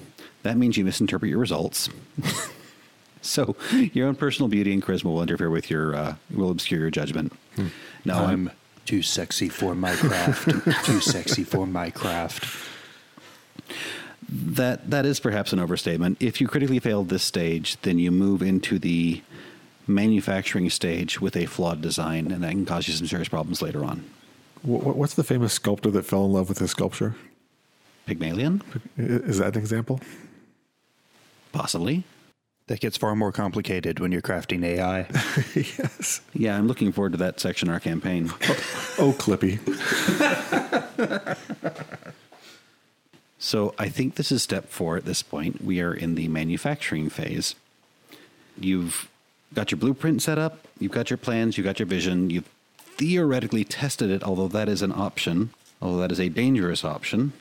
that 0.43 0.57
means 0.57 0.77
you 0.77 0.85
misinterpret 0.85 1.29
your 1.31 1.39
results. 1.39 1.89
so 3.23 3.55
your 3.93 4.09
own 4.09 4.15
personal 4.15 4.49
beauty 4.49 4.73
and 4.73 4.83
charisma 4.83 5.05
will 5.05 5.23
interfere 5.23 5.51
with 5.51 5.71
your, 5.71 5.95
uh, 5.95 6.15
will 6.33 6.51
obscure 6.51 6.81
your 6.81 6.91
judgment. 6.91 7.33
Now, 8.05 8.25
I'm, 8.25 8.49
I'm 8.49 8.51
too 8.87 9.03
sexy 9.03 9.49
for 9.49 9.75
my 9.75 9.95
craft. 9.95 10.49
too 10.87 11.01
sexy 11.01 11.45
for 11.45 11.67
my 11.67 11.91
craft. 11.91 12.47
that 14.29 14.91
that 14.91 15.05
is 15.07 15.21
perhaps 15.21 15.53
an 15.53 15.59
overstatement. 15.59 16.17
If 16.21 16.41
you 16.41 16.49
critically 16.49 16.79
failed 16.79 17.09
this 17.09 17.25
stage, 17.25 17.81
then 17.83 17.99
you 17.99 18.11
move 18.11 18.43
into 18.43 18.79
the 18.79 19.23
manufacturing 19.87 20.71
stage 20.71 21.21
with 21.21 21.37
a 21.37 21.47
flawed 21.47 21.81
design, 21.83 22.31
and 22.31 22.43
that 22.45 22.51
can 22.51 22.65
cause 22.65 22.87
you 22.87 22.95
some 22.95 23.07
serious 23.07 23.29
problems 23.29 23.61
later 23.61 23.85
on. 23.85 24.05
Wh- 24.63 24.81
wh- 24.81 24.97
What's 24.97 25.15
the 25.15 25.25
famous 25.25 25.53
sculptor 25.53 25.91
that 25.91 26.05
fell 26.05 26.25
in 26.25 26.33
love 26.33 26.49
with 26.49 26.59
his 26.59 26.71
sculpture? 26.71 27.17
Pygmalion, 28.07 28.63
Is 28.97 29.39
that 29.39 29.55
an 29.57 29.61
example? 29.61 30.01
Possibly. 31.53 32.05
That 32.67 32.81
gets 32.81 32.97
far 32.97 33.17
more 33.17 33.33
complicated 33.33 33.99
when 33.99 34.13
you're 34.13 34.23
crafting 34.23 34.65
AI. 34.65 35.01
yes. 35.55 36.21
Yeah, 36.33 36.57
I'm 36.57 36.69
looking 36.69 36.93
forward 36.93 37.13
to 37.13 37.19
that 37.19 37.41
section 37.41 37.69
of 37.69 37.75
our 37.75 37.81
campaign. 37.81 38.33
Oh, 38.99 39.09
oh, 39.09 39.13
Clippy. 39.13 39.59
So 43.43 43.75
I 43.79 43.89
think 43.89 44.15
this 44.15 44.31
is 44.31 44.43
step 44.43 44.69
four 44.69 44.99
at 44.99 45.07
this 45.07 45.23
point. 45.23 45.65
We 45.65 45.81
are 45.81 45.95
in 45.95 46.15
the 46.15 46.29
manufacturing 46.29 47.09
phase. 47.09 47.55
You've 48.61 49.09
got 49.55 49.71
your 49.71 49.79
blueprint 49.79 50.21
set 50.21 50.39
up, 50.39 50.69
you've 50.79 50.93
got 50.93 51.09
your 51.09 51.17
plans, 51.17 51.57
you've 51.57 51.65
got 51.65 51.79
your 51.79 51.87
vision, 51.87 52.29
you've 52.29 52.49
theoretically 52.77 53.65
tested 53.65 54.11
it, 54.11 54.23
although 54.23 54.49
that 54.49 54.69
is 54.69 54.83
an 54.83 54.93
option, 54.93 55.51
although 55.81 56.01
that 56.01 56.13
is 56.13 56.21
a 56.21 56.29
dangerous 56.29 56.85
option. 56.85 57.33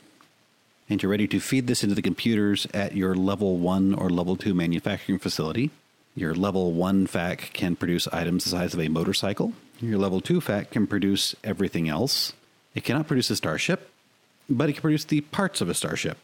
And 0.90 1.00
you're 1.00 1.10
ready 1.10 1.28
to 1.28 1.38
feed 1.38 1.68
this 1.68 1.84
into 1.84 1.94
the 1.94 2.02
computers 2.02 2.66
at 2.74 2.96
your 2.96 3.14
level 3.14 3.58
one 3.58 3.94
or 3.94 4.10
level 4.10 4.34
two 4.34 4.54
manufacturing 4.54 5.20
facility. 5.20 5.70
Your 6.16 6.34
level 6.34 6.72
one 6.72 7.06
FAC 7.06 7.52
can 7.52 7.76
produce 7.76 8.08
items 8.08 8.42
the 8.42 8.50
size 8.50 8.74
of 8.74 8.80
a 8.80 8.88
motorcycle. 8.88 9.52
Your 9.80 9.98
level 9.98 10.20
two 10.20 10.40
FAC 10.40 10.72
can 10.72 10.88
produce 10.88 11.36
everything 11.44 11.88
else. 11.88 12.32
It 12.74 12.82
cannot 12.82 13.06
produce 13.06 13.30
a 13.30 13.36
starship, 13.36 13.88
but 14.48 14.68
it 14.68 14.72
can 14.72 14.82
produce 14.82 15.04
the 15.04 15.20
parts 15.20 15.60
of 15.60 15.68
a 15.68 15.74
starship. 15.74 16.18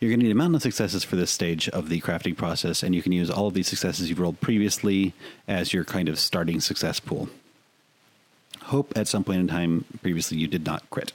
You're 0.00 0.10
going 0.10 0.20
to 0.20 0.26
need 0.26 0.32
a 0.32 0.34
mountain 0.34 0.56
of 0.56 0.62
successes 0.62 1.04
for 1.04 1.16
this 1.16 1.30
stage 1.30 1.70
of 1.70 1.88
the 1.88 2.02
crafting 2.02 2.36
process, 2.36 2.82
and 2.82 2.94
you 2.94 3.00
can 3.00 3.12
use 3.12 3.30
all 3.30 3.46
of 3.46 3.54
these 3.54 3.68
successes 3.68 4.10
you've 4.10 4.20
rolled 4.20 4.42
previously 4.42 5.14
as 5.48 5.72
your 5.72 5.84
kind 5.84 6.10
of 6.10 6.18
starting 6.18 6.60
success 6.60 7.00
pool. 7.00 7.30
Hope 8.64 8.92
at 8.94 9.08
some 9.08 9.24
point 9.24 9.40
in 9.40 9.48
time 9.48 9.86
previously 10.02 10.36
you 10.36 10.46
did 10.46 10.66
not 10.66 10.88
crit. 10.90 11.12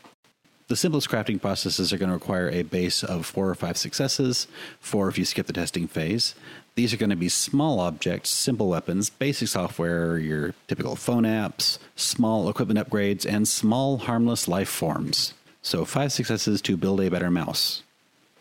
The 0.72 0.78
simplest 0.78 1.10
crafting 1.10 1.42
processes 1.42 1.92
are 1.92 1.98
going 1.98 2.08
to 2.08 2.14
require 2.14 2.50
a 2.50 2.62
base 2.62 3.04
of 3.04 3.26
four 3.26 3.50
or 3.50 3.56
five 3.56 3.76
successes, 3.76 4.48
four 4.80 5.10
if 5.10 5.18
you 5.18 5.26
skip 5.26 5.46
the 5.46 5.52
testing 5.52 5.86
phase. 5.86 6.34
These 6.76 6.94
are 6.94 6.98
going 6.98 7.10
to 7.10 7.18
be 7.18 7.28
small 7.28 7.82
objects, 7.82 8.30
simple 8.30 8.70
weapons, 8.70 9.10
basic 9.10 9.50
software, 9.50 10.18
your 10.18 10.54
typical 10.70 10.96
phone 10.96 11.24
apps, 11.24 11.78
small 11.98 12.48
equipment 12.48 12.80
upgrades, 12.80 13.26
and 13.30 13.50
small 13.50 13.98
harmless 13.98 14.48
life 14.48 14.70
forms. 14.70 15.34
So, 15.62 15.84
five 15.84 16.14
successes 16.14 16.62
to 16.62 16.78
build 16.78 17.02
a 17.02 17.10
better 17.10 17.30
mouse. 17.30 17.84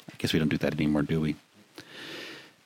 I 0.09 0.15
guess 0.19 0.33
we 0.33 0.39
don't 0.39 0.51
do 0.51 0.59
that 0.59 0.75
anymore, 0.75 1.03
do 1.03 1.21
we? 1.21 1.35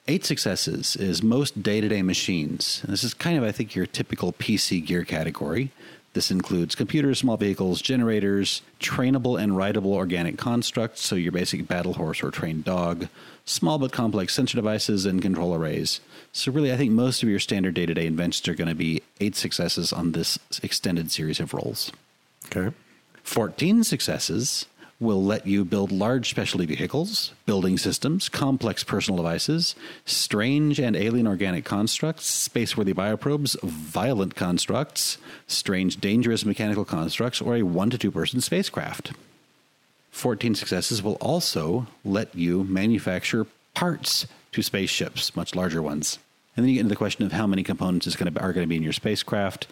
Eight 0.07 0.27
successes 0.27 0.95
is 0.95 1.23
most 1.23 1.63
day 1.63 1.81
to 1.81 1.89
day 1.89 2.03
machines. 2.03 2.83
This 2.87 3.03
is 3.03 3.15
kind 3.15 3.39
of, 3.39 3.45
I 3.45 3.53
think, 3.53 3.75
your 3.75 3.87
typical 3.87 4.35
PC 4.35 4.85
gear 4.85 5.05
category. 5.05 5.71
This 6.15 6.31
includes 6.31 6.77
computers, 6.77 7.19
small 7.19 7.37
vehicles, 7.37 7.83
generators, 7.83 8.63
trainable 8.81 9.39
and 9.41 9.57
rideable 9.57 9.93
organic 9.93 10.39
constructs, 10.39 11.03
so 11.03 11.17
your 11.17 11.33
basic 11.33 11.67
battle 11.67 11.95
horse 11.95 12.23
or 12.23 12.31
trained 12.31 12.65
dog, 12.65 13.09
small 13.45 13.79
but 13.79 13.93
complex 13.93 14.33
sensor 14.33 14.57
devices, 14.57 15.07
and 15.07 15.21
control 15.21 15.57
arrays. 15.57 16.01
So, 16.33 16.53
really, 16.53 16.73
I 16.73 16.77
think 16.77 16.93
most 16.93 17.25
of 17.25 17.29
your 17.29 17.41
standard 17.41 17.75
day 17.75 17.85
to 17.87 17.95
day 17.95 18.07
inventions 18.07 18.47
are 18.49 18.55
going 18.55 18.69
to 18.69 18.77
be 18.77 19.03
eight 19.21 19.35
successes 19.35 19.93
on 19.93 20.13
this 20.13 20.39
extended 20.63 21.11
series 21.11 21.41
of 21.41 21.53
rolls. 21.53 21.91
Okay. 22.47 22.75
14 23.25 23.83
successes 23.83 24.67
will 25.05 25.23
let 25.23 25.47
you 25.47 25.65
build 25.65 25.93
large 25.93 26.31
specialty 26.31 26.67
vehicles, 26.67 27.33
building 27.47 27.79
systems, 27.79 28.29
complex 28.29 28.83
personal 28.83 29.17
devices, 29.17 29.75
strange 30.05 30.81
and 30.81 30.97
alien 30.97 31.27
organic 31.27 31.65
constructs, 31.65 32.27
space-worthy 32.27 32.95
bioprobes, 32.95 33.61
violent 33.63 34.35
constructs, 34.35 35.19
strange 35.47 36.01
dangerous 36.01 36.45
mechanical 36.45 36.85
constructs, 36.85 37.41
or 37.41 37.57
a 37.57 37.63
one 37.63 37.91
to 37.91 37.99
two 37.99 38.11
person 38.11 38.41
spacecraft. 38.41 39.13
14 40.11 40.55
successes 40.55 41.03
will 41.03 41.15
also 41.15 41.87
let 42.05 42.35
you 42.35 42.65
manufacture 42.65 43.47
parts 43.75 44.27
to 44.53 44.63
spaceships, 44.63 45.35
much 45.37 45.55
larger 45.55 45.83
ones. 45.83 46.19
And 46.57 46.65
then 46.65 46.71
you 46.71 46.77
get 46.77 46.83
into 46.83 46.91
the 46.91 46.97
question 46.97 47.25
of 47.25 47.33
how 47.33 47.47
many 47.47 47.65
components 47.65 48.07
is 48.07 48.15
going 48.15 48.33
to, 48.33 48.41
are 48.41 48.53
going 48.53 48.65
to 48.65 48.69
be 48.69 48.77
in 48.77 48.83
your 48.83 48.93
spacecraft 48.93 49.67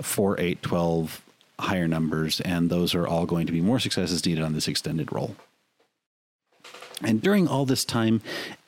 4, 0.00 0.38
8, 0.38 0.62
12, 0.62 1.22
higher 1.58 1.88
numbers, 1.88 2.40
and 2.40 2.70
those 2.70 2.94
are 2.94 3.06
all 3.06 3.26
going 3.26 3.46
to 3.46 3.52
be 3.52 3.60
more 3.60 3.80
successes 3.80 4.24
needed 4.24 4.44
on 4.44 4.52
this 4.52 4.68
extended 4.68 5.12
roll. 5.12 5.36
And 7.02 7.20
during 7.20 7.46
all 7.46 7.66
this 7.66 7.84
time, 7.84 8.22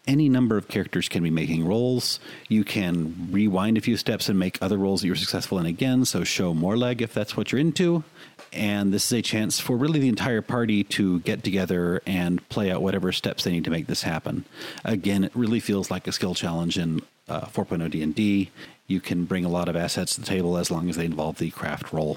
any 0.06 0.28
number 0.28 0.56
of 0.56 0.68
characters 0.68 1.08
can 1.08 1.22
be 1.22 1.30
making 1.30 1.66
rolls. 1.66 2.18
You 2.48 2.64
can 2.64 3.28
rewind 3.30 3.76
a 3.76 3.82
few 3.82 3.96
steps 3.96 4.28
and 4.28 4.38
make 4.38 4.60
other 4.60 4.78
rolls 4.78 5.00
that 5.00 5.06
you're 5.06 5.16
successful 5.16 5.58
in 5.58 5.66
again, 5.66 6.04
so 6.06 6.24
show 6.24 6.54
more 6.54 6.76
leg 6.76 7.02
if 7.02 7.12
that's 7.12 7.36
what 7.36 7.52
you're 7.52 7.60
into. 7.60 8.04
And 8.52 8.92
this 8.92 9.04
is 9.06 9.18
a 9.18 9.22
chance 9.22 9.60
for 9.60 9.76
really 9.76 10.00
the 10.00 10.08
entire 10.08 10.40
party 10.40 10.82
to 10.84 11.20
get 11.20 11.44
together 11.44 12.02
and 12.06 12.46
play 12.48 12.70
out 12.70 12.82
whatever 12.82 13.12
steps 13.12 13.44
they 13.44 13.52
need 13.52 13.64
to 13.64 13.70
make 13.70 13.86
this 13.86 14.02
happen. 14.02 14.46
Again, 14.84 15.24
it 15.24 15.32
really 15.34 15.60
feels 15.60 15.90
like 15.90 16.06
a 16.06 16.12
skill 16.12 16.34
challenge 16.34 16.78
in 16.78 17.02
uh, 17.28 17.42
4.0 17.46 17.90
D&D. 17.90 18.50
You 18.86 19.00
can 19.00 19.26
bring 19.26 19.44
a 19.44 19.50
lot 19.50 19.68
of 19.68 19.76
assets 19.76 20.14
to 20.14 20.22
the 20.22 20.26
table 20.26 20.56
as 20.56 20.70
long 20.70 20.88
as 20.88 20.96
they 20.96 21.04
involve 21.04 21.36
the 21.36 21.50
craft 21.50 21.92
roll. 21.92 22.16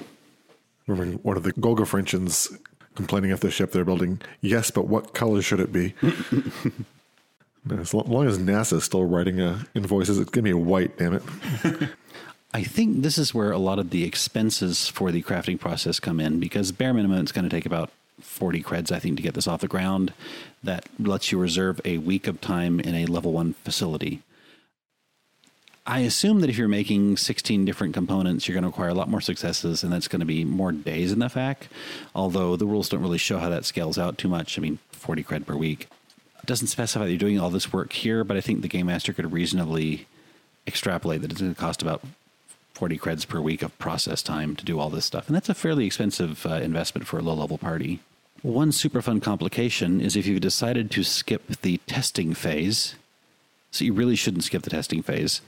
Remember 0.92 1.18
one 1.20 1.38
of 1.38 1.44
the 1.44 1.54
Golgafrinchans 1.54 2.58
complaining 2.96 3.32
of 3.32 3.40
the 3.40 3.52
ship 3.52 3.72
they're 3.72 3.86
building. 3.86 4.22
Yes, 4.42 4.72
but 4.72 4.88
what 4.88 5.14
color 5.14 5.42
should 5.42 5.60
it 5.60 5.72
be? 5.72 5.94
as 7.72 7.94
long 7.94 8.28
as 8.28 8.38
NASA's 8.38 8.84
still 8.84 9.06
writing 9.06 9.40
uh, 9.40 9.64
invoices, 9.76 10.20
it's 10.20 10.30
going 10.30 10.46
to 10.46 10.50
be 10.50 10.54
white, 10.54 10.98
damn 10.98 11.14
it. 11.14 11.24
I 12.54 12.64
think 12.64 13.02
this 13.02 13.18
is 13.18 13.34
where 13.34 13.52
a 13.52 13.58
lot 13.58 13.80
of 13.80 13.92
the 13.92 14.04
expenses 14.04 14.90
for 14.90 15.12
the 15.12 15.24
crafting 15.24 15.60
process 15.60 16.00
come 16.00 16.20
in 16.20 16.40
because 16.40 16.72
bare 16.72 16.94
minimum 16.94 17.20
it's 17.20 17.32
going 17.32 17.48
to 17.48 17.56
take 17.56 17.66
about 17.66 17.92
40 18.20 18.62
creds, 18.62 18.92
I 18.92 19.00
think, 19.00 19.18
to 19.18 19.24
get 19.24 19.36
this 19.36 19.48
off 19.48 19.62
the 19.62 19.68
ground. 19.68 20.14
That 20.64 20.88
lets 21.00 21.32
you 21.32 21.40
reserve 21.40 21.80
a 21.86 21.98
week 22.00 22.28
of 22.28 22.42
time 22.42 22.80
in 22.80 22.94
a 22.94 23.06
level 23.06 23.32
one 23.32 23.54
facility. 23.64 24.22
I 25.86 26.00
assume 26.02 26.42
that 26.42 26.50
if 26.50 26.58
you're 26.58 26.68
making 26.68 27.18
16 27.18 27.66
different 27.66 27.96
components, 27.96 28.48
you're 28.48 28.54
going 28.54 28.64
to 28.64 28.70
require 28.70 28.90
a 28.90 28.94
lot 28.94 29.10
more 29.10 29.22
successes, 29.22 29.84
and 29.84 29.92
that's 29.92 30.08
going 30.08 30.20
to 30.20 30.26
be 30.26 30.46
more 30.46 30.72
days 30.72 31.12
in 31.12 31.20
the 31.20 31.30
FAC. 31.30 31.68
Although 32.14 32.56
the 32.56 32.68
rules 32.68 32.90
don't 32.90 33.02
really 33.02 33.18
show 33.18 33.40
how 33.40 33.50
that 33.50 33.66
scales 33.66 33.98
out 33.98 34.18
too 34.18 34.28
much. 34.28 34.60
I 34.60 34.62
mean, 34.62 34.78
40 34.92 35.24
cred 35.24 35.46
per 35.46 35.56
week. 35.56 35.88
It 36.40 36.46
doesn't 36.46 36.68
specify 36.68 37.06
that 37.06 37.12
you're 37.12 37.18
doing 37.18 37.40
all 37.40 37.50
this 37.50 37.74
work 37.74 37.94
here, 37.94 38.24
but 38.24 38.38
I 38.38 38.42
think 38.42 38.62
the 38.62 38.68
game 38.68 38.88
master 38.88 39.12
could 39.12 39.32
reasonably 39.32 40.06
extrapolate 40.68 41.22
that 41.22 41.32
it's 41.32 41.42
going 41.42 41.54
to 41.54 41.60
cost 41.60 41.82
about 41.82 42.04
40 42.76 42.98
creds 43.00 43.28
per 43.28 43.42
week 43.42 43.64
of 43.64 43.78
process 43.80 44.22
time 44.22 44.56
to 44.56 44.66
do 44.66 44.80
all 44.80 44.90
this 44.90 45.06
stuff. 45.06 45.28
And 45.28 45.36
that's 45.36 45.50
a 45.50 45.56
fairly 45.56 45.88
expensive 45.88 46.46
uh, 46.46 46.56
investment 46.56 47.08
for 47.08 47.18
a 47.18 47.24
low 47.24 47.34
level 47.34 47.58
party. 47.58 48.00
One 48.44 48.72
super 48.72 49.02
fun 49.02 49.20
complication 49.20 50.00
is 50.02 50.16
if 50.16 50.26
you've 50.26 50.42
decided 50.42 50.90
to 50.92 51.04
skip 51.04 51.48
the 51.62 51.78
testing 51.86 52.34
phase, 52.34 52.96
so 53.72 53.86
you 53.86 53.94
really 53.94 54.16
shouldn't 54.16 54.44
skip 54.44 54.64
the 54.64 54.70
testing 54.70 55.02
phase 55.02 55.42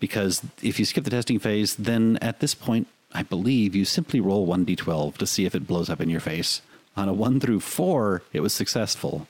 because 0.00 0.42
if 0.62 0.78
you 0.78 0.84
skip 0.84 1.04
the 1.04 1.10
testing 1.10 1.38
phase, 1.38 1.76
then 1.76 2.18
at 2.20 2.40
this 2.40 2.54
point, 2.54 2.88
I 3.12 3.22
believe 3.22 3.74
you 3.74 3.84
simply 3.84 4.20
roll 4.20 4.46
1d12 4.46 5.18
to 5.18 5.26
see 5.26 5.44
if 5.44 5.54
it 5.54 5.66
blows 5.66 5.90
up 5.90 6.00
in 6.00 6.08
your 6.08 6.20
face. 6.20 6.62
On 6.96 7.08
a 7.08 7.12
1 7.12 7.40
through 7.40 7.60
4, 7.60 8.22
it 8.32 8.40
was 8.40 8.52
successful. 8.52 9.28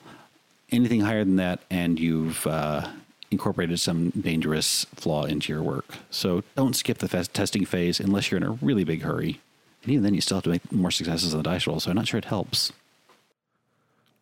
Anything 0.70 1.00
higher 1.00 1.24
than 1.24 1.36
that, 1.36 1.60
and 1.70 1.98
you've 1.98 2.46
uh, 2.46 2.88
incorporated 3.30 3.80
some 3.80 4.10
dangerous 4.10 4.86
flaw 4.94 5.24
into 5.24 5.52
your 5.52 5.62
work. 5.62 5.96
So 6.10 6.42
don't 6.56 6.76
skip 6.76 6.98
the 6.98 7.08
testing 7.08 7.64
phase 7.64 8.00
unless 8.00 8.30
you're 8.30 8.40
in 8.40 8.46
a 8.46 8.52
really 8.62 8.84
big 8.84 9.02
hurry. 9.02 9.40
And 9.82 9.92
even 9.92 10.04
then, 10.04 10.14
you 10.14 10.20
still 10.20 10.36
have 10.36 10.44
to 10.44 10.50
make 10.50 10.70
more 10.70 10.90
successes 10.90 11.34
on 11.34 11.42
the 11.42 11.50
dice 11.50 11.66
roll, 11.66 11.80
so 11.80 11.90
I'm 11.90 11.96
not 11.96 12.06
sure 12.06 12.18
it 12.18 12.26
helps. 12.26 12.72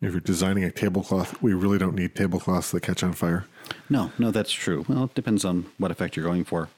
If 0.01 0.11
you're 0.13 0.21
designing 0.21 0.63
a 0.63 0.71
tablecloth, 0.71 1.41
we 1.41 1.53
really 1.53 1.77
don't 1.77 1.95
need 1.95 2.15
tablecloths 2.15 2.71
that 2.71 2.81
catch 2.81 3.03
on 3.03 3.13
fire. 3.13 3.45
No, 3.89 4.11
no, 4.17 4.31
that's 4.31 4.51
true. 4.51 4.85
Well, 4.87 5.05
it 5.05 5.13
depends 5.13 5.43
on 5.43 5.65
what 5.77 5.91
effect 5.91 6.15
you're 6.15 6.25
going 6.25 6.45
for. 6.45 6.69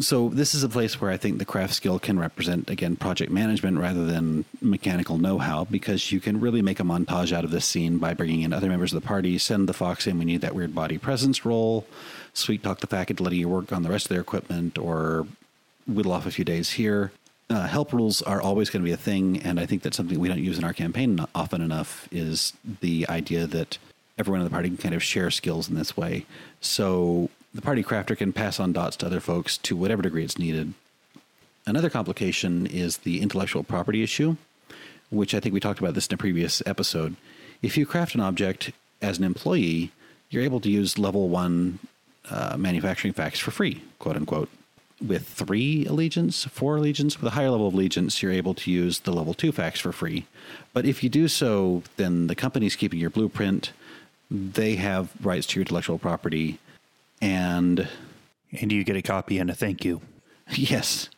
So 0.00 0.28
this 0.28 0.54
is 0.54 0.62
a 0.62 0.68
place 0.68 1.00
where 1.00 1.10
I 1.10 1.16
think 1.16 1.38
the 1.38 1.44
craft 1.44 1.74
skill 1.74 1.98
can 1.98 2.20
represent 2.20 2.70
again 2.70 2.94
project 2.94 3.32
management 3.32 3.78
rather 3.78 4.04
than 4.04 4.44
mechanical 4.60 5.18
know-how 5.18 5.64
because 5.64 6.12
you 6.12 6.20
can 6.20 6.38
really 6.38 6.62
make 6.62 6.78
a 6.78 6.84
montage 6.84 7.32
out 7.32 7.44
of 7.44 7.50
this 7.50 7.64
scene 7.64 7.98
by 7.98 8.14
bringing 8.14 8.42
in 8.42 8.52
other 8.52 8.68
members 8.68 8.92
of 8.92 9.02
the 9.02 9.06
party, 9.06 9.38
send 9.38 9.68
the 9.68 9.72
fox 9.72 10.06
in, 10.06 10.18
we 10.18 10.24
need 10.24 10.40
that 10.40 10.54
weird 10.54 10.72
body 10.72 10.98
presence 10.98 11.44
roll, 11.44 11.84
sweet 12.32 12.62
talk 12.62 12.78
the 12.78 12.86
FAC 12.86 13.10
into 13.10 13.24
letting 13.24 13.40
you 13.40 13.48
work 13.48 13.72
on 13.72 13.82
the 13.82 13.90
rest 13.90 14.06
of 14.06 14.10
their 14.10 14.20
equipment 14.20 14.78
or 14.78 15.26
whittle 15.88 16.12
off 16.12 16.26
a 16.26 16.30
few 16.30 16.44
days 16.44 16.70
here. 16.70 17.10
Uh, 17.50 17.66
help 17.66 17.92
rules 17.92 18.20
are 18.22 18.42
always 18.42 18.68
going 18.68 18.82
to 18.82 18.84
be 18.84 18.92
a 18.92 18.96
thing, 18.96 19.40
and 19.40 19.58
I 19.58 19.64
think 19.64 19.82
that's 19.82 19.96
something 19.96 20.20
we 20.20 20.28
don't 20.28 20.42
use 20.42 20.58
in 20.58 20.64
our 20.64 20.74
campaign 20.74 21.24
often 21.34 21.62
enough. 21.62 22.06
Is 22.12 22.52
the 22.80 23.08
idea 23.08 23.46
that 23.46 23.78
everyone 24.18 24.40
in 24.40 24.44
the 24.44 24.50
party 24.50 24.68
can 24.68 24.76
kind 24.76 24.94
of 24.94 25.02
share 25.02 25.30
skills 25.30 25.68
in 25.68 25.76
this 25.76 25.96
way. 25.96 26.26
So 26.60 27.30
the 27.54 27.62
party 27.62 27.82
crafter 27.82 28.16
can 28.16 28.32
pass 28.32 28.58
on 28.58 28.72
dots 28.72 28.96
to 28.98 29.06
other 29.06 29.20
folks 29.20 29.56
to 29.58 29.76
whatever 29.76 30.02
degree 30.02 30.24
it's 30.24 30.38
needed. 30.38 30.74
Another 31.66 31.90
complication 31.90 32.66
is 32.66 32.98
the 32.98 33.20
intellectual 33.20 33.62
property 33.62 34.02
issue, 34.02 34.36
which 35.10 35.34
I 35.34 35.40
think 35.40 35.52
we 35.52 35.60
talked 35.60 35.78
about 35.78 35.94
this 35.94 36.06
in 36.08 36.14
a 36.14 36.18
previous 36.18 36.62
episode. 36.66 37.16
If 37.62 37.76
you 37.76 37.86
craft 37.86 38.14
an 38.14 38.20
object 38.20 38.72
as 39.00 39.18
an 39.18 39.24
employee, 39.24 39.92
you're 40.30 40.42
able 40.42 40.60
to 40.60 40.70
use 40.70 40.98
level 40.98 41.28
one 41.28 41.78
uh, 42.30 42.56
manufacturing 42.56 43.14
FACs 43.14 43.38
for 43.38 43.50
free, 43.50 43.82
quote 43.98 44.16
unquote. 44.16 44.48
With 45.04 45.28
three 45.28 45.86
allegiance, 45.86 46.44
four 46.46 46.76
allegiance, 46.76 47.20
with 47.20 47.32
a 47.32 47.34
higher 47.34 47.50
level 47.50 47.68
of 47.68 47.74
allegiance, 47.74 48.20
you're 48.20 48.32
able 48.32 48.54
to 48.54 48.70
use 48.70 49.00
the 49.00 49.12
level 49.12 49.32
two 49.32 49.52
FACs 49.52 49.78
for 49.78 49.92
free. 49.92 50.26
But 50.72 50.86
if 50.86 51.04
you 51.04 51.08
do 51.08 51.28
so, 51.28 51.84
then 51.96 52.26
the 52.26 52.34
company's 52.34 52.74
keeping 52.74 52.98
your 52.98 53.10
blueprint. 53.10 53.72
They 54.30 54.74
have 54.74 55.10
rights 55.24 55.46
to 55.48 55.56
your 55.56 55.62
intellectual 55.62 55.98
property 55.98 56.58
and 57.20 57.88
and 58.52 58.72
you 58.72 58.84
get 58.84 58.96
a 58.96 59.02
copy 59.02 59.38
and 59.38 59.50
a 59.50 59.54
thank 59.54 59.84
you. 59.84 60.00
Yes. 60.54 61.10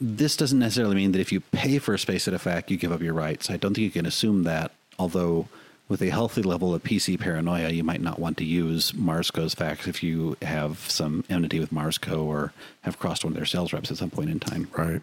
This 0.00 0.36
doesn't 0.36 0.58
necessarily 0.58 0.94
mean 0.94 1.12
that 1.12 1.20
if 1.20 1.32
you 1.32 1.40
pay 1.40 1.78
for 1.78 1.92
a 1.94 1.98
space 1.98 2.28
at 2.28 2.34
a 2.34 2.38
FAC, 2.38 2.70
you 2.70 2.76
give 2.76 2.92
up 2.92 3.02
your 3.02 3.14
rights. 3.14 3.50
I 3.50 3.56
don't 3.56 3.74
think 3.74 3.84
you 3.84 3.90
can 3.90 4.06
assume 4.06 4.44
that, 4.44 4.70
although 4.96 5.48
with 5.88 6.02
a 6.02 6.10
healthy 6.10 6.42
level 6.42 6.74
of 6.74 6.82
PC 6.82 7.18
paranoia, 7.18 7.70
you 7.70 7.82
might 7.82 8.02
not 8.02 8.18
want 8.18 8.36
to 8.38 8.44
use 8.44 8.92
Marsco's 8.92 9.54
FACs 9.54 9.88
if 9.88 10.02
you 10.02 10.36
have 10.42 10.78
some 10.90 11.24
enmity 11.30 11.58
with 11.58 11.72
Marsco 11.72 12.24
or 12.24 12.52
have 12.82 12.98
crossed 12.98 13.24
one 13.24 13.32
of 13.32 13.36
their 13.36 13.46
sales 13.46 13.72
reps 13.72 13.90
at 13.90 13.96
some 13.96 14.10
point 14.10 14.30
in 14.30 14.38
time. 14.38 14.68
Right. 14.76 15.00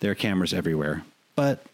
There 0.00 0.10
are 0.10 0.16
cameras 0.16 0.52
everywhere. 0.52 1.04
But 1.36 1.64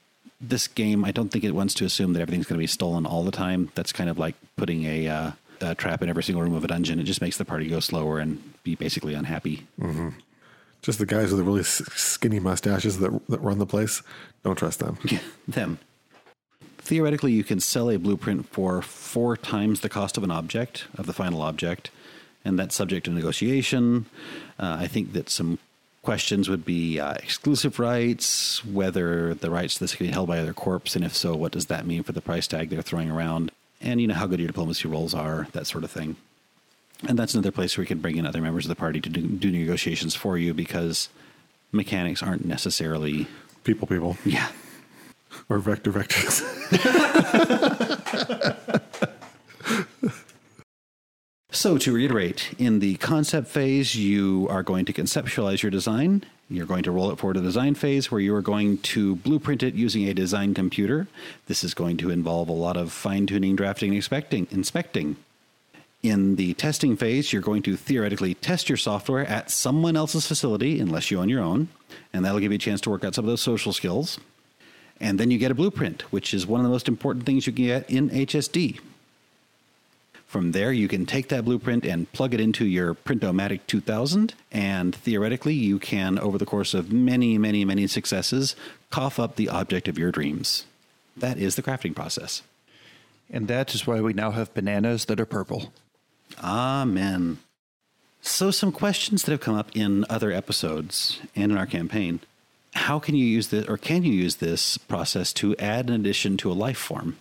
this 0.41 0.69
game, 0.69 1.05
I 1.05 1.13
don't 1.13 1.31
think 1.31 1.45
it 1.45 1.53
wants 1.53 1.75
to 1.75 1.85
assume 1.85 2.13
that 2.13 2.21
everything's 2.21 2.47
going 2.47 2.59
to 2.59 2.63
be 2.63 2.67
stolen 2.67 3.07
all 3.07 3.25
the 3.25 3.31
time. 3.31 3.71
That's 3.75 3.93
kind 3.93 4.11
of 4.11 4.19
like 4.19 4.35
putting 4.57 4.85
a 4.85 5.09
uh, 5.09 5.31
uh, 5.61 5.75
trap 5.75 6.03
in 6.03 6.09
every 6.09 6.23
single 6.23 6.43
room 6.43 6.55
of 6.55 6.65
a 6.65 6.69
dungeon. 6.69 7.01
It 7.01 7.05
just 7.05 7.21
makes 7.21 7.39
the 7.39 7.45
party 7.45 7.69
go 7.69 7.81
slower 7.81 8.19
and 8.19 8.43
be 8.63 8.75
basically 8.75 9.15
unhappy. 9.15 9.67
Mm-hmm. 9.81 10.11
Just 10.83 10.99
the 10.99 11.07
guys 11.07 11.31
with 11.31 11.39
the 11.39 11.45
really 11.45 11.65
skinny 11.65 12.39
mustaches 12.39 12.99
that, 12.99 13.27
that 13.29 13.41
run 13.41 13.59
the 13.59 13.67
place. 13.67 14.03
Don't 14.45 14.57
trust 14.57 14.79
them. 14.79 14.99
Yeah, 15.05 15.19
them. 15.49 15.79
Theoretically, 16.87 17.33
you 17.33 17.45
can 17.45 17.61
sell 17.61 17.91
a 17.91 17.99
blueprint 17.99 18.49
for 18.49 18.81
four 18.81 19.37
times 19.37 19.81
the 19.81 19.89
cost 19.89 20.17
of 20.17 20.23
an 20.25 20.31
object, 20.31 20.87
of 20.97 21.07
the 21.07 21.13
final 21.13 21.43
object, 21.43 21.91
and 22.45 22.59
that's 22.59 22.77
subject 22.77 23.07
to 23.07 23.11
negotiation. 23.11 24.07
Uh, 24.59 24.77
I 24.81 24.87
think 24.87 25.13
that 25.13 25.29
some 25.29 25.59
questions 26.03 26.49
would 26.49 26.65
be 26.65 27.01
uh, 27.01 27.15
exclusive 27.15 27.81
rights, 27.81 28.65
whether 28.65 29.35
the 29.35 29.51
rights 29.51 29.75
to 29.75 29.81
this 29.81 29.95
can 29.97 30.07
be 30.07 30.13
held 30.13 30.29
by 30.29 30.39
other 30.39 30.55
corps, 30.55 30.95
and 30.95 31.05
if 31.05 31.15
so, 31.15 31.35
what 31.35 31.53
does 31.53 31.67
that 31.67 31.87
mean 31.87 32.05
for 32.05 32.13
the 32.13 32.21
price 32.21 32.47
tag 32.47 32.71
they're 32.71 32.83
throwing 32.83 33.11
around? 33.11 33.51
and 33.81 34.01
you 34.01 34.07
know 34.07 34.15
how 34.15 34.27
good 34.27 34.41
your 34.41 34.49
diplomacy 34.49 34.89
rolls 34.89 35.15
are, 35.15 35.49
that 35.53 35.67
sort 35.67 35.85
of 35.85 35.91
thing. 35.91 36.17
And 37.07 37.19
that's 37.19 37.35
another 37.35 37.51
place 37.51 37.77
where 37.77 37.83
you 37.83 37.89
can 37.89 37.99
bring 37.99 38.17
in 38.17 38.27
other 38.27 38.41
members 38.41 38.65
of 38.65 38.71
the 38.71 38.77
party 38.77 39.01
to 39.01 39.09
do, 39.09 39.21
do 39.21 39.51
negotiations 39.51 40.15
for 40.15 40.39
you 40.39 40.55
because 40.55 41.09
mechanics 41.73 42.23
aren't 42.23 42.45
necessarily 42.45 43.27
people, 43.65 43.87
people. 43.87 44.17
Yeah. 44.25 44.49
Or 45.49 45.59
vector 45.59 45.93
vectors. 45.93 46.43
so, 51.51 51.79
to 51.79 51.93
reiterate, 51.93 52.55
in 52.59 52.81
the 52.81 52.97
concept 52.97 53.49
phase, 53.49 53.95
you 53.95 54.47
are 54.51 54.63
going 54.63 54.85
to 54.87 54.93
conceptualize 54.93 55.63
your 55.63 55.71
design 55.71 56.25
you're 56.49 56.67
going 56.67 56.85
to 56.85 56.93
roll 56.93 57.11
it 57.11 57.19
forward 57.19 57.35
to 57.35 57.41
the 57.41 57.49
design 57.49 57.75
phase 57.75 58.11
where 58.11 58.21
you 58.21 58.35
are 58.35 58.43
going 58.43 58.79
to 58.79 59.17
blueprint 59.17 59.63
it 59.65 59.75
using 59.75 60.09
a 60.09 60.15
design 60.15 60.55
computer. 60.55 61.09
This 61.47 61.65
is 61.65 61.75
going 61.75 61.97
to 61.99 62.11
involve 62.11 62.49
a 62.49 62.53
lot 62.53 62.77
of 62.77 62.93
fine 62.93 63.27
tuning, 63.27 63.57
drafting, 63.57 63.95
inspecting, 63.95 64.47
inspecting. 64.53 65.17
In 66.05 66.37
the 66.37 66.55
testing 66.55 66.97
phase, 66.97 67.33
you're 67.33 67.43
going 67.43 67.63
to 67.63 67.77
theoretically 67.77 68.35
test 68.35 68.69
your 68.69 68.77
software 68.77 69.27
at 69.27 69.51
someone 69.51 69.97
else's 69.97 70.27
facility, 70.27 70.79
unless 70.79 71.11
you 71.11 71.19
own 71.19 71.29
your 71.29 71.43
own, 71.43 71.69
and 72.13 72.25
that'll 72.25 72.39
give 72.39 72.53
you 72.53 72.57
a 72.57 72.61
chance 72.61 72.81
to 72.83 72.91
work 72.91 73.03
out 73.03 73.17
some 73.17 73.25
of 73.25 73.29
those 73.29 73.41
social 73.41 73.73
skills. 73.73 74.21
And 75.01 75.21
then 75.21 75.31
you 75.31 75.39
get 75.39 75.51
a 75.51 75.55
blueprint, 75.55 76.03
which 76.13 76.33
is 76.33 76.47
one 76.47 76.61
of 76.61 76.65
the 76.65 76.71
most 76.71 76.89
important 76.89 77.27
things 77.27 77.47
you 77.47 77.53
can 77.53 77.67
get 77.67 77.91
in 77.91 78.11
HSD. 78.11 78.81
From 80.27 80.53
there, 80.53 80.73
you 80.73 80.89
can 80.89 81.07
take 81.07 81.29
that 81.29 81.45
blueprint 81.45 81.85
and 81.85 82.11
plug 82.13 82.35
it 82.35 82.41
into 82.41 82.67
your 82.67 82.95
Printomatic 82.95 83.61
2000, 83.69 84.35
and 84.51 84.95
theoretically, 84.95 85.55
you 85.55 85.79
can, 85.79 86.19
over 86.19 86.37
the 86.37 86.47
course 86.47 86.75
of 86.75 86.93
many, 86.93 87.39
many, 87.39 87.65
many 87.65 87.87
successes, 87.87 88.57
cough 88.91 89.21
up 89.21 89.37
the 89.37 89.49
object 89.49 89.87
of 89.87 89.99
your 89.99 90.11
dreams. 90.11 90.65
That 91.17 91.39
is 91.39 91.55
the 91.55 91.63
crafting 91.63 91.95
process. 91.95 92.43
And 93.31 93.49
that 93.49 93.75
is 93.75 93.87
why 93.87 94.01
we 94.01 94.13
now 94.13 94.33
have 94.33 94.53
bananas 94.53 95.07
that 95.07 95.21
are 95.21 95.27
purple. 95.27 95.73
Amen. 96.43 97.39
So, 98.21 98.51
some 98.51 98.73
questions 98.73 99.23
that 99.23 99.31
have 99.31 99.41
come 99.41 99.55
up 99.55 99.71
in 99.75 100.05
other 100.11 100.33
episodes 100.33 101.21
and 101.37 101.53
in 101.53 101.59
our 101.59 101.67
campaign. 101.67 102.21
How 102.77 102.99
can 102.99 103.15
you 103.15 103.25
use 103.25 103.49
this, 103.49 103.67
or 103.67 103.79
can 103.79 104.03
you 104.05 104.13
use 104.13 104.37
this 104.37 104.77
process 104.77 105.33
to 105.35 105.57
add 105.57 105.89
an 105.89 105.95
addition 105.95 106.37
to 106.39 106.53
a 106.53 106.55
life 106.55 106.79
form? 106.79 107.17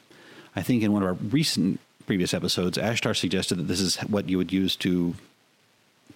I 0.55 0.61
think 0.61 0.83
in 0.83 0.91
one 0.91 1.01
of 1.01 1.07
our 1.07 1.13
recent 1.13 1.79
previous 2.05 2.33
episodes, 2.33 2.77
Ashtar 2.77 3.15
suggested 3.15 3.55
that 3.55 3.63
this 3.63 3.79
is 3.79 3.95
what 4.01 4.29
you 4.29 4.37
would 4.37 4.53
use 4.53 4.75
to 4.77 5.15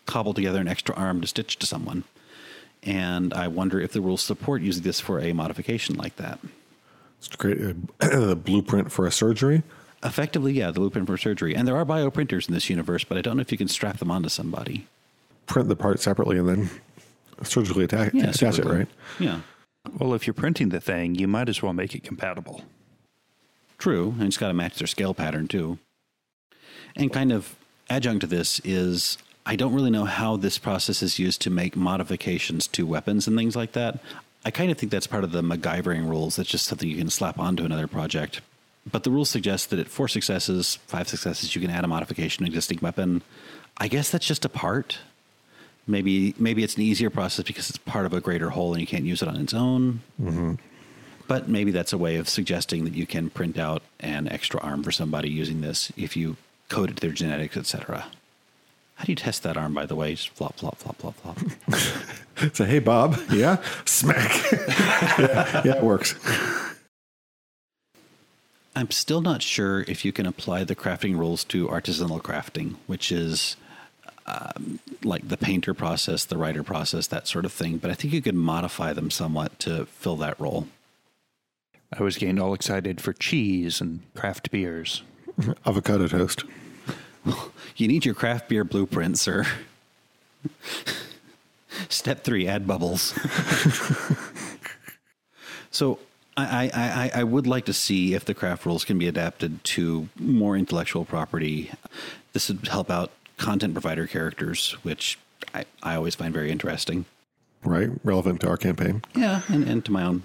cobble 0.06 0.34
together 0.34 0.60
an 0.60 0.68
extra 0.68 0.94
arm 0.96 1.22
to 1.22 1.28
stitch 1.28 1.58
to 1.60 1.66
someone. 1.66 2.04
And 2.84 3.34
I 3.34 3.48
wonder 3.48 3.80
if 3.80 3.94
the 3.94 4.02
rules 4.02 4.22
support 4.22 4.62
using 4.62 4.84
this 4.84 5.00
for 5.00 5.20
a 5.20 5.34
modification 5.34 5.96
like 5.96 6.16
that. 6.18 6.40
It's 7.20 7.28
to 7.30 7.38
create 7.38 7.76
a, 8.02 8.32
a 8.32 8.36
blueprint 8.36 8.92
for 8.92 9.06
a 9.06 9.12
surgery. 9.12 9.64
Effectively, 10.04 10.54
yeah, 10.54 10.72
the 10.72 10.80
blueprint 10.80 11.08
for 11.08 11.18
surgery. 11.18 11.56
And 11.56 11.68
there 11.68 11.76
are 11.76 11.86
bioprinters 11.86 12.48
in 12.48 12.54
this 12.54 12.70
universe, 12.70 13.04
but 13.04 13.18
I 13.18 13.22
don't 13.22 13.38
know 13.38 13.42
if 13.42 13.52
you 13.52 13.58
can 13.58 13.68
strap 13.68 14.00
them 14.00 14.12
onto 14.12 14.30
somebody. 14.30 14.88
Print 15.46 15.68
the 15.68 15.76
part 15.76 16.00
separately 16.00 16.38
and 16.38 16.48
then 16.48 16.70
surgically 17.44 17.86
attack, 17.86 18.14
yeah, 18.14 18.30
attach 18.30 18.60
it, 18.60 18.66
right? 18.66 18.88
Yeah. 19.20 19.42
Well, 19.98 20.14
if 20.14 20.28
you're 20.28 20.34
printing 20.34 20.70
the 20.70 20.82
thing, 20.82 21.16
you 21.16 21.28
might 21.28 21.50
as 21.50 21.62
well 21.62 21.74
make 21.74 21.96
it 21.96 22.04
compatible. 22.04 22.64
True, 23.78 24.14
and 24.18 24.24
it's 24.24 24.38
got 24.38 24.50
to 24.50 24.54
match 24.54 24.78
their 24.78 24.88
scale 24.88 25.14
pattern 25.14 25.48
too. 25.48 25.80
And 26.96 27.12
kind 27.14 27.32
of 27.32 27.56
adjunct 27.90 28.22
to 28.22 28.28
this 28.28 28.60
is 28.64 29.18
I 29.46 29.56
don't 29.56 29.74
really 29.74 29.90
know 29.90 30.06
how 30.06 30.36
this 30.36 30.58
process 30.58 31.02
is 31.02 31.18
used 31.18 31.42
to 31.42 31.50
make 31.50 31.76
modifications 31.76 32.68
to 32.68 32.86
weapons 32.86 33.28
and 33.28 33.38
things 33.38 33.56
like 33.56 33.72
that. 33.72 34.00
I 34.46 34.52
kind 34.52 34.72
of 34.72 34.78
think 34.78 34.92
that's 34.92 35.08
part 35.08 35.24
of 35.24 35.32
the 35.32 35.42
MacGyvering 35.42 36.08
rules. 36.10 36.36
That's 36.36 36.50
just 36.50 36.66
something 36.66 36.88
you 36.88 36.98
can 36.98 37.10
slap 37.10 37.40
onto 37.40 37.66
another 37.66 37.88
project. 37.88 38.42
But 38.90 39.04
the 39.04 39.12
rules 39.12 39.30
suggest 39.30 39.70
that 39.70 39.80
at 39.80 39.88
four 39.88 40.08
successes, 40.08 40.78
five 40.88 41.08
successes, 41.08 41.56
you 41.56 41.62
can 41.62 41.70
add 41.70 41.84
a 41.84 41.88
modification 41.88 42.40
to 42.40 42.44
an 42.44 42.48
existing 42.48 42.80
weapon. 42.82 43.22
I 43.78 43.88
guess 43.88 44.10
that's 44.10 44.26
just 44.26 44.46
a 44.46 44.50
part. 44.50 45.00
Maybe 45.90 46.36
maybe 46.38 46.64
it's 46.64 46.76
an 46.76 46.84
easier 46.84 47.10
process 47.10 47.46
because 47.46 47.70
it's 47.70 47.80
part 47.80 48.06
of 48.06 48.14
a 48.14 48.22
greater 48.22 48.52
whole 48.52 48.74
and 48.74 48.82
you 48.82 48.88
can't 48.88 49.06
use 49.06 49.22
it 49.22 49.28
on 49.28 49.36
its 49.38 49.54
own. 49.54 50.02
Mm-hmm. 50.22 50.54
But 51.28 51.50
maybe 51.50 51.72
that's 51.72 51.94
a 51.94 51.98
way 51.98 52.18
of 52.18 52.30
suggesting 52.30 52.86
that 52.86 52.94
you 52.94 53.06
can 53.06 53.30
print 53.30 53.58
out 53.58 53.82
an 54.00 54.28
extra 54.30 54.60
arm 54.62 54.84
for 54.84 54.92
somebody 54.92 55.30
using 55.30 55.62
this 55.62 55.92
if 55.98 56.16
you 56.16 56.38
code 56.70 56.92
it 56.92 56.98
to 56.98 57.02
their 57.02 57.12
genetics, 57.12 57.58
etc. 57.58 58.06
How 58.96 59.06
do 59.06 59.12
you 59.12 59.16
test 59.16 59.44
that 59.44 59.58
arm, 59.58 59.74
by 59.74 59.86
the 59.86 59.96
way? 59.96 60.14
Just 60.14 60.30
flop, 60.30 60.58
flop, 60.58 60.78
flop, 60.78 60.98
flop, 60.98 61.16
flop. 61.16 62.54
Say, 62.54 62.66
hey, 62.66 62.80
Bob. 62.80 63.18
Yeah? 63.32 63.64
Smack. 63.86 64.52
yeah, 64.52 65.62
yeah, 65.64 65.76
it 65.78 65.84
works. 65.84 66.16
I'm 68.76 68.92
still 68.92 69.22
not 69.22 69.42
sure 69.42 69.82
if 69.88 70.04
you 70.04 70.12
can 70.12 70.26
apply 70.26 70.66
the 70.66 70.76
crafting 70.76 71.18
rules 71.18 71.44
to 71.46 71.68
artisanal 71.68 72.22
crafting, 72.22 72.76
which 72.88 73.12
is 73.12 73.56
um, 74.30 74.80
like 75.04 75.28
the 75.28 75.38
painter 75.38 75.74
process, 75.74 76.26
the 76.26 76.38
writer 76.38 76.64
process, 76.64 77.08
that 77.08 77.28
sort 77.28 77.46
of 77.46 77.52
thing. 77.54 77.78
But 77.78 77.92
I 77.92 77.94
think 77.94 78.14
you 78.14 78.22
could 78.22 78.36
modify 78.36 78.94
them 78.94 79.10
somewhat 79.10 79.58
to 79.60 79.86
fill 79.86 80.18
that 80.18 80.40
role. 80.40 80.68
I 81.98 82.04
was 82.04 82.18
getting 82.18 82.40
all 82.40 82.54
excited 82.54 83.02
for 83.02 83.14
cheese 83.14 83.82
and 83.82 84.02
craft 84.14 84.52
beers. 84.52 85.04
Avocado 85.66 86.08
toast. 86.08 86.44
You 87.76 87.88
need 87.88 88.04
your 88.04 88.16
craft 88.16 88.50
beer 88.50 88.66
blueprint, 88.66 89.18
sir. 89.18 89.46
Step 91.88 92.26
three: 92.26 92.46
add 92.46 92.68
bubbles. 92.68 93.14
so, 95.72 96.00
I, 96.36 96.70
I, 96.74 97.22
I 97.22 97.24
would 97.24 97.48
like 97.48 97.66
to 97.66 97.74
see 97.74 98.16
if 98.16 98.26
the 98.26 98.34
craft 98.34 98.66
rules 98.66 98.84
can 98.84 98.98
be 98.98 99.08
adapted 99.08 99.64
to 99.64 100.10
more 100.20 100.58
intellectual 100.58 101.06
property. 101.06 101.72
This 102.34 102.50
would 102.50 102.68
help 102.68 102.90
out 102.92 103.12
content 103.40 103.74
provider 103.74 104.06
characters, 104.06 104.74
which 104.84 105.18
I, 105.56 105.66
I 105.82 105.96
always 105.96 106.14
find 106.14 106.34
very 106.34 106.52
interesting. 106.52 107.06
Right? 107.64 107.90
Relevant 108.04 108.42
to 108.42 108.50
our 108.50 108.58
campaign. 108.58 109.02
Yeah, 109.16 109.42
and, 109.48 109.68
and 109.68 109.84
to 109.86 109.92
my 109.92 110.04
own 110.04 110.24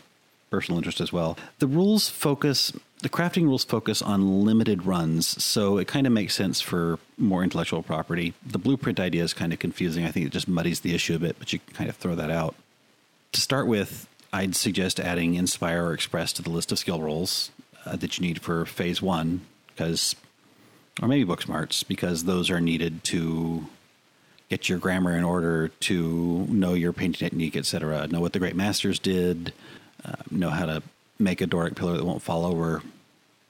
personal 0.50 0.78
interest 0.78 1.00
as 1.00 1.12
well. 1.12 1.36
The 1.58 1.66
rules 1.66 2.08
focus, 2.08 2.72
the 3.02 3.08
crafting 3.08 3.42
rules 3.44 3.64
focus 3.64 4.00
on 4.00 4.44
limited 4.44 4.86
runs, 4.86 5.42
so 5.42 5.78
it 5.78 5.88
kind 5.88 6.06
of 6.06 6.12
makes 6.12 6.34
sense 6.34 6.60
for 6.60 7.00
more 7.18 7.42
intellectual 7.42 7.82
property. 7.82 8.34
The 8.46 8.58
blueprint 8.58 9.00
idea 9.00 9.24
is 9.24 9.32
kind 9.32 9.52
of 9.52 9.58
confusing. 9.58 10.04
I 10.04 10.12
think 10.12 10.26
it 10.26 10.32
just 10.32 10.46
muddies 10.46 10.80
the 10.80 10.94
issue 10.94 11.16
a 11.16 11.18
bit, 11.18 11.36
but 11.38 11.52
you 11.52 11.58
can 11.58 11.74
kind 11.74 11.90
of 11.90 11.96
throw 11.96 12.14
that 12.14 12.30
out. 12.30 12.54
To 13.32 13.40
start 13.40 13.66
with, 13.66 14.06
I'd 14.32 14.54
suggest 14.54 15.00
adding 15.00 15.34
Inspire 15.34 15.86
or 15.86 15.92
Express 15.92 16.32
to 16.34 16.42
the 16.42 16.50
list 16.50 16.70
of 16.70 16.78
skill 16.78 17.02
rolls 17.02 17.50
uh, 17.84 17.96
that 17.96 18.16
you 18.16 18.26
need 18.26 18.40
for 18.40 18.64
phase 18.64 19.02
one, 19.02 19.40
because, 19.68 20.14
or 21.02 21.08
maybe 21.08 21.24
book 21.24 21.42
smarts, 21.42 21.82
because 21.82 22.24
those 22.24 22.50
are 22.50 22.60
needed 22.60 23.02
to 23.04 23.66
get 24.50 24.68
your 24.68 24.78
grammar 24.78 25.16
in 25.16 25.24
order, 25.24 25.68
to 25.68 26.46
know 26.48 26.74
your 26.74 26.92
painting 26.92 27.18
technique, 27.18 27.56
etc. 27.56 28.06
Know 28.08 28.20
what 28.20 28.32
the 28.32 28.38
great 28.38 28.54
masters 28.54 28.98
did, 28.98 29.52
uh, 30.04 30.16
know 30.30 30.50
how 30.50 30.66
to 30.66 30.82
make 31.18 31.40
a 31.40 31.46
Doric 31.46 31.74
pillar 31.74 31.96
that 31.96 32.04
won't 32.04 32.22
fall 32.22 32.44
over, 32.44 32.82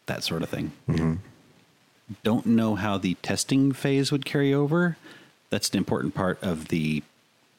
that 0.07 0.22
sort 0.22 0.42
of 0.42 0.49
thing. 0.49 0.72
Don't 2.22 2.47
know 2.47 2.74
how 2.74 2.99
the 2.99 3.14
testing 3.22 3.72
phase 3.72 4.12
would 4.12 4.24
carry 4.24 4.53
over. 4.55 4.97
That's 5.51 5.70
an 5.70 5.78
important 5.78 6.14
part 6.14 6.42
of 6.42 6.68
the 6.68 7.03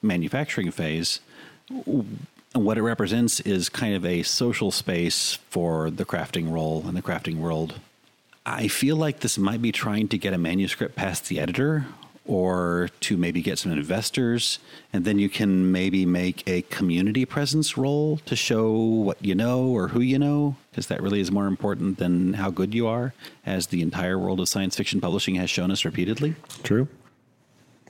manufacturing 0.02 0.72
phase. 0.72 1.20
And 1.70 2.28
what 2.54 2.78
it 2.78 2.84
represents 2.84 3.40
is 3.42 3.70
kind 3.70 3.96
of 3.96 4.06
a 4.06 4.24
social 4.24 4.72
space 4.72 5.40
for 5.50 5.90
the 5.90 6.06
crafting 6.06 6.52
role 6.52 6.84
and 6.88 6.96
the 6.96 7.02
crafting 7.02 7.38
world. 7.38 7.80
I 8.46 8.68
feel 8.68 8.96
like 8.96 9.22
this 9.22 9.38
might 9.38 9.62
be 9.62 9.72
trying 9.72 10.08
to 10.10 10.18
get 10.18 10.34
a 10.34 10.38
manuscript 10.38 10.96
past 10.96 11.28
the 11.30 11.40
editor 11.40 11.88
or 12.28 12.90
to 13.00 13.18
maybe 13.18 13.42
get 13.42 13.58
some 13.58 13.72
investors. 13.72 14.60
And 14.92 15.06
then 15.06 15.20
you 15.20 15.30
can 15.30 15.72
maybe 15.72 16.06
make 16.06 16.48
a 16.48 16.64
community 16.64 17.26
presence 17.26 17.78
role 17.78 18.18
to 18.26 18.36
show 18.36 18.72
what 18.72 19.24
you 19.24 19.36
know 19.36 19.66
or 19.66 19.90
who 19.90 20.00
you 20.00 20.18
know, 20.20 20.56
because 20.72 20.88
that 20.88 21.02
really 21.02 21.20
is 21.20 21.32
more 21.32 21.48
important 21.48 21.98
than 21.98 22.34
how 22.34 22.50
good 22.50 22.74
you 22.74 22.88
are, 22.88 23.14
as 23.46 23.68
the 23.68 23.82
entire 23.82 24.18
world 24.18 24.40
of 24.40 24.50
science 24.50 24.76
fiction 24.76 25.02
publishing 25.02 25.36
has 25.36 25.50
shown 25.50 25.72
us 25.72 25.86
repeatedly. 25.86 26.36
True. 26.64 26.88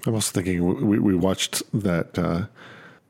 I'm 0.05 0.13
also 0.13 0.31
thinking 0.31 0.87
we, 0.87 0.99
we 0.99 1.15
watched 1.15 1.63
that 1.73 2.19
uh, 2.19 2.45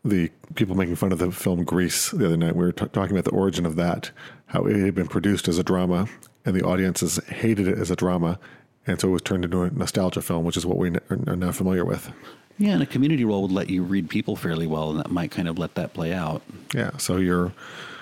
the 0.03 0.29
people 0.53 0.75
making 0.75 0.95
fun 0.95 1.11
of 1.11 1.19
the 1.19 1.31
film 1.31 1.63
Grease 1.63 2.11
the 2.11 2.25
other 2.25 2.37
night. 2.37 2.55
We 2.55 2.65
were 2.65 2.71
t- 2.71 2.85
talking 2.87 3.17
about 3.17 3.25
the 3.25 3.31
origin 3.31 3.65
of 3.65 3.75
that, 3.75 4.11
how 4.47 4.65
it 4.65 4.77
had 4.77 4.95
been 4.95 5.07
produced 5.07 5.47
as 5.47 5.57
a 5.57 5.63
drama, 5.63 6.07
and 6.45 6.55
the 6.55 6.63
audiences 6.63 7.19
hated 7.27 7.67
it 7.67 7.77
as 7.77 7.91
a 7.91 7.95
drama, 7.95 8.39
and 8.87 8.99
so 8.99 9.09
it 9.09 9.11
was 9.11 9.21
turned 9.21 9.45
into 9.45 9.63
a 9.63 9.71
nostalgia 9.71 10.21
film, 10.21 10.45
which 10.45 10.57
is 10.57 10.65
what 10.65 10.77
we 10.77 10.91
are 11.09 11.35
now 11.35 11.51
familiar 11.51 11.83
with. 11.83 12.11
Yeah, 12.57 12.73
and 12.73 12.83
a 12.83 12.85
community 12.85 13.25
role 13.25 13.41
would 13.41 13.51
let 13.51 13.69
you 13.69 13.83
read 13.83 14.09
people 14.09 14.35
fairly 14.35 14.67
well, 14.67 14.91
and 14.91 14.99
that 14.99 15.11
might 15.11 15.31
kind 15.31 15.47
of 15.47 15.59
let 15.59 15.75
that 15.75 15.93
play 15.93 16.13
out. 16.13 16.41
Yeah, 16.73 16.91
so 16.97 17.17
you're 17.17 17.51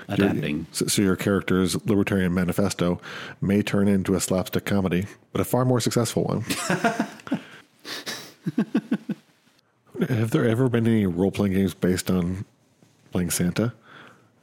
Adapting. 0.07 0.67
so, 0.71 0.85
so 0.87 1.01
your 1.01 1.15
character's 1.15 1.83
libertarian 1.85 2.33
manifesto 2.33 2.99
may 3.41 3.61
turn 3.61 3.87
into 3.87 4.15
a 4.15 4.19
slapstick 4.19 4.65
comedy, 4.65 5.05
but 5.31 5.41
a 5.41 5.45
far 5.45 5.65
more 5.65 5.79
successful 5.79 6.23
one. 6.25 6.41
Have 10.09 10.31
there 10.31 10.47
ever 10.47 10.69
been 10.69 10.85
any 10.85 11.05
role 11.05 11.31
playing 11.31 11.53
games 11.53 11.73
based 11.73 12.11
on 12.11 12.45
playing 13.11 13.29
Santa? 13.29 13.73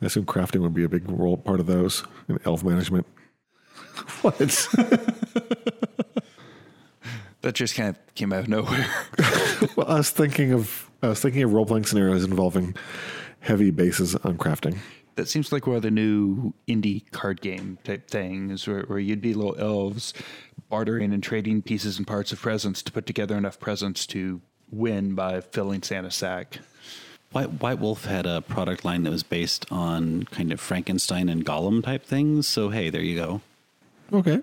I 0.00 0.06
assume 0.06 0.24
crafting 0.24 0.60
would 0.60 0.74
be 0.74 0.84
a 0.84 0.88
big 0.88 1.08
role 1.10 1.36
part 1.36 1.60
of 1.60 1.66
those 1.66 2.04
and 2.28 2.38
elf 2.46 2.64
management. 2.64 3.06
What? 4.22 4.68
That 7.42 7.54
just 7.54 7.74
kind 7.74 7.88
of 7.88 8.14
came 8.14 8.32
out 8.32 8.40
of 8.40 8.48
nowhere. 8.48 8.86
well, 9.76 9.86
I 9.88 9.94
was 9.96 10.10
thinking 10.10 10.52
of 10.52 10.90
I 11.02 11.08
was 11.08 11.20
thinking 11.20 11.42
of 11.42 11.52
role 11.54 11.64
playing 11.64 11.84
scenarios 11.86 12.22
involving 12.22 12.76
heavy 13.40 13.70
bases 13.70 14.14
on 14.14 14.36
crafting. 14.36 14.76
that 15.14 15.26
seems 15.26 15.50
like 15.50 15.66
one 15.66 15.76
of 15.76 15.82
the 15.82 15.90
new 15.90 16.52
indie 16.68 17.10
card 17.12 17.40
game 17.40 17.78
type 17.84 18.08
things 18.08 18.68
where, 18.68 18.82
where 18.82 18.98
you'd 18.98 19.22
be 19.22 19.32
little 19.32 19.56
elves 19.58 20.12
bartering 20.68 21.14
and 21.14 21.22
trading 21.22 21.62
pieces 21.62 21.96
and 21.96 22.06
parts 22.06 22.30
of 22.30 22.40
presents 22.40 22.82
to 22.82 22.92
put 22.92 23.06
together 23.06 23.38
enough 23.38 23.58
presents 23.58 24.06
to 24.06 24.42
win 24.70 25.14
by 25.14 25.40
filling 25.40 25.82
Santa's 25.82 26.14
sack. 26.14 26.58
White, 27.32 27.62
White 27.62 27.78
Wolf 27.78 28.04
had 28.04 28.26
a 28.26 28.42
product 28.42 28.84
line 28.84 29.04
that 29.04 29.10
was 29.10 29.22
based 29.22 29.64
on 29.70 30.24
kind 30.24 30.52
of 30.52 30.60
Frankenstein 30.60 31.28
and 31.28 31.44
golem 31.44 31.82
type 31.82 32.04
things. 32.04 32.46
So, 32.46 32.68
hey, 32.68 32.90
there 32.90 33.02
you 33.02 33.16
go. 33.16 33.40
Okay. 34.12 34.40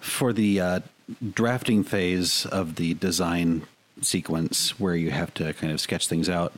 For 0.00 0.32
the 0.32 0.60
uh, 0.60 0.80
drafting 1.34 1.84
phase 1.84 2.46
of 2.46 2.76
the 2.76 2.94
design 2.94 3.62
sequence, 4.00 4.78
where 4.78 4.94
you 4.94 5.10
have 5.10 5.34
to 5.34 5.52
kind 5.54 5.72
of 5.72 5.80
sketch 5.80 6.08
things 6.08 6.28
out, 6.28 6.52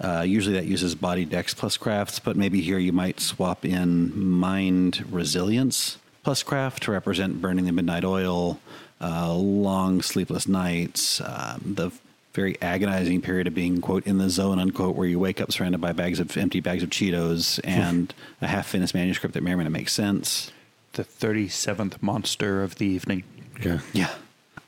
uh, 0.00 0.24
usually 0.26 0.54
that 0.56 0.66
uses 0.66 0.94
body 0.94 1.24
dex 1.24 1.54
plus 1.54 1.76
crafts, 1.76 2.18
but 2.18 2.36
maybe 2.36 2.60
here 2.60 2.78
you 2.78 2.92
might 2.92 3.20
swap 3.20 3.64
in 3.64 4.18
mind 4.18 5.04
resilience 5.10 5.98
plus 6.22 6.42
craft 6.42 6.84
to 6.84 6.90
represent 6.90 7.40
burning 7.40 7.66
the 7.66 7.72
midnight 7.72 8.04
oil, 8.04 8.58
uh, 9.00 9.32
long 9.34 10.02
sleepless 10.02 10.48
nights, 10.48 11.20
um, 11.20 11.74
the 11.76 11.90
very 12.32 12.60
agonizing 12.60 13.20
period 13.20 13.46
of 13.46 13.54
being 13.54 13.80
quote 13.80 14.04
in 14.06 14.18
the 14.18 14.28
zone 14.28 14.58
unquote 14.58 14.96
where 14.96 15.06
you 15.06 15.20
wake 15.20 15.40
up 15.40 15.52
surrounded 15.52 15.80
by 15.80 15.92
bags 15.92 16.18
of 16.18 16.36
empty 16.36 16.58
bags 16.58 16.82
of 16.82 16.90
cheetos 16.90 17.60
and 17.62 18.12
a 18.42 18.48
half 18.48 18.66
finished 18.66 18.92
manuscript 18.92 19.34
that 19.34 19.42
may 19.42 19.52
or 19.52 19.56
may 19.56 19.62
not 19.62 19.72
make 19.72 19.88
sense 19.88 20.50
The 20.94 21.04
37th 21.04 22.02
monster 22.02 22.62
of 22.62 22.76
the 22.76 22.86
evening. 22.86 23.24
Yeah. 23.62 23.80
yeah. 23.92 24.10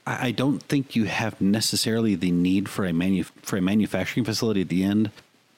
I 0.06 0.28
I 0.28 0.30
don't 0.30 0.62
think 0.62 0.94
you 0.94 1.04
have 1.04 1.40
necessarily 1.40 2.14
the 2.14 2.30
need 2.30 2.68
for 2.68 2.84
a 2.84 2.92
manu- 2.92 3.24
for 3.42 3.56
a 3.56 3.60
manufacturing 3.60 4.24
facility 4.24 4.60
at 4.60 4.68
the 4.68 4.84
end, 4.84 5.10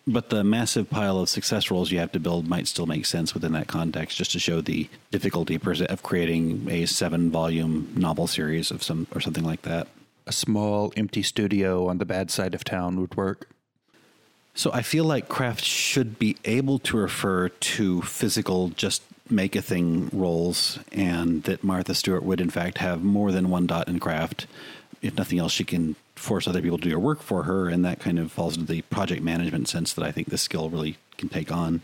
but 0.07 0.31
the 0.31 0.43
massive 0.43 0.89
pile 0.89 1.19
of 1.21 1.29
success 1.29 1.71
rolls 1.71 1.91
you 1.91 1.99
have 1.99 2.13
to 2.13 2.21
build 2.21 2.49
might 2.49 2.67
still 2.67 2.87
make 2.87 3.05
sense 3.05 3.35
within 3.35 3.53
that 3.53 3.67
context, 3.67 4.17
just 4.17 4.33
to 4.33 4.39
show 4.39 4.61
the 4.63 4.89
difficulty 5.11 5.59
of 5.87 6.03
creating 6.03 6.67
a 6.71 6.87
seven 6.87 7.31
volume 7.31 7.93
novel 7.95 8.27
series 8.27 8.71
of 8.71 8.83
some 8.83 9.07
or 9.15 9.21
something 9.21 9.45
like 9.45 9.63
that. 9.63 9.89
A 10.27 10.33
small 10.33 10.93
empty 10.97 11.23
studio 11.23 11.89
on 11.89 11.99
the 11.99 12.07
bad 12.07 12.31
side 12.31 12.55
of 12.55 12.65
town 12.65 13.01
would 13.01 13.17
work. 13.17 13.49
So 14.59 14.73
I 14.73 14.83
feel 14.83 15.05
like 15.05 15.29
craft 15.29 15.63
should 15.63 16.19
be 16.19 16.37
able 16.45 16.81
to 16.81 16.97
refer 16.97 17.49
to 17.49 18.03
physical, 18.03 18.71
just 18.71 19.05
make 19.31 19.55
a 19.55 19.63
thing 19.63 20.11
roles, 20.13 20.81
and 20.91 21.45
that 21.45 21.63
Martha 21.63 21.95
Stewart 21.95 22.25
would 22.25 22.41
in 22.41 22.51
fact 22.51 22.79
have 22.79 23.05
more 23.05 23.31
than 23.31 23.51
one 23.51 23.69
dot 23.69 23.87
in 23.87 24.01
craft. 24.01 24.49
If 25.01 25.17
nothing 25.17 25.39
else, 25.39 25.53
she 25.53 25.63
can 25.63 25.95
force 26.17 26.49
other 26.49 26.61
people 26.61 26.79
to 26.79 26.89
do 26.89 26.91
her 26.91 26.99
work 26.99 27.23
for 27.23 27.45
her, 27.45 27.69
and 27.69 27.85
that 27.85 28.01
kind 28.01 28.19
of 28.19 28.33
falls 28.33 28.57
into 28.57 28.73
the 28.73 28.83
project 28.83 29.23
management 29.23 29.69
sense 29.69 29.93
that 29.93 30.05
I 30.05 30.11
think 30.11 30.27
this 30.27 30.43
skill 30.43 30.69
really 30.69 30.97
can 31.19 31.29
take 31.29 31.53
on. 31.53 31.83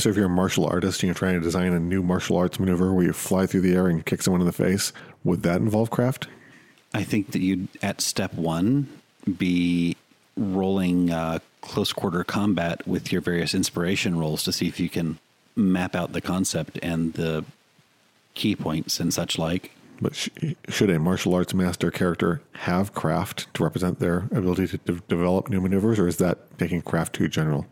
So 0.00 0.08
if 0.08 0.16
you're 0.16 0.26
a 0.26 0.28
martial 0.28 0.66
artist 0.66 1.00
and 1.00 1.06
you're 1.06 1.14
trying 1.14 1.38
to 1.38 1.40
design 1.40 1.74
a 1.74 1.78
new 1.78 2.02
martial 2.02 2.36
arts 2.36 2.58
maneuver 2.58 2.92
where 2.92 3.06
you 3.06 3.12
fly 3.12 3.46
through 3.46 3.60
the 3.60 3.74
air 3.76 3.86
and 3.86 4.04
kick 4.04 4.20
someone 4.20 4.40
in 4.40 4.48
the 4.48 4.52
face, 4.52 4.92
would 5.22 5.44
that 5.44 5.60
involve 5.60 5.90
craft? 5.90 6.26
I 6.92 7.04
think 7.04 7.30
that 7.30 7.40
you'd 7.40 7.68
at 7.82 8.00
step 8.00 8.34
one 8.34 8.88
be 9.38 9.96
rolling 10.36 11.10
uh, 11.10 11.38
close 11.60 11.92
quarter 11.92 12.24
combat 12.24 12.86
with 12.86 13.12
your 13.12 13.20
various 13.20 13.54
inspiration 13.54 14.18
rolls 14.18 14.42
to 14.44 14.52
see 14.52 14.68
if 14.68 14.78
you 14.78 14.88
can 14.88 15.18
map 15.56 15.94
out 15.94 16.12
the 16.12 16.20
concept 16.20 16.78
and 16.82 17.14
the 17.14 17.44
key 18.34 18.56
points 18.56 19.00
and 19.00 19.14
such 19.14 19.38
like. 19.38 19.70
But 20.00 20.14
sh- 20.14 20.28
should 20.68 20.90
a 20.90 20.98
martial 20.98 21.34
arts 21.34 21.54
master 21.54 21.90
character 21.90 22.42
have 22.52 22.92
craft 22.94 23.52
to 23.54 23.62
represent 23.62 24.00
their 24.00 24.28
ability 24.32 24.66
to 24.68 24.78
de- 24.78 25.00
develop 25.08 25.48
new 25.48 25.60
maneuvers, 25.60 25.98
or 25.98 26.08
is 26.08 26.16
that 26.16 26.58
taking 26.58 26.82
craft 26.82 27.14
too 27.14 27.28
general? 27.28 27.66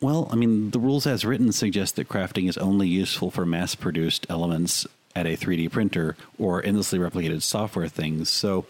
Well, 0.00 0.28
I 0.30 0.36
mean, 0.36 0.70
the 0.70 0.78
rules 0.78 1.06
as 1.06 1.24
written 1.24 1.52
suggest 1.52 1.96
that 1.96 2.08
crafting 2.08 2.48
is 2.48 2.58
only 2.58 2.86
useful 2.86 3.30
for 3.30 3.46
mass 3.46 3.74
produced 3.74 4.26
elements 4.28 4.86
at 5.14 5.26
a 5.26 5.36
3D 5.36 5.70
printer 5.70 6.16
or 6.38 6.62
endlessly 6.64 6.98
replicated 6.98 7.42
software 7.42 7.88
things. 7.88 8.28
So, 8.28 8.66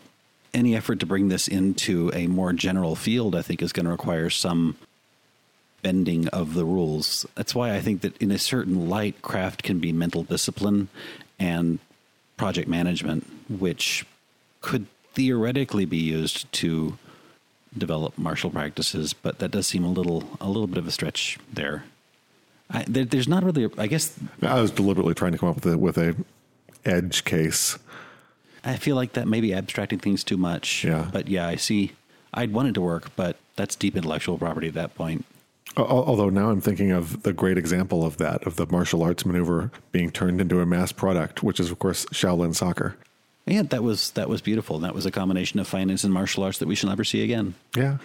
any 0.56 0.74
effort 0.74 0.98
to 1.00 1.06
bring 1.06 1.28
this 1.28 1.46
into 1.46 2.10
a 2.14 2.26
more 2.26 2.52
general 2.52 2.96
field, 2.96 3.36
I 3.36 3.42
think, 3.42 3.62
is 3.62 3.72
going 3.72 3.84
to 3.84 3.92
require 3.92 4.30
some 4.30 4.76
bending 5.82 6.26
of 6.28 6.54
the 6.54 6.64
rules. 6.64 7.26
That's 7.34 7.54
why 7.54 7.74
I 7.74 7.80
think 7.80 8.00
that 8.00 8.16
in 8.16 8.32
a 8.32 8.38
certain 8.38 8.88
light, 8.88 9.22
craft 9.22 9.62
can 9.62 9.78
be 9.78 9.92
mental 9.92 10.24
discipline 10.24 10.88
and 11.38 11.78
project 12.36 12.68
management, 12.68 13.26
which 13.48 14.06
could 14.62 14.86
theoretically 15.12 15.84
be 15.84 15.98
used 15.98 16.50
to 16.52 16.98
develop 17.76 18.16
martial 18.16 18.50
practices, 18.50 19.12
but 19.12 19.38
that 19.38 19.50
does 19.50 19.66
seem 19.66 19.84
a 19.84 19.90
little 19.90 20.38
a 20.40 20.48
little 20.48 20.66
bit 20.66 20.78
of 20.78 20.86
a 20.86 20.90
stretch 20.90 21.38
there. 21.52 21.84
I, 22.70 22.84
there 22.88 23.04
there's 23.04 23.28
not 23.28 23.44
really, 23.44 23.64
a, 23.64 23.70
I 23.78 23.86
guess, 23.86 24.18
I 24.42 24.60
was 24.60 24.70
deliberately 24.70 25.14
trying 25.14 25.32
to 25.32 25.38
come 25.38 25.50
up 25.50 25.56
with 25.56 25.66
a, 25.66 25.78
with 25.78 25.98
a 25.98 26.16
edge 26.84 27.24
case. 27.24 27.78
I 28.66 28.76
feel 28.76 28.96
like 28.96 29.12
that 29.12 29.28
may 29.28 29.40
be 29.40 29.54
abstracting 29.54 30.00
things 30.00 30.24
too 30.24 30.36
much. 30.36 30.84
Yeah. 30.84 31.08
But 31.12 31.28
yeah, 31.28 31.46
I 31.46 31.54
see. 31.54 31.92
I'd 32.34 32.52
want 32.52 32.68
it 32.68 32.74
to 32.74 32.80
work, 32.80 33.14
but 33.14 33.36
that's 33.54 33.76
deep 33.76 33.96
intellectual 33.96 34.36
property 34.36 34.66
at 34.66 34.74
that 34.74 34.94
point. 34.96 35.24
Although 35.76 36.30
now 36.30 36.50
I'm 36.50 36.60
thinking 36.60 36.90
of 36.90 37.22
the 37.22 37.32
great 37.32 37.58
example 37.58 38.04
of 38.04 38.16
that, 38.16 38.46
of 38.46 38.56
the 38.56 38.66
martial 38.66 39.02
arts 39.02 39.24
maneuver 39.24 39.70
being 39.92 40.10
turned 40.10 40.40
into 40.40 40.60
a 40.60 40.66
mass 40.66 40.90
product, 40.90 41.42
which 41.42 41.60
is, 41.60 41.70
of 41.70 41.78
course, 41.78 42.06
Shaolin 42.06 42.54
soccer. 42.54 42.96
Yeah, 43.46 43.62
that 43.62 43.82
was 43.82 44.10
that 44.12 44.28
was 44.28 44.40
beautiful. 44.40 44.78
That 44.80 44.94
was 44.94 45.06
a 45.06 45.10
combination 45.10 45.60
of 45.60 45.68
finance 45.68 46.02
and 46.02 46.12
martial 46.12 46.42
arts 46.42 46.58
that 46.58 46.66
we 46.66 46.74
shall 46.74 46.88
never 46.88 47.04
see 47.04 47.22
again. 47.22 47.54
Yeah. 47.76 47.98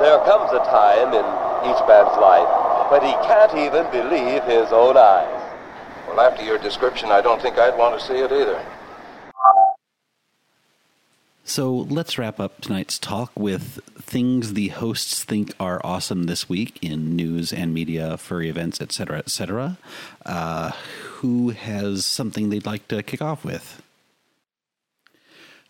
There 0.00 0.18
comes 0.26 0.52
a 0.52 0.58
time 0.66 1.14
in 1.14 1.24
each 1.70 1.80
man's 1.86 2.18
life 2.18 2.71
when 2.92 3.00
he 3.00 3.12
can't 3.24 3.54
even 3.54 3.90
believe 3.90 4.44
his 4.44 4.70
own 4.70 4.98
eyes. 4.98 5.50
Well, 6.06 6.20
after 6.20 6.44
your 6.44 6.58
description, 6.58 7.10
I 7.10 7.22
don't 7.22 7.40
think 7.40 7.56
I'd 7.56 7.78
want 7.78 7.98
to 7.98 8.06
see 8.06 8.18
it 8.18 8.30
either. 8.30 8.62
So 11.42 11.72
let's 11.72 12.18
wrap 12.18 12.38
up 12.38 12.60
tonight's 12.60 12.98
talk 12.98 13.32
with 13.34 13.80
things 13.98 14.52
the 14.52 14.68
hosts 14.68 15.24
think 15.24 15.52
are 15.58 15.80
awesome 15.82 16.24
this 16.24 16.50
week 16.50 16.78
in 16.82 17.16
news 17.16 17.50
and 17.50 17.72
media, 17.72 18.18
furry 18.18 18.50
events, 18.50 18.78
etc., 18.78 19.20
etc. 19.20 19.78
Uh, 20.26 20.72
who 21.14 21.48
has 21.48 22.04
something 22.04 22.50
they'd 22.50 22.66
like 22.66 22.88
to 22.88 23.02
kick 23.02 23.22
off 23.22 23.42
with? 23.42 23.82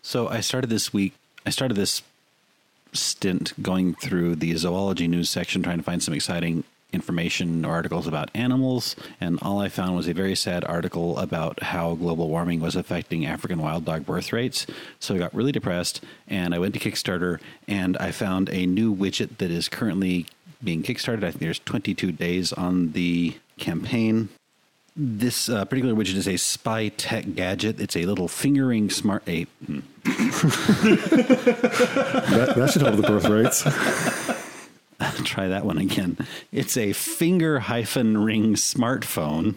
So 0.01 0.27
I 0.27 0.41
started 0.41 0.69
this 0.69 0.91
week. 0.91 1.13
I 1.45 1.51
started 1.51 1.75
this 1.75 2.01
stint 2.91 3.53
going 3.61 3.95
through 3.95 4.35
the 4.35 4.55
zoology 4.57 5.07
news 5.07 5.29
section, 5.29 5.63
trying 5.63 5.77
to 5.77 5.83
find 5.83 6.03
some 6.03 6.13
exciting 6.13 6.65
information 6.93 7.65
or 7.65 7.71
articles 7.71 8.07
about 8.07 8.29
animals, 8.33 8.95
and 9.19 9.39
all 9.41 9.59
I 9.59 9.69
found 9.69 9.95
was 9.95 10.07
a 10.07 10.13
very 10.13 10.35
sad 10.35 10.63
article 10.65 11.17
about 11.17 11.63
how 11.63 11.95
global 11.95 12.29
warming 12.29 12.59
was 12.59 12.75
affecting 12.75 13.25
African 13.25 13.59
wild 13.59 13.85
dog 13.85 14.05
birth 14.05 14.31
rates. 14.31 14.65
So 14.99 15.15
I 15.15 15.17
got 15.17 15.33
really 15.33 15.51
depressed, 15.51 16.01
and 16.27 16.53
I 16.53 16.59
went 16.59 16.73
to 16.75 16.79
Kickstarter, 16.79 17.39
and 17.67 17.97
I 17.97 18.11
found 18.11 18.49
a 18.49 18.65
new 18.65 18.95
widget 18.95 19.37
that 19.39 19.51
is 19.51 19.67
currently 19.67 20.27
being 20.63 20.83
kickstarted. 20.83 21.23
I 21.23 21.31
think 21.31 21.39
there's 21.39 21.59
22 21.59 22.11
days 22.11 22.53
on 22.53 22.93
the 22.93 23.35
campaign. 23.57 24.29
This 24.95 25.49
uh, 25.49 25.65
particular 25.65 25.95
widget 25.95 26.15
is 26.15 26.27
a 26.27 26.37
spy 26.37 26.89
tech 26.89 27.33
gadget. 27.33 27.79
It's 27.81 27.95
a 27.95 28.05
little 28.05 28.27
fingering 28.27 28.89
smart 28.89 29.23
ape. 29.27 29.49
Hmm. 29.65 29.79
That, 32.23 32.55
that 32.55 32.71
should 32.71 32.81
help 32.81 32.95
the 32.95 33.03
birth 33.03 33.27
rates. 33.29 33.63
Try 35.23 35.47
that 35.47 35.65
one 35.65 35.77
again. 35.77 36.17
It's 36.51 36.77
a 36.77 36.93
finger 36.93 37.59
hyphen 37.59 38.23
ring 38.23 38.55
smartphone 38.55 39.55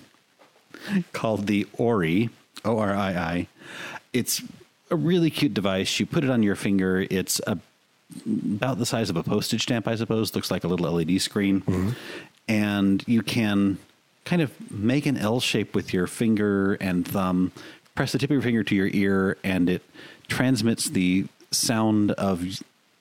called 1.12 1.46
the 1.46 1.64
Orii, 1.78 2.30
O 2.64 2.78
R 2.78 2.94
I 2.94 3.10
I. 3.10 3.46
It's 4.12 4.42
a 4.90 4.96
really 4.96 5.30
cute 5.30 5.54
device. 5.54 5.98
You 5.98 6.06
put 6.06 6.24
it 6.24 6.30
on 6.30 6.42
your 6.42 6.56
finger. 6.56 7.06
It's 7.10 7.40
a, 7.46 7.58
about 8.26 8.78
the 8.78 8.86
size 8.86 9.10
of 9.10 9.16
a 9.16 9.22
postage 9.22 9.62
stamp, 9.62 9.88
I 9.88 9.96
suppose. 9.96 10.34
Looks 10.34 10.50
like 10.50 10.64
a 10.64 10.68
little 10.68 10.90
LED 10.90 11.20
screen. 11.20 11.60
Mm-hmm. 11.62 11.90
And 12.48 13.04
you 13.06 13.22
can 13.22 13.78
kind 14.24 14.42
of 14.42 14.52
make 14.70 15.06
an 15.06 15.16
L 15.16 15.40
shape 15.40 15.74
with 15.74 15.92
your 15.92 16.06
finger 16.06 16.74
and 16.74 17.06
thumb, 17.06 17.52
press 17.94 18.12
the 18.12 18.18
tip 18.18 18.30
of 18.30 18.34
your 18.34 18.42
finger 18.42 18.62
to 18.62 18.74
your 18.74 18.88
ear, 18.88 19.36
and 19.42 19.68
it 19.68 19.82
transmits 20.28 20.88
the 20.90 21.26
sound 21.50 22.12
of 22.12 22.44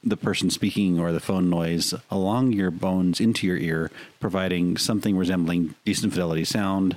the 0.05 0.17
person 0.17 0.49
speaking 0.49 0.99
or 0.99 1.11
the 1.11 1.19
phone 1.19 1.49
noise 1.49 1.93
along 2.11 2.53
your 2.53 2.69
bones 2.69 3.19
into 3.19 3.47
your 3.47 3.57
ear, 3.57 3.91
providing 4.19 4.77
something 4.77 5.17
resembling 5.17 5.73
decent 5.83 6.13
fidelity 6.13 6.45
sound 6.45 6.95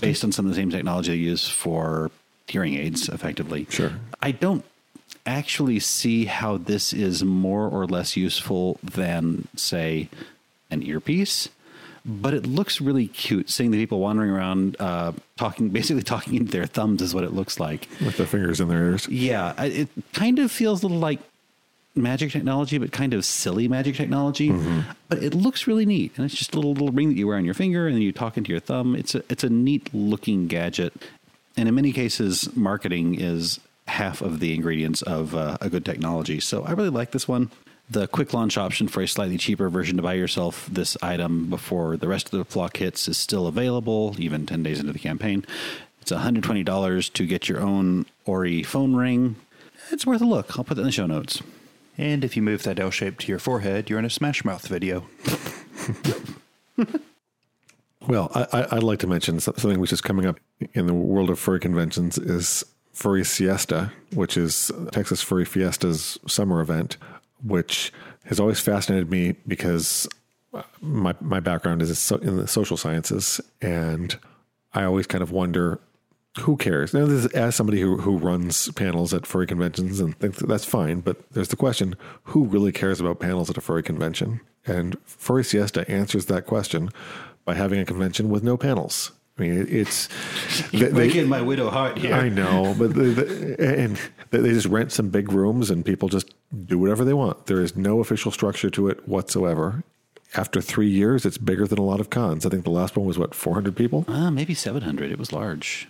based 0.00 0.24
on 0.24 0.32
some 0.32 0.44
of 0.44 0.50
the 0.50 0.56
same 0.56 0.70
technology 0.70 1.12
they 1.12 1.16
use 1.16 1.48
for 1.48 2.10
hearing 2.48 2.74
aids, 2.74 3.08
effectively. 3.08 3.66
Sure. 3.70 3.92
I 4.20 4.32
don't 4.32 4.64
actually 5.24 5.78
see 5.78 6.24
how 6.24 6.56
this 6.56 6.92
is 6.92 7.22
more 7.22 7.68
or 7.68 7.86
less 7.86 8.16
useful 8.16 8.78
than, 8.82 9.46
say, 9.54 10.08
an 10.70 10.82
earpiece. 10.82 11.48
But 12.04 12.32
it 12.32 12.46
looks 12.46 12.80
really 12.80 13.08
cute. 13.08 13.50
Seeing 13.50 13.70
the 13.70 13.76
people 13.76 14.00
wandering 14.00 14.30
around, 14.30 14.76
uh, 14.80 15.12
talking, 15.36 15.68
basically 15.68 16.02
talking 16.02 16.36
into 16.36 16.50
their 16.50 16.64
thumbs, 16.64 17.02
is 17.02 17.14
what 17.14 17.22
it 17.22 17.34
looks 17.34 17.60
like. 17.60 17.86
With 18.02 18.16
their 18.16 18.26
fingers 18.26 18.60
in 18.60 18.68
their 18.68 18.82
ears. 18.82 19.06
Yeah, 19.08 19.52
it 19.62 19.88
kind 20.14 20.38
of 20.38 20.50
feels 20.50 20.82
a 20.82 20.86
little 20.86 21.00
like 21.00 21.20
magic 22.02 22.32
technology, 22.32 22.78
but 22.78 22.92
kind 22.92 23.14
of 23.14 23.24
silly 23.24 23.68
magic 23.68 23.96
technology. 23.96 24.50
But 25.08 25.22
it 25.22 25.34
looks 25.34 25.66
really 25.66 25.86
neat, 25.86 26.12
and 26.16 26.24
it's 26.24 26.34
just 26.34 26.54
a 26.54 26.56
little 26.56 26.72
little 26.72 26.90
ring 26.90 27.08
that 27.08 27.16
you 27.16 27.26
wear 27.26 27.36
on 27.36 27.44
your 27.44 27.54
finger, 27.54 27.86
and 27.86 27.94
then 27.94 28.02
you 28.02 28.12
talk 28.12 28.36
into 28.36 28.50
your 28.50 28.60
thumb. 28.60 28.94
It's 28.94 29.14
a 29.14 29.22
it's 29.28 29.44
a 29.44 29.48
neat 29.48 29.92
looking 29.94 30.46
gadget, 30.48 30.92
and 31.56 31.68
in 31.68 31.74
many 31.74 31.92
cases, 31.92 32.54
marketing 32.56 33.20
is 33.20 33.60
half 33.86 34.20
of 34.20 34.40
the 34.40 34.54
ingredients 34.54 35.02
of 35.02 35.34
uh, 35.34 35.56
a 35.60 35.68
good 35.70 35.84
technology. 35.84 36.40
So 36.40 36.62
I 36.64 36.72
really 36.72 36.90
like 36.90 37.10
this 37.12 37.26
one. 37.26 37.50
The 37.90 38.06
quick 38.06 38.34
launch 38.34 38.58
option 38.58 38.86
for 38.86 39.00
a 39.00 39.08
slightly 39.08 39.38
cheaper 39.38 39.70
version 39.70 39.96
to 39.96 40.02
buy 40.02 40.12
yourself 40.12 40.68
this 40.70 40.94
item 41.02 41.48
before 41.48 41.96
the 41.96 42.06
rest 42.06 42.32
of 42.32 42.38
the 42.38 42.44
flock 42.44 42.76
hits 42.76 43.08
is 43.08 43.16
still 43.16 43.46
available, 43.46 44.14
even 44.18 44.44
10 44.44 44.62
days 44.62 44.78
into 44.78 44.92
the 44.92 44.98
campaign. 44.98 45.46
It's 46.02 46.12
$120 46.12 47.12
to 47.14 47.26
get 47.26 47.48
your 47.48 47.60
own 47.60 48.04
Orii 48.26 48.64
phone 48.64 48.94
ring. 48.94 49.36
It's 49.90 50.06
worth 50.06 50.20
a 50.20 50.26
look. 50.26 50.58
I'll 50.58 50.64
put 50.64 50.74
that 50.74 50.82
in 50.82 50.88
the 50.88 50.92
show 50.92 51.06
notes. 51.06 51.42
And 51.98 52.24
if 52.24 52.36
you 52.36 52.42
move 52.42 52.62
that 52.62 52.78
L 52.78 52.90
shape 52.90 53.18
to 53.18 53.28
your 53.28 53.40
forehead, 53.40 53.90
you're 53.90 53.98
in 53.98 54.04
a 54.04 54.10
Smash 54.10 54.44
Mouth 54.44 54.66
video. 54.68 55.04
Well, 58.08 58.32
I, 58.34 58.46
I, 58.52 58.76
I'd 58.76 58.82
like 58.82 59.00
to 59.00 59.06
mention 59.06 59.38
something 59.38 59.78
which 59.78 59.92
is 59.92 60.00
coming 60.00 60.24
up 60.24 60.40
in 60.72 60.86
the 60.86 60.94
world 60.94 61.28
of 61.28 61.38
furry 61.38 61.60
conventions 61.60 62.16
is 62.16 62.64
Furry 62.94 63.22
Siesta, 63.22 63.92
which 64.14 64.38
is 64.38 64.72
Texas 64.92 65.20
Furry 65.20 65.44
Fiesta's 65.44 66.18
summer 66.26 66.62
event, 66.62 66.96
which 67.44 67.92
has 68.24 68.40
always 68.40 68.60
fascinated 68.60 69.10
me 69.10 69.34
because 69.46 70.08
uh, 70.54 70.62
my 70.80 71.14
my 71.20 71.38
background 71.38 71.82
is 71.82 72.10
in 72.10 72.38
the 72.38 72.48
social 72.48 72.78
sciences, 72.78 73.42
and 73.60 74.18
I 74.72 74.84
always 74.84 75.06
kind 75.06 75.22
of 75.22 75.30
wonder 75.30 75.78
who 76.40 76.56
cares. 76.56 76.92
Now, 76.94 77.06
this 77.06 77.24
is, 77.24 77.32
as 77.32 77.54
somebody 77.56 77.80
who 77.80 77.98
who 77.98 78.16
runs 78.18 78.70
panels 78.72 79.12
at 79.14 79.26
furry 79.26 79.46
conventions 79.46 80.00
and 80.00 80.18
thinks 80.18 80.38
that's 80.38 80.64
fine, 80.64 81.00
but 81.00 81.16
there's 81.32 81.48
the 81.48 81.56
question: 81.56 81.94
who 82.24 82.44
really 82.44 82.72
cares 82.72 83.00
about 83.00 83.20
panels 83.20 83.50
at 83.50 83.56
a 83.56 83.60
furry 83.60 83.82
convention? 83.82 84.40
And 84.66 84.96
Furry 85.04 85.44
Siesta 85.44 85.90
answers 85.90 86.26
that 86.26 86.44
question 86.46 86.90
by 87.44 87.54
having 87.54 87.80
a 87.80 87.84
convention 87.86 88.28
with 88.28 88.42
no 88.42 88.56
panels. 88.58 89.12
I 89.38 89.42
mean, 89.42 89.52
it- 89.62 89.72
it's 89.72 90.08
they- 90.72 90.88
they- 90.88 91.24
my 91.24 91.40
widow 91.40 91.70
heart 91.70 91.96
here. 91.96 92.12
I 92.12 92.28
know, 92.28 92.74
but 92.78 92.92
the, 92.94 93.02
the, 93.04 93.56
and 93.78 93.98
they 94.30 94.40
they 94.40 94.50
just 94.50 94.66
rent 94.66 94.92
some 94.92 95.08
big 95.10 95.32
rooms 95.32 95.70
and 95.70 95.84
people 95.84 96.08
just 96.08 96.34
do 96.66 96.78
whatever 96.78 97.04
they 97.04 97.14
want. 97.14 97.46
There 97.46 97.60
is 97.62 97.76
no 97.76 98.00
official 98.00 98.30
structure 98.32 98.68
to 98.70 98.88
it 98.88 99.08
whatsoever. 99.08 99.84
After 100.36 100.60
three 100.60 100.90
years, 100.90 101.24
it's 101.24 101.38
bigger 101.38 101.66
than 101.66 101.78
a 101.78 101.82
lot 101.84 102.00
of 102.00 102.10
cons. 102.10 102.44
I 102.44 102.50
think 102.50 102.64
the 102.64 102.70
last 102.70 102.96
one 102.96 103.06
was 103.06 103.16
what 103.18 103.34
400 103.34 103.74
people. 103.74 104.04
Uh, 104.08 104.30
maybe 104.30 104.52
700. 104.52 105.10
It 105.10 105.18
was 105.18 105.32
large. 105.32 105.88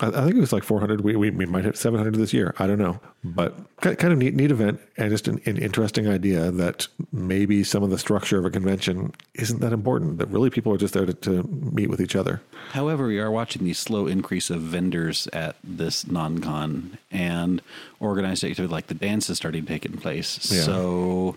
I, 0.00 0.10
think 0.10 0.36
it 0.36 0.40
was 0.40 0.52
like 0.52 0.64
400. 0.64 1.02
We, 1.02 1.16
we 1.16 1.30
we 1.30 1.46
might 1.46 1.64
hit 1.64 1.76
700 1.76 2.14
this 2.14 2.32
year. 2.32 2.54
I 2.58 2.66
don't 2.66 2.78
know, 2.78 3.00
but 3.22 3.56
kind 3.80 4.12
of 4.12 4.18
neat 4.18 4.34
neat 4.34 4.50
event 4.50 4.80
and 4.96 5.10
just 5.10 5.28
an, 5.28 5.40
an 5.46 5.58
interesting 5.58 6.08
idea 6.08 6.50
that 6.50 6.88
maybe 7.12 7.62
some 7.64 7.82
of 7.82 7.90
the 7.90 7.98
structure 7.98 8.38
of 8.38 8.44
a 8.44 8.50
convention 8.50 9.12
isn't 9.34 9.60
that 9.60 9.72
important. 9.72 10.18
That 10.18 10.28
really 10.28 10.50
people 10.50 10.72
are 10.72 10.78
just 10.78 10.94
there 10.94 11.06
to, 11.06 11.12
to 11.12 11.42
meet 11.44 11.88
with 11.88 12.00
each 12.00 12.16
other. 12.16 12.40
However, 12.72 13.06
we 13.06 13.18
are 13.20 13.30
watching 13.30 13.64
the 13.64 13.74
slow 13.74 14.06
increase 14.06 14.50
of 14.50 14.62
vendors 14.62 15.28
at 15.32 15.56
this 15.62 16.06
non-con 16.06 16.98
and 17.10 17.60
organized 17.98 18.44
activity 18.44 18.72
like 18.72 18.86
the 18.86 18.94
dance 18.94 19.28
is 19.28 19.36
starting 19.36 19.66
to 19.66 19.68
take 19.68 19.84
in 19.84 19.98
place. 19.98 20.50
Yeah. 20.50 20.62
So 20.62 21.36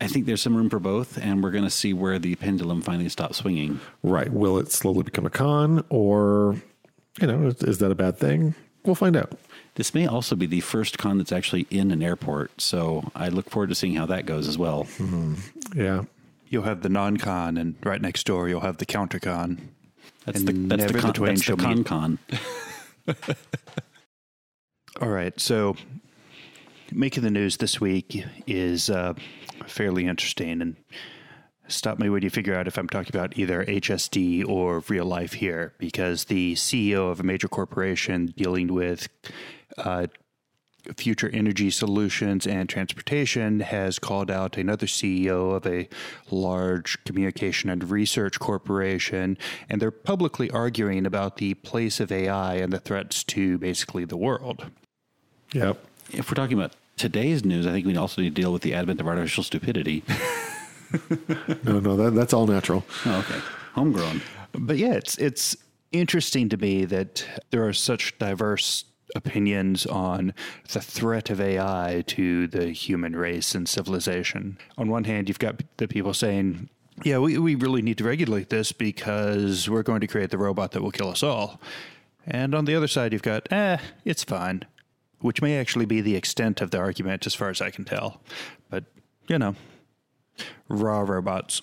I 0.00 0.08
think 0.08 0.26
there's 0.26 0.42
some 0.42 0.56
room 0.56 0.68
for 0.68 0.78
both, 0.78 1.16
and 1.16 1.42
we're 1.42 1.50
going 1.50 1.64
to 1.64 1.70
see 1.70 1.94
where 1.94 2.18
the 2.18 2.34
pendulum 2.34 2.82
finally 2.82 3.08
stops 3.08 3.38
swinging. 3.38 3.80
Right? 4.02 4.30
Will 4.30 4.58
it 4.58 4.70
slowly 4.70 5.02
become 5.02 5.24
a 5.24 5.30
con, 5.30 5.84
or 5.88 6.56
you 7.20 7.26
know, 7.26 7.46
is, 7.48 7.62
is 7.62 7.78
that 7.78 7.90
a 7.90 7.94
bad 7.94 8.18
thing? 8.18 8.54
We'll 8.84 8.94
find 8.94 9.16
out. 9.16 9.32
This 9.74 9.94
may 9.94 10.06
also 10.06 10.36
be 10.36 10.46
the 10.46 10.60
first 10.60 10.96
con 10.98 11.18
that's 11.18 11.32
actually 11.32 11.66
in 11.70 11.90
an 11.90 12.02
airport, 12.02 12.60
so 12.60 13.10
I 13.14 13.28
look 13.28 13.50
forward 13.50 13.68
to 13.70 13.74
seeing 13.74 13.94
how 13.96 14.06
that 14.06 14.24
goes 14.26 14.48
as 14.48 14.56
well. 14.56 14.86
Yeah. 15.74 16.04
You'll 16.48 16.62
have 16.62 16.82
the 16.82 16.88
non 16.88 17.16
con, 17.16 17.56
and 17.56 17.74
right 17.82 18.00
next 18.00 18.24
door, 18.26 18.48
you'll 18.48 18.60
have 18.60 18.78
the 18.78 18.86
counter 18.86 19.18
con. 19.18 19.68
That's 20.24 20.38
And 20.38 20.48
the 20.48 20.52
that's 20.76 20.80
never 20.80 20.92
the 20.92 20.98
the 20.98 21.02
con, 21.02 21.12
twain 21.14 21.28
that's 21.34 21.40
the 21.40 21.44
shall 21.44 21.56
con 21.56 21.76
meet. 21.78 21.86
con. 21.86 22.18
All 25.00 25.08
right. 25.08 25.38
So, 25.38 25.76
making 26.92 27.22
the 27.22 27.30
news 27.30 27.58
this 27.58 27.80
week 27.80 28.24
is 28.46 28.88
uh, 28.88 29.14
fairly 29.66 30.06
interesting. 30.06 30.62
And 30.62 30.76
stop 31.68 31.98
me 31.98 32.08
when 32.08 32.22
you 32.22 32.30
figure 32.30 32.54
out 32.54 32.66
if 32.66 32.78
I'm 32.78 32.88
talking 32.88 33.14
about 33.14 33.38
either 33.38 33.64
HSD 33.64 34.48
or 34.48 34.80
real 34.88 35.04
life 35.04 35.34
here, 35.34 35.74
because 35.78 36.24
the 36.24 36.54
CEO 36.54 37.10
of 37.10 37.20
a 37.20 37.22
major 37.22 37.48
corporation 37.48 38.26
dealing 38.36 38.72
with 38.72 39.08
uh, 39.78 40.06
future 40.96 41.30
energy 41.32 41.70
solutions 41.70 42.46
and 42.46 42.68
transportation 42.68 43.60
has 43.60 43.98
called 43.98 44.30
out 44.30 44.56
another 44.56 44.86
CEO 44.86 45.54
of 45.54 45.66
a 45.66 45.88
large 46.30 47.02
communication 47.04 47.70
and 47.70 47.90
research 47.90 48.38
corporation, 48.38 49.36
and 49.68 49.80
they're 49.80 49.90
publicly 49.90 50.50
arguing 50.50 51.06
about 51.06 51.36
the 51.36 51.54
place 51.54 52.00
of 52.00 52.12
AI 52.12 52.54
and 52.54 52.72
the 52.72 52.78
threats 52.78 53.24
to 53.24 53.58
basically 53.58 54.04
the 54.04 54.16
world. 54.16 54.66
Yep. 55.52 55.84
If 56.12 56.30
we're 56.30 56.34
talking 56.34 56.58
about 56.58 56.74
today's 56.96 57.44
news, 57.44 57.66
I 57.66 57.72
think 57.72 57.86
we 57.86 57.96
also 57.96 58.22
need 58.22 58.34
to 58.34 58.40
deal 58.40 58.52
with 58.52 58.62
the 58.62 58.74
advent 58.74 59.00
of 59.00 59.06
artificial 59.06 59.42
stupidity. 59.42 60.04
No, 61.64 61.80
no, 61.80 61.96
that, 61.96 62.14
that's 62.14 62.32
all 62.32 62.46
natural. 62.46 62.84
Oh, 63.04 63.18
okay. 63.18 63.40
homegrown. 63.74 64.22
But 64.52 64.78
yeah, 64.78 64.92
it's 64.92 65.18
it's 65.18 65.56
interesting 65.92 66.48
to 66.50 66.56
me 66.56 66.84
that 66.84 67.26
there 67.50 67.66
are 67.66 67.72
such 67.72 68.18
diverse 68.18 68.84
opinions 69.14 69.86
on 69.86 70.34
the 70.72 70.80
threat 70.80 71.30
of 71.30 71.40
AI 71.40 72.04
to 72.06 72.46
the 72.48 72.70
human 72.70 73.14
race 73.14 73.54
and 73.54 73.68
civilization. 73.68 74.58
On 74.76 74.88
one 74.88 75.04
hand, 75.04 75.28
you've 75.28 75.38
got 75.38 75.62
the 75.76 75.88
people 75.88 76.12
saying, 76.12 76.68
yeah, 77.04 77.18
we, 77.18 77.38
we 77.38 77.54
really 77.54 77.82
need 77.82 77.98
to 77.98 78.04
regulate 78.04 78.50
this 78.50 78.72
because 78.72 79.68
we're 79.68 79.82
going 79.82 80.00
to 80.00 80.06
create 80.06 80.30
the 80.30 80.38
robot 80.38 80.72
that 80.72 80.82
will 80.82 80.90
kill 80.90 81.08
us 81.08 81.22
all. 81.22 81.60
And 82.26 82.54
on 82.54 82.64
the 82.64 82.74
other 82.74 82.88
side, 82.88 83.12
you've 83.12 83.22
got, 83.22 83.50
eh, 83.52 83.78
it's 84.04 84.24
fine, 84.24 84.64
which 85.20 85.40
may 85.40 85.58
actually 85.58 85.86
be 85.86 86.00
the 86.00 86.16
extent 86.16 86.60
of 86.60 86.70
the 86.70 86.78
argument 86.78 87.26
as 87.26 87.34
far 87.34 87.50
as 87.50 87.60
I 87.60 87.70
can 87.70 87.84
tell. 87.84 88.20
But, 88.68 88.84
you 89.28 89.38
know, 89.38 89.54
raw 90.68 91.00
robots. 91.00 91.62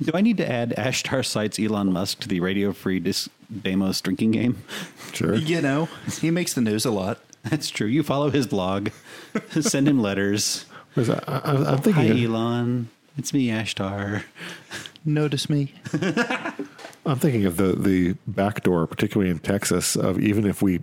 Do 0.00 0.10
I 0.14 0.20
need 0.20 0.36
to 0.38 0.50
add 0.50 0.74
Ashtar 0.76 1.24
cites 1.24 1.58
Elon 1.58 1.92
Musk 1.92 2.20
to 2.20 2.28
the 2.28 2.40
Radio 2.40 2.72
Free 2.72 2.98
Dis- 2.98 3.28
Deimos 3.62 4.00
drinking 4.00 4.32
game? 4.32 4.62
Sure. 5.12 5.34
You 5.34 5.60
know, 5.60 5.88
he 6.20 6.30
makes 6.30 6.54
the 6.54 6.60
news 6.60 6.84
a 6.84 6.90
lot. 6.90 7.18
That's 7.44 7.68
true. 7.70 7.86
You 7.86 8.02
follow 8.02 8.30
his 8.30 8.46
blog, 8.46 8.88
send 9.60 9.86
him 9.88 10.00
letters. 10.00 10.64
What 10.94 11.02
is 11.02 11.08
that? 11.08 11.28
I, 11.28 11.32
I- 11.38 11.54
I'm 11.54 11.64
Hi, 11.64 11.76
thinking. 11.76 12.24
Elon. 12.24 12.88
It's 13.18 13.34
me, 13.34 13.48
Ashtar. 13.48 14.22
Notice 15.04 15.50
me. 15.50 15.74
I'm 17.04 17.18
thinking 17.18 17.44
of 17.44 17.56
the 17.56 17.72
the 17.74 18.14
back 18.26 18.62
door, 18.62 18.86
particularly 18.86 19.30
in 19.30 19.38
Texas, 19.40 19.96
of 19.96 20.18
even 20.20 20.46
if 20.46 20.62
we 20.62 20.80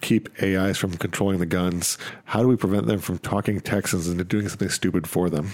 keep 0.00 0.28
AIs 0.42 0.78
from 0.78 0.92
controlling 0.96 1.38
the 1.38 1.46
guns, 1.46 1.98
how 2.24 2.40
do 2.40 2.48
we 2.48 2.56
prevent 2.56 2.86
them 2.86 2.98
from 3.00 3.18
talking 3.18 3.60
Texans 3.60 4.08
into 4.08 4.24
doing 4.24 4.48
something 4.48 4.68
stupid 4.68 5.08
for 5.08 5.28
them? 5.28 5.50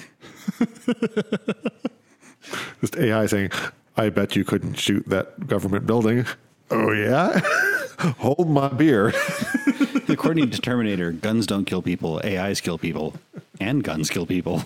Just 2.80 2.96
AI 2.96 3.26
saying, 3.26 3.50
"I 3.96 4.08
bet 4.08 4.36
you 4.36 4.44
couldn't 4.44 4.74
shoot 4.74 5.06
that 5.08 5.46
government 5.46 5.86
building." 5.86 6.26
Oh 6.70 6.92
yeah, 6.92 7.40
hold 8.18 8.48
my 8.48 8.68
beer. 8.68 9.12
According 10.08 10.50
to 10.50 10.60
Terminator, 10.60 11.12
guns 11.12 11.46
don't 11.46 11.64
kill 11.64 11.82
people, 11.82 12.20
AIs 12.24 12.60
kill 12.60 12.78
people, 12.78 13.14
and 13.60 13.84
guns 13.84 14.10
kill 14.10 14.26
people. 14.26 14.64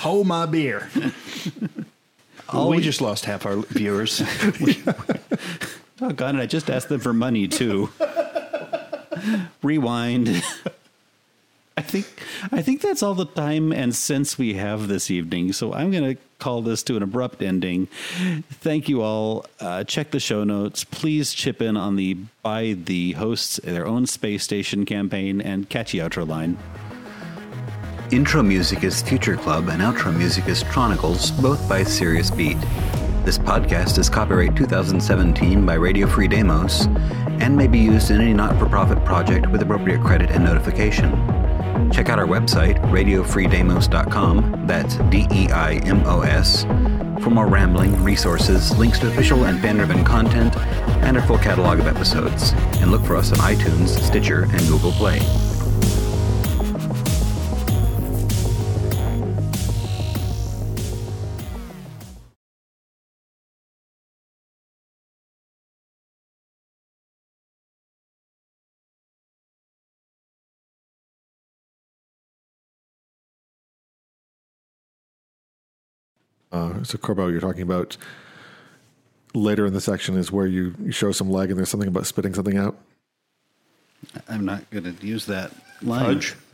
Hold 0.00 0.26
my 0.26 0.46
beer. 0.46 0.88
oh, 2.52 2.68
we 2.68 2.80
just 2.80 3.00
lost 3.00 3.24
half 3.24 3.46
our 3.46 3.56
viewers. 3.56 4.22
Oh, 6.00 6.10
God, 6.10 6.30
and 6.30 6.38
I 6.38 6.46
just 6.46 6.70
asked 6.70 6.88
them 6.88 7.00
for 7.00 7.12
money, 7.12 7.46
too. 7.46 7.88
Rewind. 9.62 10.42
I 11.76 11.82
think 11.82 12.06
I 12.52 12.62
think 12.62 12.80
that's 12.80 13.02
all 13.02 13.14
the 13.14 13.24
time 13.24 13.72
and 13.72 13.94
sense 13.94 14.38
we 14.38 14.54
have 14.54 14.86
this 14.86 15.10
evening. 15.10 15.52
So 15.52 15.72
I'm 15.72 15.90
going 15.90 16.14
to 16.14 16.20
call 16.38 16.62
this 16.62 16.84
to 16.84 16.96
an 16.96 17.02
abrupt 17.02 17.42
ending. 17.42 17.86
Thank 18.50 18.88
you 18.88 19.02
all. 19.02 19.46
Uh, 19.58 19.82
check 19.82 20.12
the 20.12 20.20
show 20.20 20.44
notes. 20.44 20.84
Please 20.84 21.32
chip 21.32 21.60
in 21.60 21.76
on 21.76 21.96
the 21.96 22.14
buy 22.42 22.74
the 22.74 23.12
hosts 23.12 23.56
their 23.64 23.86
own 23.86 24.06
space 24.06 24.44
station 24.44 24.84
campaign 24.84 25.40
and 25.40 25.68
catchy 25.68 25.98
outro 25.98 26.28
line. 26.28 26.58
Intro 28.12 28.42
music 28.42 28.84
is 28.84 29.02
Future 29.02 29.36
Club 29.36 29.68
and 29.68 29.82
outro 29.82 30.16
music 30.16 30.46
is 30.46 30.62
Chronicles, 30.64 31.32
both 31.32 31.68
by 31.68 31.82
Sirius 31.82 32.30
Beat. 32.30 32.58
This 33.24 33.38
podcast 33.38 33.98
is 33.98 34.08
copyright 34.08 34.54
2017 34.54 35.66
by 35.66 35.74
Radio 35.74 36.06
Free 36.06 36.28
Deimos 36.28 36.86
and 37.40 37.56
may 37.56 37.66
be 37.66 37.78
used 37.78 38.12
in 38.12 38.20
any 38.20 38.34
not 38.34 38.56
for 38.60 38.66
profit 38.66 39.04
project 39.04 39.48
with 39.48 39.62
appropriate 39.62 40.02
credit 40.02 40.30
and 40.30 40.44
notification. 40.44 41.43
Check 41.92 42.08
out 42.08 42.18
our 42.18 42.26
website, 42.26 42.80
radiofreedeimos.com, 42.90 44.66
that's 44.66 44.96
D 45.10 45.26
E 45.30 45.48
I 45.50 45.74
M 45.84 46.02
O 46.06 46.22
S, 46.22 46.64
for 47.22 47.30
more 47.30 47.46
rambling, 47.46 48.02
resources, 48.02 48.76
links 48.78 48.98
to 49.00 49.08
official 49.08 49.44
and 49.44 49.60
fan 49.60 49.76
driven 49.76 50.04
content, 50.04 50.56
and 51.04 51.16
our 51.16 51.26
full 51.26 51.38
catalog 51.38 51.78
of 51.78 51.86
episodes. 51.86 52.52
And 52.80 52.90
look 52.90 53.04
for 53.04 53.16
us 53.16 53.32
on 53.32 53.38
iTunes, 53.38 53.88
Stitcher, 54.04 54.42
and 54.42 54.60
Google 54.68 54.92
Play. 54.92 55.20
Uh, 76.54 76.84
so 76.84 76.96
Corbo, 76.96 77.26
you're 77.26 77.40
talking 77.40 77.62
about 77.62 77.96
later 79.34 79.66
in 79.66 79.72
the 79.72 79.80
section 79.80 80.16
is 80.16 80.30
where 80.30 80.46
you, 80.46 80.72
you 80.80 80.92
show 80.92 81.10
some 81.10 81.28
leg 81.28 81.50
and 81.50 81.58
there's 81.58 81.68
something 81.68 81.88
about 81.88 82.06
spitting 82.06 82.32
something 82.32 82.56
out. 82.56 82.78
I'm 84.28 84.44
not 84.44 84.70
going 84.70 84.84
to 84.84 85.06
use 85.06 85.26
that 85.26 85.50
line. 85.82 86.20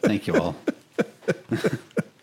Thank 0.00 0.26
you 0.26 0.36
all. 0.36 0.56